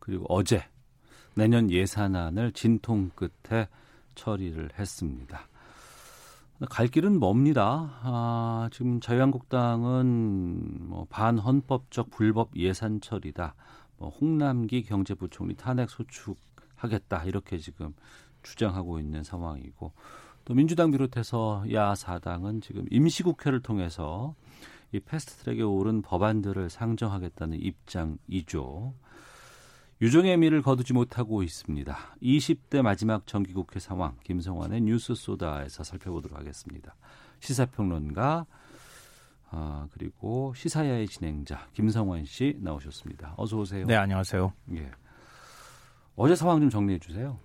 그리고 0.00 0.26
어제 0.28 0.64
내년 1.34 1.70
예산안을 1.70 2.50
진통 2.54 3.10
끝에 3.14 3.68
처리를 4.16 4.70
했습니다. 4.80 5.46
갈 6.68 6.88
길은 6.88 7.20
멉니다. 7.20 8.00
아, 8.02 8.68
지금 8.72 9.00
자유한국당은 9.00 10.88
뭐 10.88 11.06
반헌법적 11.08 12.10
불법 12.10 12.50
예산 12.56 13.00
처리다. 13.00 13.54
뭐 13.96 14.08
홍남기 14.08 14.82
경제부총리 14.82 15.54
탄핵 15.54 15.88
소축하겠다 15.88 17.26
이렇게 17.26 17.58
지금 17.58 17.94
주장하고 18.42 18.98
있는 18.98 19.22
상황이고 19.22 19.92
또 20.50 20.54
민주당 20.54 20.90
비롯해서 20.90 21.62
야사당은 21.72 22.60
지금 22.60 22.84
임시국회를 22.90 23.60
통해서 23.60 24.34
이 24.90 24.98
패스트트랙에 24.98 25.62
오른 25.62 26.02
법안들을 26.02 26.68
상정하겠다는 26.70 27.56
입장이죠. 27.62 28.92
유종의 30.02 30.38
미를 30.38 30.60
거두지 30.60 30.92
못하고 30.92 31.44
있습니다. 31.44 31.96
20대 32.20 32.82
마지막 32.82 33.28
정기국회 33.28 33.78
상황 33.78 34.16
김성환의 34.24 34.80
뉴스 34.80 35.14
소다에서 35.14 35.84
살펴보도록 35.84 36.36
하겠습니다. 36.36 36.96
시사평론가 37.38 38.44
아, 39.50 39.86
그리고 39.92 40.52
시사야의 40.56 41.06
진행자 41.06 41.68
김성환 41.74 42.24
씨 42.24 42.56
나오셨습니다. 42.58 43.34
어서 43.36 43.56
오세요. 43.56 43.86
네, 43.86 43.94
안녕하세요. 43.94 44.52
예. 44.74 44.90
어제 46.16 46.34
상황 46.34 46.58
좀 46.58 46.70
정리해 46.70 46.98
주세요. 46.98 47.38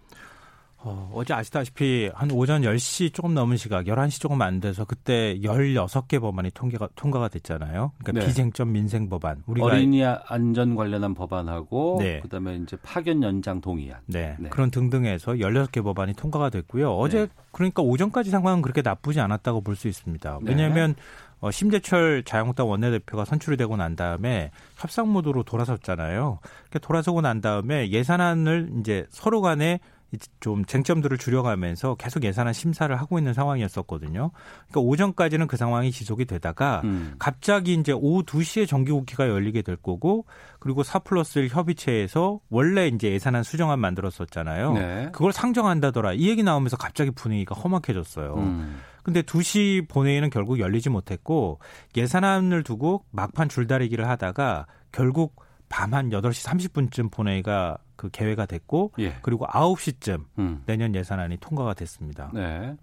어, 0.87 1.11
어제 1.15 1.33
아시다시피 1.33 2.11
한 2.13 2.29
오전 2.29 2.61
10시 2.61 3.11
조금 3.11 3.33
넘은 3.33 3.57
시각, 3.57 3.85
11시 3.85 4.21
조금 4.21 4.39
안 4.43 4.59
돼서 4.59 4.85
그때 4.85 5.35
16개 5.41 6.21
법안이 6.21 6.51
통과가, 6.51 6.89
통과가 6.95 7.27
됐잖아요. 7.29 7.91
그러니까 8.03 8.21
네. 8.23 8.27
비쟁점 8.27 8.71
민생 8.71 9.09
법안. 9.09 9.41
우리가 9.47 9.65
어린이 9.65 10.05
안전 10.05 10.75
관련한 10.75 11.15
법안하고 11.15 11.97
네. 11.99 12.19
그다음에 12.19 12.57
이제 12.57 12.77
파견 12.83 13.23
연장 13.23 13.61
동의안. 13.61 13.99
네, 14.05 14.35
네. 14.39 14.49
그런 14.49 14.69
등등해서 14.69 15.33
16개 15.33 15.83
법안이 15.83 16.13
통과가 16.13 16.51
됐고요. 16.51 16.91
어제 16.95 17.21
네. 17.21 17.27
그러니까 17.51 17.81
오전까지 17.81 18.29
상황은 18.29 18.61
그렇게 18.61 18.83
나쁘지 18.83 19.19
않았다고 19.19 19.61
볼 19.61 19.75
수 19.75 19.87
있습니다. 19.87 20.39
네. 20.43 20.51
왜냐하면 20.51 20.95
어, 21.41 21.51
심재철 21.51 22.23
자유한국당 22.23 22.69
원내대표가 22.69 23.25
선출이 23.25 23.57
되고 23.57 23.75
난 23.75 23.95
다음에 23.95 24.51
협상 24.77 25.11
모드로 25.11 25.43
돌아섰잖아요. 25.43 26.39
그러니까 26.41 26.79
돌아서고 26.79 27.21
난 27.21 27.41
다음에 27.41 27.89
예산안을 27.89 28.69
이제 28.79 29.05
서로 29.09 29.41
간에 29.41 29.79
좀 30.39 30.65
쟁점들을 30.65 31.17
줄여가면서 31.17 31.95
계속 31.95 32.23
예산안 32.23 32.53
심사를 32.53 32.95
하고 32.95 33.17
있는 33.17 33.33
상황이었었거든요. 33.33 34.31
그러니까 34.69 34.79
오전까지는 34.79 35.47
그 35.47 35.57
상황이 35.57 35.91
지속이 35.91 36.25
되다가 36.25 36.81
음. 36.83 37.15
갑자기 37.19 37.73
이제 37.73 37.91
오후 37.91 38.23
2시에 38.23 38.67
정기국회가 38.67 39.27
열리게 39.29 39.61
될 39.61 39.75
거고 39.75 40.25
그리고 40.59 40.83
4 40.83 40.99
플러스 40.99 41.39
1 41.39 41.49
협의체에서 41.49 42.39
원래 42.49 42.87
이제 42.87 43.11
예산안 43.11 43.43
수정안 43.43 43.79
만들었었잖아요. 43.79 44.73
네. 44.73 45.09
그걸 45.11 45.33
상정한다더라. 45.33 46.13
이 46.13 46.29
얘기 46.29 46.43
나오면서 46.43 46.77
갑자기 46.77 47.11
분위기가 47.11 47.55
험악해졌어요. 47.55 48.35
음. 48.35 48.81
근데 49.03 49.21
2시 49.21 49.87
본회의는 49.87 50.31
결국 50.31 50.59
열리지 50.59 50.89
못했고 50.89 51.59
예산안을 51.95 52.63
두고 52.63 53.05
막판 53.11 53.49
줄다리기를 53.49 54.09
하다가 54.09 54.65
결국 54.91 55.44
밤 55.69 55.93
한 55.93 56.09
8시 56.09 56.47
30분쯤 56.47 57.11
본회의가 57.11 57.77
그 57.95 58.09
개회가 58.09 58.45
됐고 58.45 58.91
예. 58.99 59.15
그리고 59.21 59.45
9시쯤 59.47 60.25
음. 60.39 60.63
내년 60.65 60.95
예산안이 60.95 61.37
통과가 61.37 61.73
됐습니다. 61.73 62.31
네. 62.33 62.75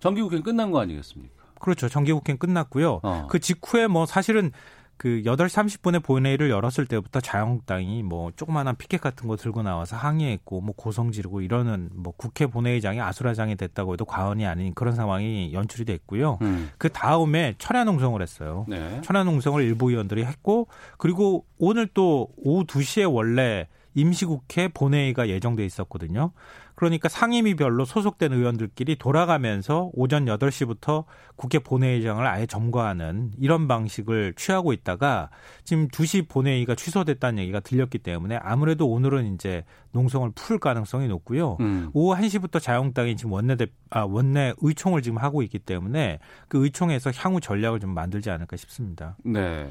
정기국회 0.00 0.40
끝난 0.40 0.70
거 0.70 0.80
아니겠습니까? 0.80 1.34
그렇죠. 1.60 1.88
정기국회는 1.88 2.38
끝났고요. 2.38 3.00
어. 3.02 3.26
그 3.28 3.40
직후에 3.40 3.86
뭐 3.88 4.06
사실은 4.06 4.52
그 4.98 5.22
8시 5.24 5.80
30분에 5.80 6.02
본회의를 6.02 6.50
열었을 6.50 6.86
때부터 6.86 7.20
자유한국당이 7.20 8.02
뭐 8.02 8.32
조그마한 8.34 8.76
피켓 8.76 9.00
같은 9.00 9.28
거 9.28 9.36
들고 9.36 9.62
나와서 9.62 9.96
항의했고 9.96 10.60
뭐 10.60 10.74
고성 10.76 11.12
지르고 11.12 11.40
이러는 11.40 11.88
뭐 11.94 12.12
국회 12.16 12.46
본회의장이 12.46 13.00
아수라장이 13.00 13.54
됐다고 13.54 13.92
해도 13.92 14.04
과언이 14.04 14.44
아닌 14.44 14.74
그런 14.74 14.96
상황이 14.96 15.52
연출이 15.52 15.84
됐고요. 15.84 16.38
음. 16.42 16.70
그 16.78 16.88
다음에 16.88 17.54
철야 17.58 17.84
농성을 17.84 18.20
했어요. 18.20 18.66
네. 18.68 19.00
천안 19.02 19.26
농성을 19.26 19.62
일부 19.62 19.90
의원들이 19.90 20.24
했고 20.24 20.66
그리고 20.98 21.46
오늘 21.58 21.86
또 21.94 22.28
오후 22.36 22.64
2시에 22.64 23.10
원래 23.10 23.68
임시국회 23.94 24.68
본회의가 24.68 25.28
예정돼 25.28 25.64
있었거든요. 25.64 26.32
그러니까 26.78 27.08
상임위별로 27.08 27.84
소속된 27.84 28.32
의원들끼리 28.32 28.98
돌아가면서 29.00 29.90
오전 29.94 30.26
8시부터 30.26 31.06
국회 31.34 31.58
본회의장을 31.58 32.24
아예 32.24 32.46
점거하는 32.46 33.32
이런 33.36 33.66
방식을 33.66 34.34
취하고 34.36 34.72
있다가 34.72 35.28
지금 35.64 35.88
2시 35.88 36.28
본회의가 36.28 36.76
취소됐다는 36.76 37.42
얘기가 37.42 37.58
들렸기 37.58 37.98
때문에 37.98 38.36
아무래도 38.36 38.88
오늘은 38.88 39.34
이제 39.34 39.64
농성을 39.90 40.30
풀 40.36 40.60
가능성이 40.60 41.08
높고요. 41.08 41.56
음. 41.58 41.90
오후 41.94 42.16
1시부터 42.16 42.62
자유한국당이 42.62 43.16
지금 43.16 43.32
원내대 43.32 43.66
아 43.90 44.02
원내 44.02 44.54
의총을 44.58 45.02
지금 45.02 45.18
하고 45.18 45.42
있기 45.42 45.58
때문에 45.58 46.20
그 46.46 46.62
의총에서 46.62 47.10
향후 47.16 47.40
전략을 47.40 47.80
좀 47.80 47.90
만들지 47.92 48.30
않을까 48.30 48.56
싶습니다. 48.56 49.16
네. 49.24 49.68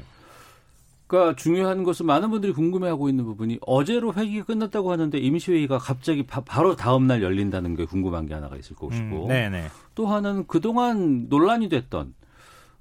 그러니까 1.08 1.34
중요한 1.36 1.82
것은 1.84 2.06
많은 2.06 2.30
분들이 2.30 2.52
궁금해하고 2.52 3.08
있는 3.08 3.24
부분이 3.24 3.58
어제로 3.66 4.12
회기가 4.12 4.44
끝났다고 4.44 4.92
하는데 4.92 5.18
임시회의가 5.18 5.78
갑자기 5.78 6.24
바, 6.24 6.62
로 6.62 6.76
다음 6.76 7.06
날 7.06 7.22
열린다는 7.22 7.74
게 7.76 7.86
궁금한 7.86 8.26
게 8.26 8.34
하나가 8.34 8.56
있을 8.56 8.76
것이고 8.76 9.26
음. 9.26 9.68
또 9.94 10.06
하나는 10.06 10.46
그동안 10.46 11.26
논란이 11.28 11.70
됐던 11.70 12.14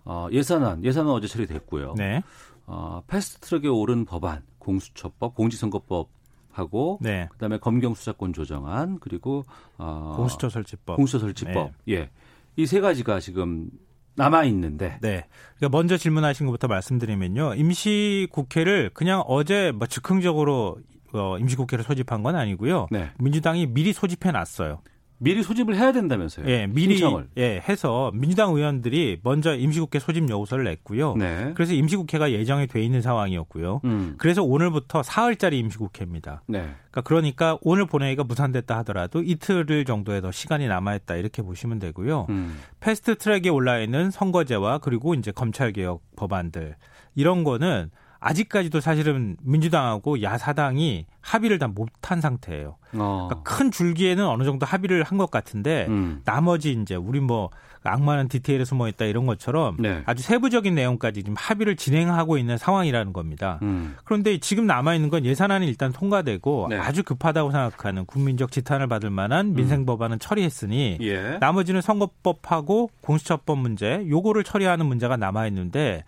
어, 0.04 0.28
예산안 0.32 0.84
예산안 0.84 1.12
어제 1.14 1.28
처리됐고요. 1.28 1.96
네. 1.98 2.22
어, 2.66 3.02
패스트트랙에 3.08 3.70
오른 3.70 4.04
법안 4.04 4.44
공수처법 4.60 5.34
공직선거법 5.34 6.10
하고 6.52 7.00
네. 7.02 7.30
그다음에 7.32 7.58
검경 7.60 7.96
수사권 7.96 8.34
조정안 8.34 9.00
그리고 9.00 9.46
어, 9.78 10.14
공수처 10.18 10.50
설치법 10.50 10.98
공수처 10.98 11.20
설치법 11.20 11.72
네. 11.86 11.94
예. 11.94 12.10
이 12.58 12.66
세 12.66 12.82
가지가 12.82 13.20
지금 13.20 13.70
남아 14.18 14.44
있는데. 14.46 14.98
네. 15.02 15.26
그러니까 15.58 15.78
먼저 15.78 15.96
질문하신 15.96 16.46
것부터 16.48 16.68
말씀드리면요. 16.68 17.54
임시 17.56 18.28
국회를 18.32 18.90
그냥 18.94 19.24
어제 19.28 19.72
뭐 19.72 19.88
즉흥적으로 19.88 20.78
어, 21.14 21.38
임시 21.40 21.56
국회를 21.56 21.86
소집한 21.86 22.24
건 22.24 22.36
아니고요. 22.36 22.88
네. 22.92 23.12
민주당이 23.20 23.68
미리 23.68 23.94
소집해 23.94 24.32
놨어요. 24.32 24.82
미리 25.20 25.42
소집을 25.42 25.76
해야 25.76 25.92
된다면서요? 25.92 26.48
예, 26.48 26.68
미리 26.68 26.98
신청을. 26.98 27.28
예, 27.38 27.62
해서 27.68 28.12
민주당 28.14 28.54
의원들이 28.54 29.20
먼저 29.24 29.56
임시국회 29.56 30.00
소집 30.00 30.30
요구서를 30.30 30.64
냈고요. 30.64 31.16
네. 31.16 31.52
그래서 31.56 31.74
임시국회가 31.74 32.32
예정이 32.32 32.68
돼 32.68 32.84
있는 32.84 33.02
상황이었고요. 33.02 33.82
음. 33.86 34.16
그래서 34.18 34.44
오늘부터 34.44 35.04
사흘짜리 35.04 35.58
임시국회입니다. 35.60 36.44
네. 36.48 36.70
그러니까, 36.92 37.02
그러니까 37.02 37.58
오늘 37.62 37.86
본회의가 37.86 38.24
무산됐다 38.24 38.78
하더라도 38.80 39.22
이틀 39.24 39.66
정도의 39.86 40.22
더 40.22 40.32
시간이 40.32 40.68
남아 40.68 40.96
있다 40.96 41.16
이렇게 41.16 41.42
보시면 41.42 41.80
되고요. 41.80 42.28
음. 42.30 42.58
패스트 42.80 43.18
트랙에 43.18 43.50
올라 43.50 43.80
있는 43.80 44.12
선거제와 44.12 44.80
그리고 44.80 45.14
이제 45.14 45.32
검찰 45.32 45.72
개혁 45.72 46.02
법안들 46.16 46.76
이런 47.16 47.44
거는 47.44 47.90
아직까지도 48.20 48.80
사실은 48.80 49.38
민주당하고 49.42 50.22
야사당이 50.22 51.06
합의를 51.22 51.60
다 51.60 51.68
못한 51.68 52.22
상태예요. 52.22 52.76
어. 52.94 53.28
그러니까 53.30 53.42
큰 53.44 53.70
줄기에는 53.72 54.26
어느 54.26 54.44
정도 54.44 54.66
합의를 54.66 55.04
한 55.04 55.18
것 55.18 55.32
같은데 55.32 55.88
음. 55.90 56.22
나머지 56.26 56.72
이제 56.74 56.94
우리 56.96 57.20
뭐 57.20 57.50
악마는 57.84 58.28
디테일에 58.28 58.66
숨어 58.66 58.88
있다 58.90 59.06
이런 59.06 59.26
것처럼 59.26 59.78
네. 59.80 60.04
아주 60.06 60.22
세부적인 60.22 60.76
내용까지 60.76 61.22
지금 61.24 61.36
합의를 61.38 61.76
진행하고 61.78 62.38
있는 62.38 62.58
상황이라는 62.58 63.14
겁니다. 63.14 63.60
음. 63.62 63.96
그런데 64.04 64.38
지금 64.40 64.68
남아 64.68 64.94
있는 64.96 65.10
건 65.10 65.24
예산안이 65.26 65.66
일단 65.68 65.92
통과되고 65.94 66.68
네. 66.70 66.78
아주 66.78 67.04
급하다고 67.04 67.52
생각하는 67.52 68.06
국민적 68.06 68.52
지탄을 68.52 68.88
받을 68.88 69.10
만한 69.10 69.54
민생 69.54 69.82
음. 69.82 69.86
법안은 69.86 70.20
처리했으니 70.20 70.98
예. 71.02 71.38
나머지는 71.40 71.82
선거법하고 71.82 72.92
공수처법 73.02 73.58
문제 73.60 74.06
요거를 74.10 74.44
처리하는 74.44 74.86
문제가 74.86 75.16
남아 75.18 75.48
있는데 75.48 76.04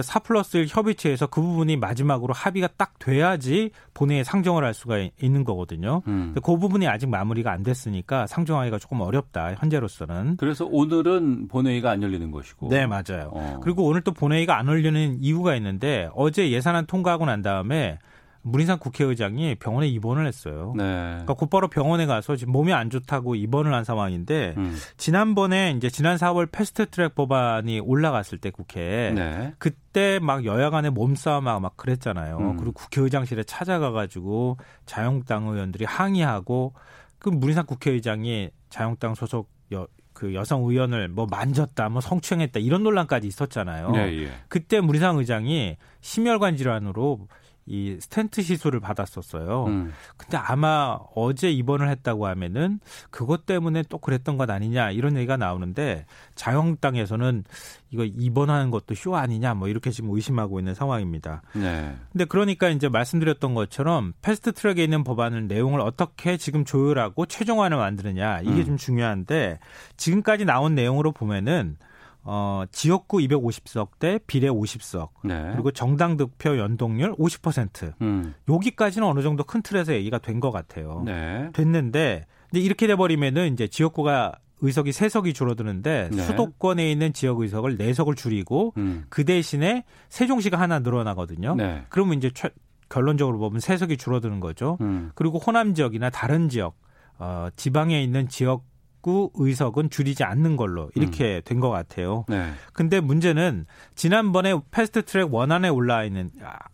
4 0.00 0.20
플러스 0.20 0.56
1 0.56 0.66
협의체에서 0.68 1.26
그 1.26 1.40
부분이 1.42 1.76
마지막으로 1.76 2.32
합의가 2.32 2.68
딱 2.76 2.98
돼야지 2.98 3.70
본회의에 3.94 4.24
상정을 4.24 4.64
할 4.64 4.72
수가 4.72 5.08
있는 5.20 5.44
거거든요. 5.44 6.02
음. 6.06 6.34
그 6.42 6.56
부분이 6.56 6.88
아직 6.88 7.08
마무리가 7.08 7.52
안 7.52 7.62
됐으니까 7.62 8.26
상정하기가 8.26 8.78
조금 8.78 9.00
어렵다 9.00 9.54
현재로서는. 9.54 10.36
그래서 10.38 10.64
오늘은 10.64 11.48
본회의가 11.48 11.90
안 11.90 12.02
열리는 12.02 12.30
것이고. 12.30 12.68
네 12.68 12.86
맞아요. 12.86 13.30
어. 13.32 13.60
그리고 13.62 13.84
오늘 13.84 14.00
또 14.00 14.12
본회의가 14.12 14.58
안 14.58 14.66
열리는 14.68 15.18
이유가 15.20 15.54
있는데 15.56 16.08
어제 16.14 16.50
예산안 16.50 16.86
통과하고 16.86 17.26
난 17.26 17.42
다음에 17.42 17.98
문인상 18.42 18.78
국회의장이 18.78 19.54
병원에 19.54 19.86
입원을 19.88 20.26
했어요. 20.26 20.74
네. 20.76 20.82
그러니까 20.84 21.34
곧바로 21.34 21.68
병원에 21.68 22.06
가서 22.06 22.36
지금 22.36 22.52
몸이 22.52 22.72
안 22.72 22.90
좋다고 22.90 23.36
입원을 23.36 23.72
한 23.72 23.84
상황인데 23.84 24.54
음. 24.56 24.76
지난번에 24.96 25.74
이제 25.76 25.88
지난 25.88 26.16
4월 26.16 26.50
패스트트랙 26.50 27.14
법안이 27.14 27.80
올라갔을 27.80 28.38
때 28.38 28.50
국회에 28.50 29.12
네. 29.12 29.54
그때 29.58 30.18
막 30.20 30.44
여야 30.44 30.70
간의 30.70 30.90
몸싸움하고 30.90 31.60
막 31.60 31.76
그랬잖아요. 31.76 32.38
음. 32.38 32.56
그리고 32.56 32.72
국회의장실에 32.72 33.44
찾아가 33.44 33.92
가지고 33.92 34.56
자한당 34.86 35.46
의원들이 35.46 35.84
항의하고 35.84 36.74
그 37.18 37.28
문희상 37.28 37.66
국회의장이 37.66 38.50
자한당 38.68 39.14
소속 39.14 39.50
여, 39.72 39.86
그 40.12 40.34
여성 40.34 40.62
의원을 40.64 41.08
뭐 41.08 41.26
만졌다, 41.30 41.88
뭐 41.88 42.00
성추행했다 42.00 42.60
이런 42.60 42.82
논란까지 42.82 43.26
있었잖아요. 43.26 43.90
네, 43.90 44.24
예. 44.24 44.32
그때 44.48 44.80
문희상 44.80 45.18
의장이 45.18 45.76
심혈관 46.00 46.56
질환으로 46.56 47.26
이 47.66 47.96
스텐트 48.00 48.42
시술을 48.42 48.80
받았었어요. 48.80 49.66
음. 49.66 49.92
근데 50.16 50.36
아마 50.36 50.98
어제 51.14 51.50
입원을 51.50 51.88
했다고 51.90 52.26
하면은 52.26 52.80
그것 53.10 53.46
때문에 53.46 53.84
또 53.88 53.98
그랬던 53.98 54.36
것 54.36 54.50
아니냐 54.50 54.90
이런 54.90 55.16
얘기가 55.16 55.36
나오는데 55.36 56.06
자한당에서는 56.34 57.44
이거 57.90 58.04
입원하는 58.04 58.70
것도 58.70 58.94
쇼 58.94 59.14
아니냐 59.14 59.54
뭐 59.54 59.68
이렇게 59.68 59.90
지금 59.90 60.10
의심하고 60.10 60.58
있는 60.58 60.74
상황입니다. 60.74 61.42
네. 61.54 61.94
근데 62.10 62.24
그러니까 62.24 62.68
이제 62.68 62.88
말씀드렸던 62.88 63.54
것처럼 63.54 64.12
패스트 64.22 64.52
트랙에 64.52 64.82
있는 64.82 65.04
법안을 65.04 65.46
내용을 65.46 65.80
어떻게 65.80 66.36
지금 66.36 66.64
조율하고 66.64 67.26
최종안을 67.26 67.76
만드느냐 67.76 68.40
이게 68.40 68.62
음. 68.62 68.64
좀 68.64 68.76
중요한데 68.76 69.60
지금까지 69.96 70.44
나온 70.44 70.74
내용으로 70.74 71.12
보면은 71.12 71.76
어, 72.24 72.64
지역구 72.70 73.18
250석 73.18 73.98
대 73.98 74.18
비례 74.26 74.48
50석. 74.48 75.08
네. 75.24 75.50
그리고 75.52 75.70
정당 75.72 76.16
득표 76.16 76.56
연동률 76.58 77.14
50%. 77.16 77.94
음. 78.00 78.34
여기까지는 78.48 79.06
어느 79.08 79.22
정도 79.22 79.42
큰 79.44 79.62
틀에서 79.62 79.92
얘기가 79.94 80.18
된 80.18 80.40
것 80.40 80.50
같아요. 80.50 81.02
네. 81.04 81.50
됐는데 81.52 82.24
이제 82.52 82.60
이렇게 82.60 82.86
돼 82.86 82.96
버리면은 82.96 83.52
이제 83.52 83.66
지역구가 83.68 84.32
의석이 84.60 84.90
3석이 84.90 85.34
줄어드는데 85.34 86.10
네. 86.12 86.22
수도권에 86.22 86.90
있는 86.90 87.12
지역 87.12 87.40
의석을 87.40 87.76
4석을 87.78 88.16
줄이고 88.16 88.72
음. 88.76 89.04
그 89.08 89.24
대신에 89.24 89.84
세종시가 90.08 90.58
하나 90.58 90.78
늘어나거든요. 90.78 91.56
네. 91.56 91.84
그러면 91.88 92.18
이제 92.18 92.30
최, 92.32 92.50
결론적으로 92.88 93.38
보면 93.38 93.58
3석이 93.60 93.98
줄어드는 93.98 94.38
거죠. 94.40 94.78
음. 94.80 95.10
그리고 95.16 95.38
호남 95.38 95.74
지역이나 95.74 96.10
다른 96.10 96.48
지역 96.48 96.76
어, 97.18 97.48
지방에 97.56 98.02
있는 98.02 98.28
지역 98.28 98.64
지역구 99.02 99.30
의석은 99.34 99.90
줄이지 99.90 100.24
않는 100.24 100.56
걸로 100.56 100.90
이렇게 100.94 101.36
음. 101.36 101.40
된것 101.44 101.70
같아요. 101.70 102.24
네. 102.28 102.52
근데 102.72 103.00
문제는 103.00 103.66
지난번에 103.94 104.58
패스트트랙 104.70 105.34
원안에 105.34 105.68
올라 105.68 106.04
있는 106.04 106.30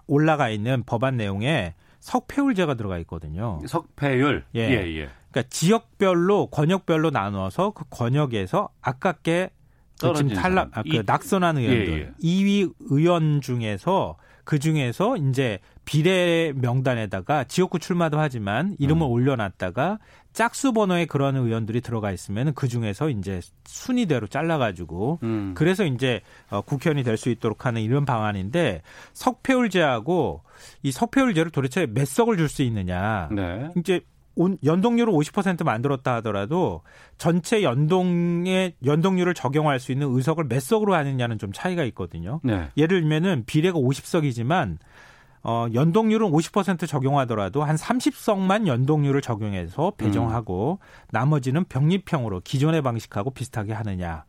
올라가 0.06 0.48
있는 0.50 0.84
법안 0.84 1.16
내용에 1.16 1.74
석패율제가 2.00 2.74
들어가 2.74 2.98
있거든요. 2.98 3.60
석패율. 3.66 4.44
예. 4.54 4.60
예, 4.60 4.98
예. 4.98 5.08
그러니까 5.30 5.50
지역별로 5.50 6.46
권역별로 6.46 7.10
나누어서 7.10 7.70
그 7.70 7.84
권역에서 7.90 8.68
아깝게 8.80 9.50
그 10.00 10.14
지금 10.14 10.32
탈락 10.32 10.70
아, 10.78 10.82
그 10.82 11.02
낙선한 11.04 11.58
의원들 11.58 11.92
예, 11.92 11.98
예. 11.98 12.12
2위 12.22 12.72
의원 12.90 13.40
중에서 13.40 14.16
그 14.48 14.58
중에서 14.58 15.18
이제 15.18 15.58
비례 15.84 16.54
명단에다가 16.56 17.44
지역구 17.44 17.78
출마도 17.78 18.18
하지만 18.18 18.74
이름을 18.78 19.06
음. 19.06 19.10
올려놨다가 19.10 19.98
짝수 20.32 20.72
번호에 20.72 21.04
그런 21.04 21.36
의원들이 21.36 21.82
들어가 21.82 22.12
있으면 22.12 22.54
그 22.54 22.66
중에서 22.66 23.10
이제 23.10 23.42
순위대로 23.66 24.26
잘라가지고 24.26 25.18
음. 25.22 25.52
그래서 25.54 25.84
이제 25.84 26.22
어, 26.48 26.62
국회의원이 26.62 27.04
될 27.04 27.18
수 27.18 27.28
있도록 27.28 27.66
하는 27.66 27.82
이런 27.82 28.06
방안인데 28.06 28.80
석패율제하고 29.12 30.40
이 30.82 30.92
석패율제를 30.92 31.50
도대체 31.50 31.84
몇 31.84 32.08
석을 32.08 32.38
줄 32.38 32.48
수 32.48 32.62
있느냐. 32.62 33.28
네. 33.30 33.68
이제 33.76 34.00
연동률을 34.64 35.12
50% 35.12 35.64
만들었다 35.64 36.16
하더라도 36.16 36.82
전체 37.16 37.62
연동의 37.62 38.74
연동률을 38.84 39.34
적용할 39.34 39.80
수 39.80 39.92
있는 39.92 40.08
의석을 40.10 40.44
몇 40.48 40.60
석으로 40.60 40.94
하느냐는 40.94 41.38
좀 41.38 41.52
차이가 41.52 41.84
있거든요. 41.84 42.40
네. 42.42 42.68
예를 42.76 43.00
들면은 43.00 43.44
비례가 43.46 43.78
50석이지만 43.78 44.78
어, 45.42 45.66
연동률은 45.72 46.30
50% 46.30 46.86
적용하더라도 46.86 47.62
한 47.62 47.76
30석만 47.76 48.66
연동률을 48.66 49.20
적용해서 49.20 49.92
배정하고 49.96 50.78
음. 50.80 50.84
나머지는 51.10 51.64
병립형으로 51.64 52.40
기존의 52.40 52.82
방식하고 52.82 53.30
비슷하게 53.30 53.72
하느냐. 53.72 54.24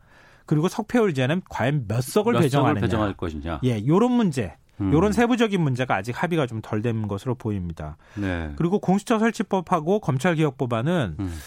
그리고 0.46 0.68
석패율제는 0.68 1.42
과연 1.48 1.86
몇 1.86 2.02
석을 2.02 2.32
몇 2.32 2.40
배정하느냐. 2.40 2.80
배정할 2.80 3.14
것이냐. 3.14 3.60
예, 3.64 3.86
요런 3.86 4.12
문제. 4.12 4.56
음. 4.80 4.92
요런 4.92 5.12
세부적인 5.12 5.60
문제가 5.60 5.96
아직 5.96 6.20
합의가 6.22 6.46
좀 6.46 6.60
덜 6.62 6.82
된 6.82 7.08
것으로 7.08 7.34
보입니다. 7.34 7.96
네. 8.14 8.52
그리고 8.56 8.78
공수처 8.78 9.18
설치법하고 9.18 10.00
검찰개혁법안은 10.00 11.16
음. 11.18 11.38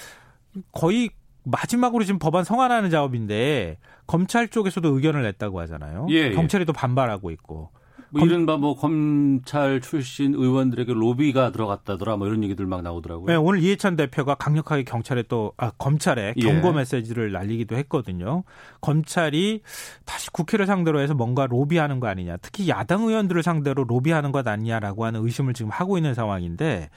거의 0.71 1.09
마지막으로 1.43 2.03
지금 2.03 2.19
법안 2.19 2.43
성안하는 2.43 2.89
작업인데 2.89 3.77
검찰 4.07 4.47
쪽에서도 4.47 4.87
의견을 4.95 5.23
냈다고 5.23 5.59
하잖아요. 5.61 6.07
예, 6.09 6.15
예. 6.15 6.31
경찰이 6.31 6.65
또 6.65 6.73
반발하고 6.73 7.31
있고. 7.31 7.69
뭐 8.13 8.19
검, 8.19 8.29
이른바 8.29 8.57
뭐 8.57 8.75
검찰 8.75 9.81
출신 9.81 10.35
의원들에게 10.35 10.93
로비가 10.93 11.51
들어갔다더라 11.51 12.15
뭐 12.17 12.27
이런 12.27 12.43
얘기들 12.43 12.67
막 12.67 12.83
나오더라고요. 12.83 13.25
네, 13.25 13.35
오늘 13.35 13.63
이해찬 13.63 13.95
대표가 13.95 14.35
강력하게 14.35 14.83
경찰에 14.83 15.23
또 15.23 15.53
아, 15.57 15.71
검찰에 15.71 16.35
경고 16.39 16.67
예. 16.69 16.73
메시지를 16.73 17.31
날리기도 17.31 17.75
했거든요. 17.75 18.43
검찰이 18.81 19.61
다시 20.05 20.29
국회를 20.29 20.67
상대로 20.67 20.99
해서 20.99 21.15
뭔가 21.15 21.47
로비하는 21.47 21.99
거 21.99 22.07
아니냐. 22.07 22.37
특히 22.37 22.69
야당 22.69 23.01
의원들을 23.01 23.41
상대로 23.41 23.83
로비하는 23.83 24.31
것 24.31 24.47
아니냐라고 24.47 25.05
하는 25.05 25.25
의심을 25.25 25.55
지금 25.55 25.71
하고 25.71 25.97
있는 25.97 26.13
상황인데 26.13 26.91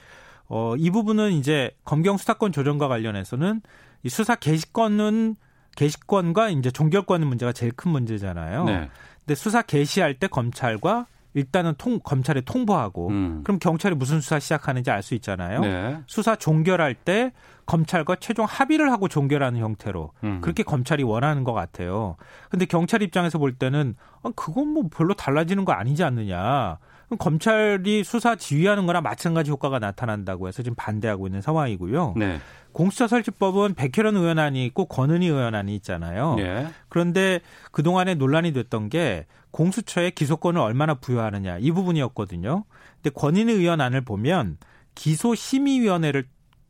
어, 0.49 0.75
이 0.77 0.91
부분은 0.91 1.31
이제 1.31 1.71
검경 1.83 2.17
수사권 2.17 2.51
조정과 2.51 2.87
관련해서는 2.87 3.61
이 4.03 4.09
수사 4.09 4.35
개시권은 4.35 5.35
개시권과 5.75 6.49
이제 6.49 6.69
종결권 6.69 7.25
문제가 7.25 7.53
제일 7.53 7.71
큰 7.71 7.91
문제잖아요. 7.91 8.65
네. 8.65 8.89
근데 9.27 9.35
수사 9.35 9.61
개시할 9.61 10.13
때 10.13 10.27
검찰과 10.27 11.05
일단은 11.33 11.73
통, 11.77 11.99
검찰에 11.99 12.41
통보하고 12.41 13.09
음. 13.09 13.41
그럼 13.43 13.59
경찰이 13.59 13.93
무슨 13.93 14.21
수사 14.21 14.39
시작하는지 14.39 14.89
알 14.89 15.03
수 15.03 15.13
있잖아요. 15.15 15.59
네. 15.59 15.99
수사 16.07 16.35
종결할 16.37 16.95
때 16.95 17.33
검찰과 17.65 18.15
최종 18.15 18.45
합의를 18.45 18.89
하고 18.91 19.07
종결하는 19.09 19.59
형태로 19.59 20.13
음. 20.23 20.41
그렇게 20.41 20.63
검찰이 20.63 21.03
원하는 21.03 21.43
것 21.43 21.51
같아요. 21.53 22.15
근데 22.49 22.65
경찰 22.65 23.03
입장에서 23.03 23.37
볼 23.37 23.53
때는 23.53 23.95
아, 24.23 24.31
그건 24.35 24.69
뭐 24.69 24.83
별로 24.89 25.13
달라지는 25.13 25.65
거 25.65 25.73
아니지 25.73 26.03
않느냐. 26.03 26.79
검찰이 27.15 28.03
수사 28.03 28.35
지휘하는 28.35 28.85
거나 28.85 28.99
마찬가지 28.99 29.49
효과가 29.51 29.79
나타난다고 29.79 30.47
해서 30.47 30.61
지금 30.61 30.75
반대하고 30.75 31.27
있는 31.27 31.41
상황이고요. 31.41 32.15
네. 32.17 32.39
공수처 32.73 33.07
설치법은 33.07 33.75
백혜련 33.75 34.17
의원안이 34.17 34.65
있고 34.65 34.85
권은희 34.85 35.25
의원안이 35.25 35.73
있잖아요. 35.77 36.35
네. 36.35 36.67
그런데 36.89 37.39
그동안에 37.71 38.15
논란이 38.15 38.51
됐던 38.53 38.89
게 38.89 39.25
공수처에 39.51 40.11
기소권을 40.11 40.59
얼마나 40.59 40.93
부여하느냐 40.95 41.59
이 41.59 41.71
부분이었거든요. 41.71 42.65
근데 43.01 43.09
권은희 43.13 43.53
의원안을 43.53 44.01
보면 44.01 44.57
기소심의위원회를 44.95 46.25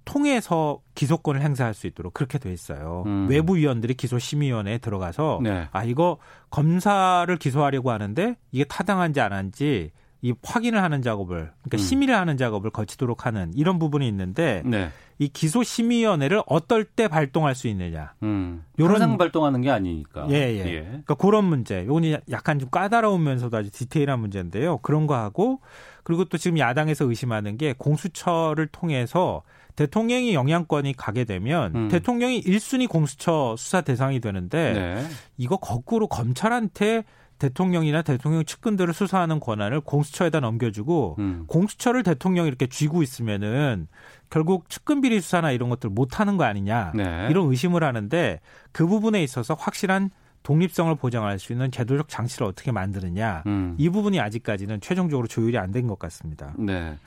통해서 0.05 0.79
기소권을 0.95 1.41
행사할 1.41 1.73
수 1.73 1.85
있도록 1.87 2.13
그렇게 2.13 2.37
돼 2.37 2.53
있어요. 2.53 3.03
음. 3.07 3.27
외부 3.29 3.57
위원들이 3.57 3.95
기소심의위원회에 3.95 4.77
들어가서 4.77 5.41
네. 5.43 5.67
아 5.71 5.83
이거 5.83 6.17
검사를 6.49 7.35
기소하려고 7.37 7.91
하는데 7.91 8.37
이게 8.51 8.63
타당한지 8.63 9.19
안 9.19 9.33
한지 9.33 9.91
이 10.21 10.33
확인을 10.43 10.81
하는 10.81 11.01
작업을 11.01 11.51
그러니까 11.61 11.75
음. 11.75 11.77
심의를 11.77 12.15
하는 12.15 12.37
작업을 12.37 12.71
거치도록 12.71 13.25
하는 13.25 13.51
이런 13.55 13.77
부분이 13.79 14.07
있는데 14.07 14.63
네. 14.65 14.89
이 15.19 15.27
기소 15.29 15.63
심의위원회를 15.63 16.43
어떨 16.45 16.83
때 16.85 17.07
발동할 17.07 17.55
수 17.55 17.67
있느냐. 17.67 18.13
음. 18.23 18.63
요런 18.79 19.01
항상 19.01 19.17
발동하는 19.17 19.61
게 19.61 19.71
아니니까. 19.71 20.27
예, 20.29 20.35
예. 20.35 20.65
예. 20.65 20.81
그러니까 20.81 21.15
그런 21.15 21.45
문제. 21.45 21.85
요건이 21.85 22.17
약간 22.29 22.59
좀 22.59 22.69
까다로우면서도 22.69 23.57
아주 23.57 23.71
디테일한 23.71 24.19
문제인데요. 24.19 24.77
그런 24.79 25.07
거 25.07 25.15
하고 25.15 25.59
그리고 26.03 26.25
또 26.25 26.37
지금 26.37 26.59
야당에서 26.59 27.05
의심하는 27.05 27.57
게 27.57 27.73
공수처를 27.73 28.67
통해서 28.67 29.43
대통령이 29.75 30.33
영향권이 30.33 30.93
가게 30.93 31.23
되면 31.23 31.75
음. 31.75 31.87
대통령이 31.89 32.41
1순위 32.41 32.89
공수처 32.89 33.55
수사 33.57 33.81
대상이 33.81 34.19
되는데 34.19 34.73
네. 34.73 35.07
이거 35.37 35.57
거꾸로 35.57 36.07
검찰한테 36.07 37.03
대통령이나 37.39 38.01
대통령 38.01 38.43
측근들을 38.45 38.93
수사하는 38.93 39.39
권한을 39.39 39.81
공수처에다 39.81 40.39
넘겨주고 40.39 41.15
음. 41.19 41.43
공수처를 41.47 42.03
대통령이 42.03 42.47
이렇게 42.47 42.67
쥐고 42.67 43.03
있으면은 43.03 43.87
결국 44.29 44.69
측근 44.69 45.01
비리 45.01 45.21
수사나 45.21 45.51
이런 45.51 45.69
것들 45.69 45.89
못 45.89 46.19
하는 46.19 46.37
거 46.37 46.43
아니냐 46.43 46.93
네. 46.95 47.27
이런 47.29 47.49
의심을 47.49 47.83
하는데 47.83 48.39
그 48.71 48.87
부분에 48.87 49.23
있어서 49.23 49.53
확실한 49.53 50.09
독립성을 50.43 50.93
보장할 50.95 51.39
수 51.39 51.51
있는 51.51 51.71
제도적 51.71 52.07
장치를 52.09 52.47
어떻게 52.47 52.71
만드느냐 52.71 53.43
음. 53.47 53.75
이 53.77 53.89
부분이 53.89 54.19
아직까지는 54.19 54.81
최종적으로 54.81 55.27
조율이 55.27 55.57
안 55.57 55.71
된 55.71 55.87
것 55.87 55.99
같습니다. 55.99 56.53
네. 56.57 56.97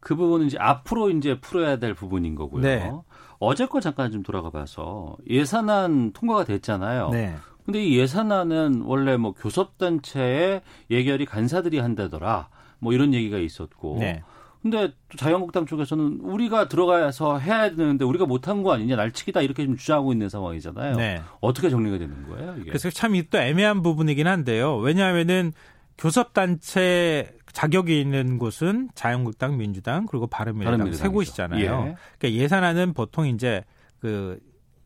그 0.00 0.14
부분은 0.14 0.46
이제 0.46 0.56
앞으로 0.60 1.10
이제 1.10 1.40
풀어야 1.40 1.78
될 1.78 1.94
부분인 1.94 2.36
거고요. 2.36 2.62
네. 2.62 2.92
어제 3.40 3.66
거 3.66 3.80
잠깐 3.80 4.12
좀 4.12 4.22
돌아가 4.22 4.50
봐서 4.50 5.16
예산안 5.28 6.12
통과가 6.12 6.44
됐잖아요. 6.44 7.10
네. 7.10 7.34
근데 7.66 7.84
이 7.84 7.98
예산안은 7.98 8.82
원래 8.84 9.16
뭐 9.16 9.32
교섭단체의 9.34 10.62
예결이 10.90 11.26
간사들이 11.26 11.80
한다더라. 11.80 12.48
뭐 12.78 12.92
이런 12.92 13.12
얘기가 13.12 13.38
있었고. 13.38 13.98
네. 14.00 14.22
근데 14.62 14.92
또 15.08 15.18
자유한국당 15.18 15.66
쪽에서는 15.66 16.20
우리가 16.22 16.68
들어가서 16.68 17.38
해야 17.38 17.70
되는데 17.70 18.04
우리가 18.04 18.26
못한 18.26 18.62
거 18.62 18.72
아니냐 18.72 18.96
날치기다 18.96 19.42
이렇게 19.42 19.64
좀 19.64 19.76
주장하고 19.76 20.12
있는 20.12 20.28
상황이잖아요. 20.28 20.96
네. 20.96 21.22
어떻게 21.40 21.68
정리가 21.70 21.98
되는 21.98 22.28
거예요? 22.28 22.54
이게? 22.58 22.70
그래서 22.70 22.90
참 22.90 23.12
또 23.30 23.38
애매한 23.38 23.82
부분이긴 23.82 24.26
한데요. 24.26 24.76
왜냐하면은 24.76 25.52
교섭단체 25.98 27.36
자격이 27.52 28.00
있는 28.00 28.38
곳은 28.38 28.90
자유한국당, 28.94 29.56
민주당 29.56 30.06
그리고 30.06 30.26
바른미래당 30.26 30.92
세 30.92 31.08
곳이잖아요. 31.08 31.60
예. 31.60 31.96
그러니까 32.18 32.42
예산안은 32.42 32.92
보통 32.92 33.26
이제 33.26 33.64
그 34.00 34.38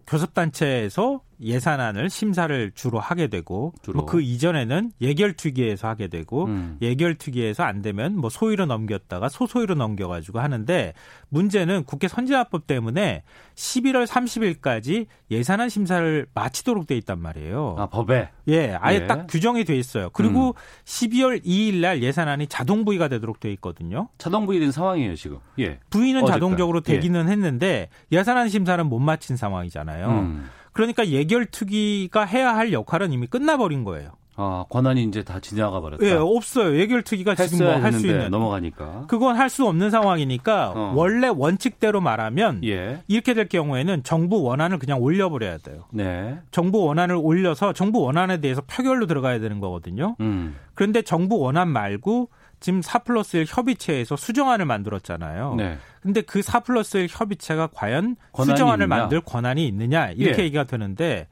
교섭단체에서 0.06 1.20
예산안을 1.42 2.10
심사를 2.10 2.72
주로 2.74 2.98
하게 3.00 3.26
되고 3.28 3.72
주로. 3.82 4.00
뭐 4.00 4.06
그 4.10 4.20
이전에는 4.20 4.90
예결특위에서 5.00 5.86
하게 5.86 6.08
되고 6.08 6.46
음. 6.46 6.76
예결특위에서 6.82 7.62
안 7.62 7.80
되면 7.80 8.16
뭐 8.16 8.28
소위로 8.28 8.66
넘겼다가 8.66 9.28
소소위로 9.28 9.76
넘겨가지고 9.76 10.40
하는데 10.40 10.94
문제는 11.28 11.84
국회 11.84 12.08
선진화법 12.08 12.66
때문에 12.66 13.22
11월 13.54 14.06
30일까지 14.06 15.06
예산안 15.30 15.68
심사를 15.68 16.26
마치도록 16.34 16.86
돼 16.88 16.96
있단 16.96 17.20
말이에요. 17.20 17.76
아 17.78 17.86
법에 17.86 18.30
예 18.48 18.76
아예 18.80 18.96
예. 19.02 19.06
딱 19.06 19.26
규정이 19.28 19.64
돼 19.64 19.76
있어요. 19.76 20.10
그리고 20.10 20.48
음. 20.48 20.52
12월 20.84 21.44
2일 21.44 21.76
날 21.80 22.02
예산안이 22.02 22.48
자동 22.48 22.84
부의가 22.84 23.06
되도록 23.08 23.38
돼 23.38 23.52
있거든요. 23.52 24.08
자동 24.18 24.46
부의된 24.46 24.72
상황이에요 24.72 25.14
지금. 25.14 25.38
예 25.60 25.78
부의는 25.90 26.22
어제까지. 26.22 26.32
자동적으로 26.40 26.80
되기는 26.80 27.26
예. 27.26 27.30
했는데 27.30 27.88
예산안 28.10 28.48
심사는 28.48 28.84
못 28.86 28.98
마친 28.98 29.36
상황이잖아요. 29.36 30.08
음. 30.08 30.50
그러니까 30.72 31.08
예결특위가 31.08 32.24
해야 32.24 32.54
할 32.54 32.72
역할은 32.72 33.12
이미 33.12 33.26
끝나버린 33.26 33.84
거예요. 33.84 34.12
아, 34.42 34.64
권한이 34.70 35.02
이제 35.04 35.22
다 35.22 35.38
지나가 35.38 35.80
버렸다. 35.82 36.06
예, 36.06 36.12
없어요. 36.12 36.78
예결특위가 36.78 37.34
지금 37.34 37.66
뭐 37.66 37.76
할 37.76 37.92
수 37.92 38.06
있는 38.06 38.30
넘어가니까. 38.30 39.04
그건 39.06 39.36
할 39.36 39.50
수 39.50 39.66
없는 39.66 39.90
상황이니까 39.90 40.72
어. 40.74 40.92
원래 40.96 41.28
원칙대로 41.28 42.00
말하면 42.00 42.64
예. 42.64 43.02
이렇게 43.06 43.34
될 43.34 43.48
경우에는 43.48 44.02
정부 44.02 44.42
원안을 44.42 44.78
그냥 44.78 45.02
올려 45.02 45.28
버려야 45.28 45.58
돼요. 45.58 45.84
네. 45.92 46.38
정부 46.52 46.84
원안을 46.84 47.16
올려서 47.16 47.74
정부 47.74 48.00
원안에 48.00 48.40
대해서 48.40 48.62
표결로 48.62 49.06
들어가야 49.06 49.40
되는 49.40 49.60
거거든요. 49.60 50.16
음. 50.20 50.56
그런데 50.74 51.02
정부 51.02 51.38
원안 51.38 51.68
말고 51.68 52.30
지금 52.60 52.82
4 52.82 53.00
플러스 53.00 53.36
1 53.38 53.46
협의체에서 53.48 54.16
수정안을 54.16 54.66
만들었잖아요. 54.66 55.54
네. 55.56 55.78
근데 56.02 56.20
그 56.20 56.42
4 56.42 56.60
플러스 56.60 56.98
1 56.98 57.08
협의체가 57.10 57.68
과연 57.72 58.16
수정안을 58.36 58.84
있느냐? 58.84 59.00
만들 59.00 59.20
권한이 59.20 59.66
있느냐 59.66 60.10
이렇게 60.10 60.42
예. 60.42 60.44
얘기가 60.46 60.64
되는데 60.64 61.26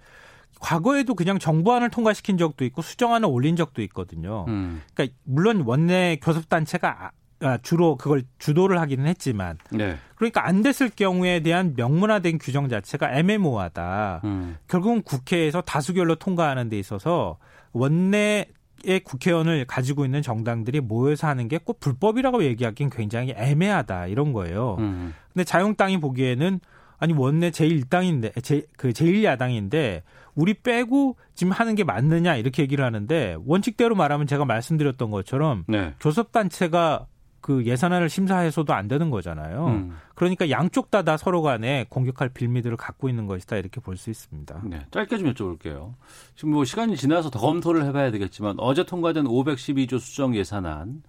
과거에도 0.61 1.15
그냥 1.15 1.39
정부안을 1.39 1.91
통과시킨 1.91 2.39
적도 2.39 2.65
있고 2.65 2.83
수정안을 2.83 3.29
올린 3.31 3.57
적도 3.57 3.83
있거든요. 3.83 4.45
음. 4.49 4.83
그러니까 4.95 5.17
물론 5.25 5.63
원내 5.65 6.19
교섭단체가 6.23 7.13
아, 7.41 7.57
주로 7.59 7.97
그걸 7.97 8.25
주도를 8.39 8.81
하기는 8.81 9.07
했지만 9.07 9.59
네. 9.71 9.97
그러니까 10.17 10.45
안 10.47 10.63
됐을 10.63 10.91
경우에 10.91 11.41
대한 11.41 11.75
명문화된 11.77 12.39
규정 12.39 12.69
자체가 12.69 13.17
애매모호하다. 13.17 14.23
음. 14.25 14.57
결국은 14.67 15.03
국회에서 15.03 15.61
다수결로 15.61 16.17
통과하는 16.17 16.69
데 16.69 16.79
있어서 16.79 17.39
원내 17.73 18.47
의 18.85 19.01
국회의원을 19.01 19.65
가지고 19.67 20.05
있는 20.05 20.23
정당들이 20.23 20.81
모여서 20.81 21.27
하는 21.27 21.49
게 21.49 21.59
꼭 21.59 21.81
불법이라고 21.81 22.45
얘기하기는 22.45 22.91
굉장히 22.91 23.35
애매하다 23.37 24.07
이런 24.07 24.33
거예요. 24.33 24.77
음. 24.79 25.13
근데 25.33 25.45
자유한국당이 25.45 26.01
보기에는 26.01 26.61
아니 26.99 27.13
원내 27.13 27.51
제1당인데 27.51 28.43
제, 28.43 28.67
그 28.77 28.91
제1야당인데 28.91 30.03
우리 30.35 30.55
빼고 30.55 31.17
지금 31.35 31.53
하는 31.53 31.75
게 31.75 31.85
맞느냐 31.85 32.37
이렇게 32.37 32.63
얘기를 32.63 32.85
하는데 32.85 33.37
원칙대로 33.45 33.95
말하면 33.95 34.27
제가 34.27 34.45
말씀드렸던 34.45 35.11
것처럼 35.11 35.65
네. 35.69 35.95
교섭 36.01 36.33
단체가 36.33 37.07
그 37.41 37.65
예산안을 37.65 38.09
심사해서도 38.09 38.73
안 38.75 38.89
되는 38.89 39.11
거잖아요. 39.11 39.67
음. 39.69 39.97
그러니까 40.15 40.51
양쪽 40.51 40.91
다 40.91 41.03
다 41.03 41.17
서로 41.17 41.43
간에 41.43 41.87
공격할 41.89 42.31
빌미들을 42.31 42.77
갖고 42.77 43.09
있는 43.09 43.27
것이다 43.27 43.57
이렇게 43.57 43.81
볼 43.81 43.97
수 43.97 44.11
있습니다. 44.11 44.61
네, 44.65 44.85
짧게 44.91 45.19
좀 45.19 45.33
여쭤볼게요. 45.33 45.95
지금 46.35 46.51
뭐 46.53 46.65
시간이 46.65 46.97
지나서 46.97 47.31
더 47.31 47.39
검토를 47.39 47.85
해봐야 47.85 48.11
되겠지만 48.11 48.57
어제 48.59 48.85
통과된 48.85 49.25
512조 49.25 49.99
수정 50.01 50.35
예산안 50.35 51.03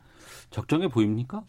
적정해 0.52 0.88
보입니까? 0.88 1.44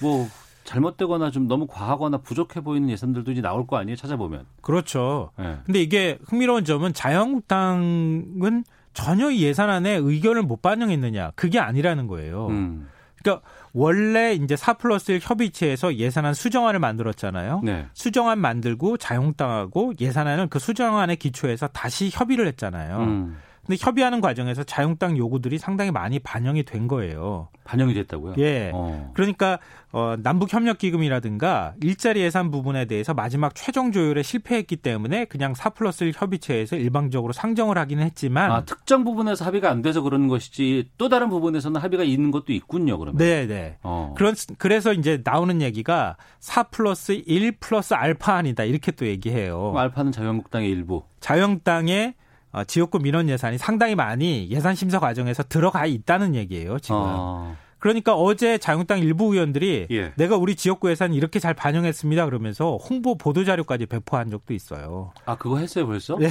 뭐 0.00 0.26
잘못되거나 0.64 1.30
좀 1.30 1.48
너무 1.48 1.66
과하거나 1.66 2.18
부족해 2.18 2.60
보이는 2.60 2.88
예산들도 2.88 3.32
이제 3.32 3.40
나올 3.40 3.66
거 3.66 3.76
아니에요? 3.76 3.96
찾아보면. 3.96 4.46
그렇죠. 4.60 5.30
네. 5.38 5.58
근데 5.64 5.80
이게 5.82 6.18
흥미로운 6.24 6.64
점은 6.64 6.92
자유한국당은 6.94 8.64
전혀 8.94 9.30
이 9.30 9.42
예산안에 9.42 9.96
의견을 9.96 10.42
못 10.42 10.62
반영했느냐 10.62 11.32
그게 11.34 11.58
아니라는 11.58 12.06
거예요. 12.06 12.46
음. 12.48 12.88
그러니까 13.22 13.46
원래 13.72 14.34
이제 14.34 14.56
4 14.56 14.74
플러스 14.74 15.12
1 15.12 15.20
협의체에서 15.22 15.96
예산안 15.96 16.34
수정안을 16.34 16.80
만들었잖아요. 16.80 17.60
네. 17.64 17.86
수정안 17.94 18.38
만들고 18.38 18.96
자유한국당하고 18.96 19.94
예산안을 20.00 20.48
그 20.48 20.58
수정안에 20.58 21.16
기초해서 21.16 21.68
다시 21.68 22.10
협의를 22.12 22.46
했잖아요. 22.48 22.98
음. 22.98 23.38
근데 23.64 23.76
협의하는 23.80 24.20
과정에서 24.20 24.64
자유한국당 24.64 25.16
요구들이 25.16 25.56
상당히 25.58 25.92
많이 25.92 26.18
반영이 26.18 26.64
된 26.64 26.88
거예요. 26.88 27.48
반영이 27.64 27.94
됐다고요? 27.94 28.34
예. 28.38 28.72
어. 28.74 29.12
그러니까 29.14 29.60
어, 29.92 30.16
남북 30.18 30.52
협력 30.52 30.78
기금이라든가 30.78 31.74
일자리 31.80 32.22
예산 32.22 32.50
부분에 32.50 32.86
대해서 32.86 33.14
마지막 33.14 33.54
최종 33.54 33.92
조율에 33.92 34.24
실패했기 34.24 34.76
때문에 34.76 35.26
그냥 35.26 35.54
4 35.54 35.70
플러스 35.70 36.02
1 36.02 36.12
협의체에서 36.16 36.74
일방적으로 36.74 37.32
상정을 37.32 37.78
하기는 37.78 38.02
했지만 38.02 38.50
아, 38.50 38.64
특정 38.64 39.04
부분에서 39.04 39.44
합의가 39.44 39.70
안 39.70 39.80
돼서 39.80 40.02
그러는 40.02 40.26
것이지 40.26 40.90
또 40.98 41.08
다른 41.08 41.28
부분에서는 41.28 41.80
합의가 41.80 42.02
있는 42.02 42.32
것도 42.32 42.52
있군요. 42.52 42.98
그러면. 42.98 43.16
네, 43.18 43.46
네. 43.46 43.76
어. 43.84 44.12
그런 44.16 44.34
그래서 44.58 44.92
이제 44.92 45.20
나오는 45.22 45.62
얘기가 45.62 46.16
4 46.40 46.64
플러스 46.64 47.22
1 47.24 47.52
플러스 47.60 47.94
알파 47.94 48.34
아니다 48.34 48.64
이렇게 48.64 48.90
또 48.90 49.06
얘기해요. 49.06 49.72
알파는 49.76 50.10
자유한국당의 50.10 50.68
일부. 50.68 51.04
자유한국당의 51.20 52.14
어, 52.52 52.64
지역구 52.64 52.98
민원 52.98 53.28
예산이 53.28 53.58
상당히 53.58 53.94
많이 53.94 54.48
예산 54.50 54.74
심사 54.74 54.98
과정에서 55.00 55.42
들어가 55.42 55.86
있다는 55.86 56.34
얘기예요, 56.34 56.78
지금. 56.78 56.96
어. 57.00 57.56
그러니까 57.78 58.14
어제 58.14 58.58
자유한국당 58.58 59.00
일부 59.00 59.32
의원들이 59.34 59.88
예. 59.90 60.12
내가 60.16 60.36
우리 60.36 60.54
지역구 60.54 60.88
예산 60.88 61.12
이렇게 61.14 61.40
잘 61.40 61.52
반영했습니다 61.52 62.26
그러면서 62.26 62.76
홍보 62.76 63.16
보도 63.18 63.44
자료까지 63.44 63.86
배포한 63.86 64.30
적도 64.30 64.54
있어요. 64.54 65.12
아, 65.26 65.34
그거 65.36 65.58
했어요, 65.58 65.86
벌써? 65.88 66.16
네. 66.16 66.28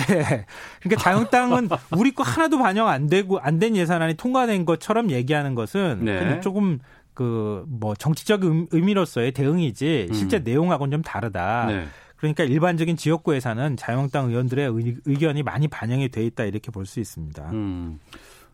그러니까 0.82 1.02
자유한국당은 1.02 1.68
우리 1.98 2.12
거 2.14 2.24
하나도 2.24 2.58
반영 2.58 2.88
안 2.88 3.08
되고 3.08 3.38
안 3.40 3.60
된 3.60 3.76
예산안이 3.76 4.14
통과된 4.14 4.64
것처럼 4.66 5.12
얘기하는 5.12 5.54
것은 5.56 6.06
네. 6.06 6.40
조금 6.40 6.80
그 7.14 7.66
뭐 7.68 7.96
정치적 7.96 8.46
의- 8.46 8.68
의미로서의 8.72 9.34
대응이지 9.34 10.08
실제 10.14 10.38
음. 10.38 10.44
내용하고는 10.46 10.92
좀 10.92 11.02
다르다. 11.02 11.66
네. 11.68 11.86
그러니까 12.22 12.44
일반적인 12.44 12.98
지역구 12.98 13.34
예산은 13.36 13.78
자유한국당 13.78 14.30
의원들의 14.30 14.68
의, 14.68 14.96
의견이 15.06 15.42
많이 15.42 15.68
반영이 15.68 16.10
돼 16.10 16.24
있다 16.24 16.44
이렇게 16.46 16.72
볼 16.72 16.86
수 16.86 17.00
있습니다. 17.00 17.50
음. 17.52 18.00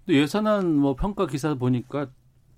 근데 0.06 0.22
예산안 0.22 0.74
뭐 0.74 0.96
평가 0.96 1.28
기사 1.28 1.54
보니까 1.54 2.08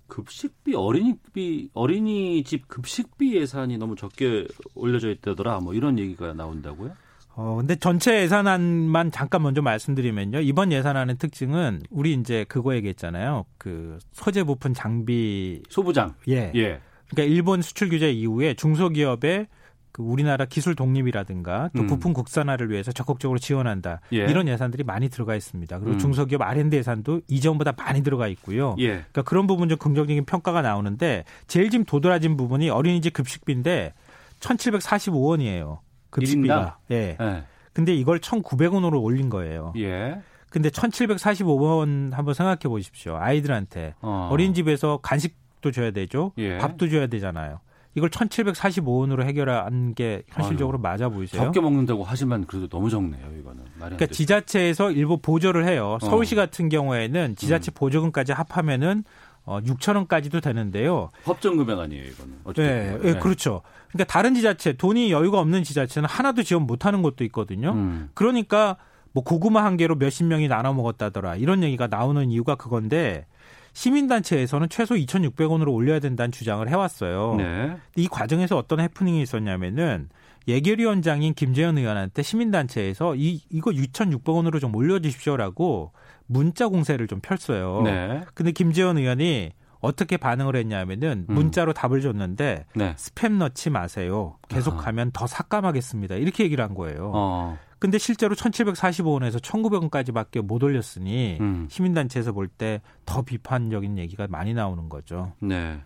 급식비 0.06 0.74
어린이비 0.76 1.70
어린이집 1.74 2.68
급식비 2.68 3.34
예산이 3.36 3.76
너무 3.78 3.96
적게 3.96 4.46
올려져 4.76 5.10
있다더라. 5.10 5.58
뭐 5.60 5.74
이런 5.74 5.98
얘기가 5.98 6.32
나온다고요? 6.32 6.92
어, 7.34 7.56
근데 7.56 7.74
전체 7.76 8.22
예산안만 8.22 9.10
잠깐 9.10 9.42
먼저 9.42 9.62
말씀드리면요. 9.62 10.40
이번 10.40 10.70
예산안의 10.70 11.18
특징은 11.18 11.82
우리 11.90 12.12
이제 12.12 12.44
그거 12.48 12.74
얘기했잖아요. 12.76 13.46
그 13.58 13.98
소재 14.12 14.44
부품 14.44 14.74
장비 14.74 15.62
소부장. 15.70 16.14
예. 16.28 16.52
예. 16.54 16.80
그러니까 17.08 17.34
일본 17.34 17.62
수출 17.62 17.88
규제 17.88 18.12
이후에 18.12 18.54
중소기업의 18.54 19.48
그 19.92 20.02
우리나라 20.02 20.44
기술 20.44 20.74
독립이라든가 20.74 21.70
또 21.76 21.82
음. 21.82 21.86
부품 21.86 22.12
국산화를 22.12 22.70
위해서 22.70 22.92
적극적으로 22.92 23.38
지원한다. 23.38 24.00
예. 24.12 24.18
이런 24.18 24.48
예산들이 24.48 24.84
많이 24.84 25.08
들어가 25.08 25.34
있습니다. 25.34 25.78
그리고 25.78 25.92
음. 25.94 25.98
중소기업 25.98 26.42
R&D 26.42 26.76
예산도 26.76 27.22
이전보다 27.28 27.72
많이 27.76 28.02
들어가 28.02 28.28
있고요. 28.28 28.76
예. 28.78 28.88
그러니까 28.88 29.22
그런 29.22 29.46
부분 29.46 29.68
좀 29.68 29.78
긍정적인 29.78 30.24
평가가 30.24 30.62
나오는데 30.62 31.24
제일 31.46 31.70
지금 31.70 31.84
도드라진 31.84 32.36
부분이 32.36 32.70
어린이집 32.70 33.12
급식비인데 33.12 33.94
1,745원이에요. 34.40 35.78
급식비가. 36.10 36.78
예. 36.90 37.16
예. 37.20 37.44
근데 37.72 37.94
이걸 37.94 38.20
1,900원으로 38.20 39.02
올린 39.02 39.28
거예요. 39.28 39.72
예. 39.76 40.20
근데 40.50 40.68
1,745원 40.68 42.12
한번 42.12 42.34
생각해 42.34 42.58
보십시오. 42.64 43.16
아이들한테 43.16 43.94
어. 44.00 44.28
어린이집에서 44.32 44.98
간식 45.02 45.38
도 45.60 45.70
줘야 45.70 45.90
되죠. 45.90 46.32
예. 46.38 46.56
밥도 46.56 46.88
줘야 46.88 47.06
되잖아요. 47.06 47.60
이걸 47.94 48.08
1,745원으로 48.10 49.24
해결한 49.24 49.94
게 49.94 50.22
현실적으로 50.28 50.78
맞아 50.78 51.08
보이세요? 51.08 51.42
적게 51.42 51.60
먹는다고 51.60 52.04
하지만 52.04 52.46
그래도 52.46 52.68
너무 52.68 52.88
적네요, 52.88 53.26
이거는. 53.38 53.64
그러니까. 53.76 54.06
지자체에서 54.06 54.92
일부 54.92 55.18
보조를 55.18 55.66
해요. 55.66 55.98
어. 56.00 56.06
서울시 56.06 56.34
같은 56.34 56.68
경우에는 56.68 57.30
음. 57.30 57.34
지자체 57.34 57.72
보조금까지 57.72 58.32
합하면은 58.32 59.04
어 59.44 59.58
6천 59.60 59.96
원까지도 59.96 60.40
되는데요. 60.40 61.10
법정 61.24 61.56
금액 61.56 61.78
아니에요, 61.78 62.04
이거는. 62.04 62.34
네. 62.54 62.98
예, 63.02 63.14
그렇죠. 63.14 63.62
그러니까 63.88 64.12
다른 64.12 64.34
지자체 64.34 64.74
돈이 64.74 65.10
여유가 65.10 65.40
없는 65.40 65.64
지자체는 65.64 66.08
하나도 66.08 66.42
지원 66.44 66.66
못하는 66.66 67.02
곳도 67.02 67.24
있거든요. 67.24 67.72
음. 67.72 68.10
그러니까 68.14 68.76
뭐 69.12 69.24
고구마 69.24 69.64
한 69.64 69.76
개로 69.76 69.96
몇십 69.96 70.26
명이 70.26 70.46
나눠 70.46 70.72
먹었다더라 70.72 71.36
이런 71.36 71.64
얘기가 71.64 71.88
나오는 71.88 72.30
이유가 72.30 72.54
그건데 72.54 73.26
시민단체에서는 73.72 74.68
최소 74.68 74.94
2,600원으로 74.94 75.72
올려야 75.72 76.00
된다는 76.00 76.32
주장을 76.32 76.66
해왔어요. 76.68 77.34
네. 77.36 77.76
이 77.96 78.08
과정에서 78.08 78.56
어떤 78.56 78.80
해프닝이 78.80 79.22
있었냐면은 79.22 80.08
예결위원장인 80.48 81.34
김재현 81.34 81.78
의원한테 81.78 82.22
시민단체에서 82.22 83.14
이 83.14 83.40
이거 83.50 83.70
6,600원으로 83.70 84.60
좀 84.60 84.74
올려주십시오라고 84.74 85.92
문자 86.26 86.68
공세를 86.68 87.06
좀 87.06 87.20
펼쳐요. 87.20 87.82
네. 87.82 88.22
근데 88.34 88.52
김재현 88.52 88.98
의원이 88.98 89.52
어떻게 89.80 90.16
반응을 90.16 90.56
했냐면은 90.56 91.26
음. 91.28 91.34
문자로 91.34 91.72
답을 91.72 92.00
줬는데 92.00 92.66
네. 92.74 92.94
스팸 92.96 93.32
넣지 93.38 93.70
마세요. 93.70 94.36
계속 94.48 94.74
아하. 94.74 94.82
가면 94.84 95.10
더 95.12 95.26
삭감하겠습니다. 95.26 96.16
이렇게 96.16 96.44
얘기를 96.44 96.62
한 96.62 96.74
거예요. 96.74 97.12
어. 97.14 97.58
근데 97.80 97.98
실제로 97.98 98.34
1,745원에서 98.36 99.40
1,900원까지밖에 99.40 100.42
못 100.42 100.62
올렸으니 100.62 101.38
음. 101.40 101.66
시민단체에서 101.68 102.32
볼 102.32 102.48
때 102.48 102.80
더 103.06 103.22
비판적인 103.22 103.98
얘기가 103.98 104.26
많이 104.28 104.54
나오는 104.54 104.88
거죠. 104.88 105.32
네. 105.40 105.80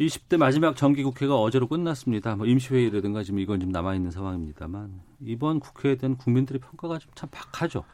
20대 0.00 0.36
마지막 0.36 0.76
정기국회가 0.76 1.36
어제로 1.36 1.66
끝났습니다. 1.66 2.36
뭐 2.36 2.46
임시회의라든가 2.46 3.22
지금 3.24 3.40
이건 3.40 3.60
좀 3.60 3.70
남아있는 3.70 4.10
상황입니다만 4.10 5.00
이번 5.20 5.58
국회에 5.60 5.96
대한 5.96 6.16
국민들의 6.16 6.60
평가가 6.60 6.98
좀 6.98 7.10
참 7.14 7.28
박하죠. 7.32 7.84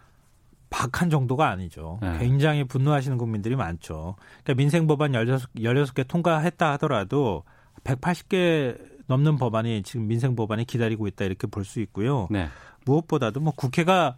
박한 0.70 1.08
정도가 1.08 1.48
아니죠. 1.48 1.98
네. 2.02 2.18
굉장히 2.18 2.64
분노하시는 2.64 3.16
국민들이 3.16 3.56
많죠. 3.56 4.16
그러니까 4.42 4.54
민생법안 4.54 5.12
16, 5.14 5.54
16개 5.54 6.06
통과했다 6.06 6.72
하더라도 6.72 7.44
180개 7.84 8.76
넘는 9.06 9.36
법안이 9.36 9.82
지금 9.82 10.06
민생 10.08 10.34
법안이 10.36 10.64
기다리고 10.64 11.06
있다 11.06 11.24
이렇게 11.24 11.46
볼 11.46 11.64
수 11.64 11.80
있고요. 11.80 12.28
네. 12.30 12.48
무엇보다도 12.84 13.40
뭐 13.40 13.52
국회가 13.56 14.16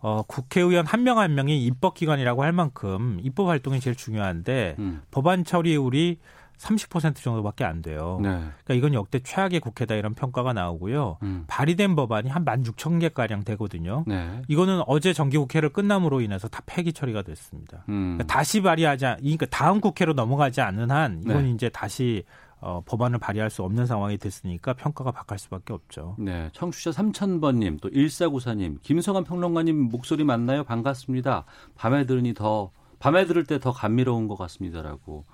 어, 0.00 0.22
국회의원 0.22 0.84
한 0.86 1.02
명 1.04 1.18
한 1.18 1.34
명이 1.34 1.64
입법기관이라고 1.64 2.42
할 2.42 2.52
만큼 2.52 3.18
입법 3.22 3.48
활동이 3.48 3.80
제일 3.80 3.94
중요한데 3.96 4.76
음. 4.78 5.02
법안 5.10 5.44
처리율이 5.44 6.18
30% 6.58 7.16
정도밖에 7.16 7.64
안 7.64 7.82
돼요. 7.82 8.18
네. 8.22 8.28
그러니까 8.28 8.74
이건 8.74 8.94
역대 8.94 9.18
최악의 9.20 9.58
국회다 9.60 9.94
이런 9.96 10.14
평가가 10.14 10.52
나오고요. 10.52 11.18
음. 11.22 11.44
발의된 11.48 11.96
법안이 11.96 12.28
한 12.28 12.44
16,000개 12.44 13.12
가량 13.14 13.42
되거든요. 13.44 14.04
네. 14.06 14.42
이거는 14.46 14.82
어제 14.86 15.12
정기 15.12 15.38
국회를 15.38 15.70
끝남으로 15.70 16.20
인해서 16.20 16.46
다 16.48 16.62
폐기 16.66 16.92
처리가 16.92 17.22
됐습니다. 17.22 17.84
음. 17.88 18.16
그러니까 18.16 18.26
다시 18.32 18.60
발의하지 18.60 19.06
않, 19.06 19.16
그러니까 19.18 19.46
다음 19.46 19.80
국회로 19.80 20.12
넘어가지 20.12 20.60
않는 20.60 20.90
한 20.92 21.20
이건 21.24 21.44
네. 21.44 21.50
이제 21.50 21.68
다시 21.68 22.22
어, 22.62 22.80
법안을 22.86 23.18
발의할 23.18 23.50
수 23.50 23.64
없는 23.64 23.86
상황이 23.86 24.16
됐으니까 24.16 24.72
평가가 24.74 25.10
바뀔 25.10 25.38
수밖에 25.38 25.72
없죠. 25.72 26.14
네, 26.18 26.48
청취자 26.52 26.92
3000번님, 26.92 27.80
또 27.80 27.90
1494님, 27.90 28.80
김성환 28.82 29.24
평론가님 29.24 29.76
목소리 29.90 30.22
맞나요? 30.22 30.62
반갑습니다. 30.62 31.44
밤에 31.74 32.06
들으니 32.06 32.34
더, 32.34 32.70
밤에 33.00 33.26
들을 33.26 33.44
때 33.44 33.58
더 33.58 33.72
감미로운 33.72 34.28
것 34.28 34.36
같습니다라고 34.36 35.24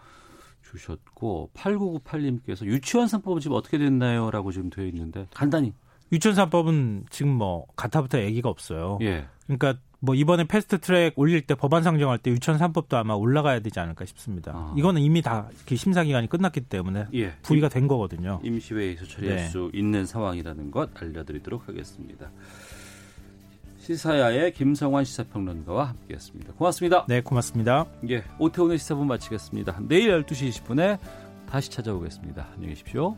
주셨고, 0.63 1.51
8998님께서 1.55 2.65
유치원 2.65 3.07
3법은 3.07 3.41
지금 3.43 3.57
어떻게 3.57 3.77
됐나요? 3.79 4.31
라고 4.31 4.51
지금 4.51 4.71
되어 4.71 4.87
있는데, 4.87 5.27
간단히. 5.35 5.75
유치원사법은 6.11 7.05
지금 7.11 7.33
뭐 7.33 7.67
가타부터 7.77 8.21
얘기가 8.23 8.49
없어요. 8.49 8.99
예. 9.03 9.27
그러니까 9.45 9.75
뭐 10.01 10.15
이번에 10.15 10.45
패스트 10.45 10.79
트랙 10.79 11.15
올릴 11.17 11.43
때 11.43 11.55
법안 11.55 11.83
상정할 11.83 12.19
때 12.19 12.31
유치원 12.31 12.59
3법도 12.61 12.95
아마 12.95 13.15
올라가야 13.15 13.61
되지 13.61 13.81
않을까 13.81 14.05
싶습니다. 14.05 14.53
아. 14.55 14.75
이거는 14.77 15.03
이미 15.03 15.23
다그 15.23 15.77
심사 15.77 16.05
기간이 16.05 16.29
끝났기 16.29 16.63
때문에 16.63 17.07
예. 17.15 17.33
부의가 17.43 17.69
된 17.69 17.89
거거든요. 17.89 18.41
임시회에서 18.45 19.07
처리할 19.07 19.37
네. 19.37 19.49
수 19.49 19.71
있는 19.75 20.07
상황이라는 20.07 20.71
것 20.71 20.91
알려드리도록 21.01 21.69
하겠습니다. 21.69 22.31
시사야의 23.79 24.53
김성환 24.53 25.05
시사평론가와 25.05 25.89
함께했습니다. 25.89 26.53
고맙습니다. 26.55 27.07
네, 27.09 27.23
고맙습니다. 27.23 27.87
예, 28.11 28.23
오태훈의 28.39 28.79
시사분 28.79 29.07
마치겠습니다. 29.07 29.81
내일 29.89 30.11
12시 30.25 30.51
20분에 30.51 30.99
다시 31.49 31.71
찾아오겠습니다. 31.71 32.49
안녕히 32.53 32.75
계십시오. 32.75 33.17